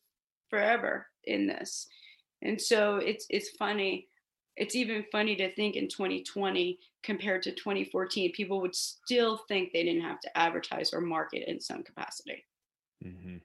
forever 0.51 1.07
in 1.25 1.47
this 1.47 1.87
and 2.43 2.61
so 2.61 2.97
it's 2.97 3.27
it's 3.31 3.51
funny 3.51 4.09
it's 4.57 4.75
even 4.75 5.05
funny 5.11 5.35
to 5.35 5.55
think 5.55 5.77
in 5.77 5.89
2020 5.89 6.79
compared 7.03 7.43
to 7.43 7.53
2014 7.53 8.33
people 8.33 8.61
would 8.61 8.75
still 8.75 9.41
think 9.49 9.73
they 9.73 9.83
didn't 9.83 10.03
have 10.03 10.21
to 10.21 10.39
advertise 10.39 10.93
or 10.93 11.01
market 11.01 11.49
in 11.49 11.61
some 11.61 11.83
capacity 11.83 12.45
mm-hmm. 13.05 13.37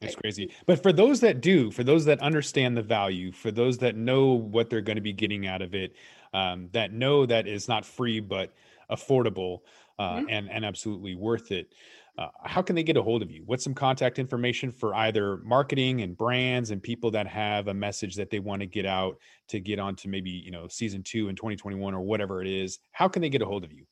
It's 0.00 0.14
crazy. 0.14 0.52
But 0.66 0.82
for 0.82 0.92
those 0.92 1.20
that 1.20 1.40
do, 1.40 1.70
for 1.70 1.82
those 1.82 2.04
that 2.04 2.20
understand 2.20 2.76
the 2.76 2.82
value, 2.82 3.32
for 3.32 3.50
those 3.50 3.78
that 3.78 3.96
know 3.96 4.26
what 4.26 4.70
they're 4.70 4.80
going 4.80 4.96
to 4.96 5.02
be 5.02 5.12
getting 5.12 5.46
out 5.46 5.62
of 5.62 5.74
it, 5.74 5.96
um, 6.34 6.68
that 6.72 6.92
know 6.92 7.26
that 7.26 7.46
it's 7.46 7.68
not 7.68 7.84
free 7.84 8.20
but 8.20 8.52
affordable 8.90 9.60
uh, 9.98 10.16
mm-hmm. 10.16 10.26
and 10.28 10.50
and 10.50 10.64
absolutely 10.64 11.14
worth 11.14 11.50
it 11.52 11.72
uh, 12.18 12.26
how 12.42 12.60
can 12.60 12.74
they 12.74 12.82
get 12.82 12.96
a 12.96 13.02
hold 13.02 13.22
of 13.22 13.30
you? 13.30 13.44
What's 13.46 13.62
some 13.62 13.74
contact 13.74 14.18
information 14.18 14.72
for 14.72 14.92
either 14.92 15.36
marketing 15.44 16.00
and 16.00 16.16
brands 16.16 16.72
and 16.72 16.82
people 16.82 17.12
that 17.12 17.28
have 17.28 17.68
a 17.68 17.74
message 17.74 18.16
that 18.16 18.28
they 18.28 18.40
want 18.40 18.60
to 18.60 18.66
get 18.66 18.84
out 18.84 19.18
to 19.48 19.60
get 19.60 19.78
on 19.78 19.94
to 19.96 20.08
maybe, 20.08 20.30
you 20.30 20.50
know, 20.50 20.66
season 20.66 21.04
two 21.04 21.28
in 21.28 21.36
2021 21.36 21.94
or 21.94 22.00
whatever 22.00 22.42
it 22.42 22.48
is? 22.48 22.80
How 22.90 23.06
can 23.06 23.22
they 23.22 23.28
get 23.28 23.40
a 23.40 23.46
hold 23.46 23.62
of 23.62 23.72
you? 23.72 23.84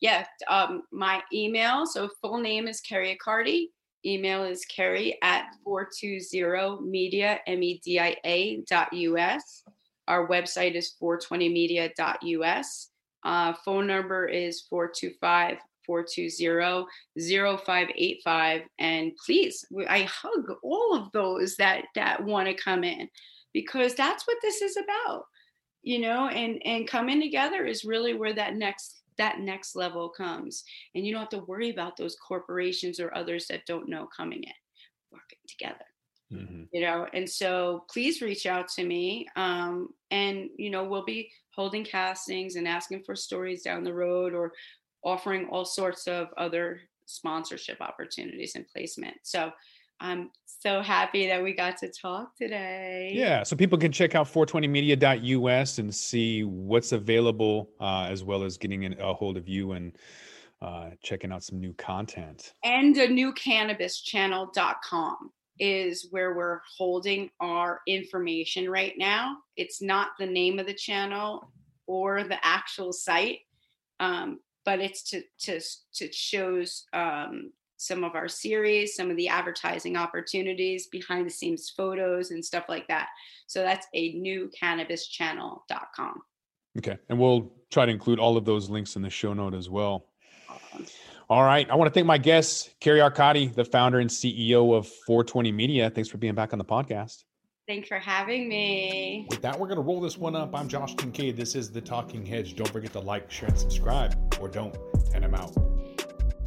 Yeah, 0.00 0.26
um, 0.48 0.82
my 0.90 1.22
email. 1.32 1.86
So 1.86 2.08
full 2.20 2.38
name 2.38 2.66
is 2.66 2.80
Kerry 2.80 3.16
Accardi. 3.16 3.66
Email 4.04 4.42
is 4.42 4.64
Kerry 4.64 5.16
at 5.22 5.54
420media, 5.64 7.38
M-E-D-I-A 7.46 8.64
dot 8.68 8.92
US. 8.92 9.62
Our 10.08 10.28
website 10.28 10.74
is 10.74 10.94
420media.us. 11.00 12.88
Uh, 13.24 13.52
phone 13.64 13.86
number 13.86 14.26
is 14.26 14.62
425 14.68 15.58
420-0585 15.88 18.62
and 18.78 19.10
please 19.26 19.64
i 19.88 20.02
hug 20.02 20.52
all 20.62 20.94
of 20.94 21.10
those 21.10 21.56
that 21.56 21.86
that 21.96 22.22
want 22.22 22.46
to 22.46 22.54
come 22.54 22.84
in 22.84 23.08
because 23.52 23.96
that's 23.96 24.24
what 24.24 24.36
this 24.42 24.62
is 24.62 24.76
about 24.76 25.24
you 25.82 25.98
know? 25.98 26.28
And 26.28 26.60
and 26.64 26.88
coming 26.88 27.20
together 27.20 27.64
is 27.64 27.84
really 27.84 28.14
where 28.14 28.34
that 28.34 28.54
next 28.54 29.02
that 29.18 29.40
next 29.40 29.76
level 29.76 30.08
comes. 30.08 30.64
And 30.94 31.06
you 31.06 31.12
don't 31.12 31.20
have 31.20 31.28
to 31.30 31.44
worry 31.46 31.70
about 31.70 31.96
those 31.96 32.16
corporations 32.16 32.98
or 32.98 33.14
others 33.14 33.46
that 33.48 33.66
don't 33.66 33.88
know 33.88 34.08
coming 34.16 34.42
in 34.42 34.52
working 35.10 35.38
together 35.46 35.84
mm-hmm. 36.32 36.62
you 36.72 36.80
know 36.80 37.06
and 37.12 37.28
so 37.28 37.84
please 37.90 38.20
reach 38.20 38.46
out 38.46 38.68
to 38.68 38.84
me 38.84 39.26
um, 39.36 39.88
and 40.10 40.48
you 40.56 40.70
know 40.70 40.84
we'll 40.84 41.04
be 41.04 41.30
holding 41.54 41.84
castings 41.84 42.56
and 42.56 42.66
asking 42.66 43.02
for 43.04 43.14
stories 43.14 43.62
down 43.62 43.84
the 43.84 43.92
road 43.92 44.34
or 44.34 44.52
offering 45.04 45.48
all 45.50 45.64
sorts 45.64 46.06
of 46.06 46.28
other 46.36 46.80
sponsorship 47.06 47.80
opportunities 47.80 48.54
and 48.54 48.66
placement. 48.68 49.16
So 49.22 49.50
I'm 50.00 50.30
so 50.46 50.80
happy 50.80 51.26
that 51.28 51.42
we 51.42 51.52
got 51.52 51.76
to 51.78 51.88
talk 51.90 52.36
today. 52.36 53.10
Yeah, 53.14 53.42
so 53.42 53.56
people 53.56 53.78
can 53.78 53.92
check 53.92 54.14
out 54.14 54.26
420media.us 54.26 55.78
and 55.78 55.94
see 55.94 56.44
what's 56.44 56.92
available, 56.92 57.70
uh, 57.80 58.06
as 58.08 58.24
well 58.24 58.42
as 58.42 58.56
getting 58.56 58.98
a 59.00 59.14
hold 59.14 59.36
of 59.36 59.48
you 59.48 59.72
and 59.72 59.96
uh, 60.60 60.90
checking 61.02 61.32
out 61.32 61.42
some 61.42 61.60
new 61.60 61.72
content. 61.74 62.54
And 62.64 62.96
a 62.96 63.08
new 63.08 63.32
cannabischannel.com 63.34 65.30
is 65.58 66.08
where 66.10 66.34
we're 66.34 66.60
holding 66.76 67.30
our 67.40 67.80
information 67.86 68.68
right 68.70 68.94
now. 68.96 69.36
It's 69.56 69.82
not 69.82 70.10
the 70.18 70.26
name 70.26 70.58
of 70.58 70.66
the 70.66 70.74
channel 70.74 71.50
or 71.86 72.24
the 72.24 72.44
actual 72.44 72.92
site. 72.92 73.40
Um, 74.00 74.40
but 74.64 74.80
it's 74.80 75.02
to 75.10 75.22
to 75.40 75.60
to 75.94 76.12
shows 76.12 76.84
um, 76.92 77.52
some 77.76 78.04
of 78.04 78.14
our 78.14 78.28
series, 78.28 78.94
some 78.94 79.10
of 79.10 79.16
the 79.16 79.28
advertising 79.28 79.96
opportunities, 79.96 80.86
behind 80.86 81.26
the 81.26 81.30
scenes 81.30 81.72
photos, 81.76 82.30
and 82.30 82.44
stuff 82.44 82.64
like 82.68 82.86
that. 82.88 83.08
So 83.46 83.62
that's 83.62 83.86
a 83.94 84.12
new 84.12 84.50
cannabischannel.com. 84.60 86.22
Okay, 86.78 86.96
and 87.08 87.18
we'll 87.18 87.52
try 87.70 87.86
to 87.86 87.92
include 87.92 88.18
all 88.18 88.36
of 88.36 88.44
those 88.44 88.70
links 88.70 88.96
in 88.96 89.02
the 89.02 89.10
show 89.10 89.34
note 89.34 89.54
as 89.54 89.68
well. 89.68 90.06
Awesome. 90.48 90.86
All 91.28 91.42
right. 91.42 91.68
I 91.70 91.74
want 91.74 91.88
to 91.88 91.94
thank 91.94 92.06
my 92.06 92.18
guest, 92.18 92.74
Kerry 92.80 93.00
Accardi, 93.00 93.54
the 93.54 93.64
founder 93.64 94.00
and 94.00 94.10
CEO 94.10 94.76
of 94.76 94.86
420 95.06 95.52
Media. 95.52 95.90
Thanks 95.90 96.10
for 96.10 96.18
being 96.18 96.34
back 96.34 96.52
on 96.52 96.58
the 96.58 96.64
podcast. 96.64 97.24
Thanks 97.68 97.88
for 97.88 97.98
having 97.98 98.48
me. 98.48 99.26
With 99.30 99.40
that, 99.42 99.58
we're 99.58 99.68
going 99.68 99.76
to 99.76 99.82
roll 99.82 100.00
this 100.00 100.18
one 100.18 100.34
up. 100.34 100.54
I'm 100.54 100.68
Josh 100.68 100.94
Kincaid. 100.96 101.36
This 101.36 101.54
is 101.54 101.70
The 101.70 101.80
Talking 101.80 102.26
Hedge. 102.26 102.56
Don't 102.56 102.68
forget 102.68 102.92
to 102.92 103.00
like, 103.00 103.30
share, 103.30 103.48
and 103.48 103.58
subscribe, 103.58 104.16
or 104.40 104.48
don't, 104.48 104.76
and 105.14 105.24
I'm 105.24 105.34
out. 105.34 105.54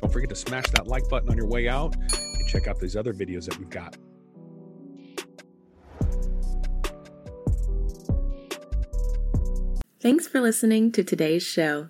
Don't 0.02 0.12
forget 0.12 0.30
to 0.30 0.36
smash 0.36 0.68
that 0.72 0.88
like 0.88 1.08
button 1.08 1.30
on 1.30 1.38
your 1.38 1.48
way 1.48 1.70
out 1.70 1.96
and 1.96 2.48
check 2.50 2.68
out 2.68 2.80
these 2.80 2.98
other 2.98 3.14
videos 3.14 3.46
that 3.46 3.58
we've 3.58 3.70
got. 3.70 3.96
Thanks 10.02 10.28
for 10.28 10.42
listening 10.42 10.92
to 10.92 11.04
today's 11.04 11.42
show. 11.42 11.90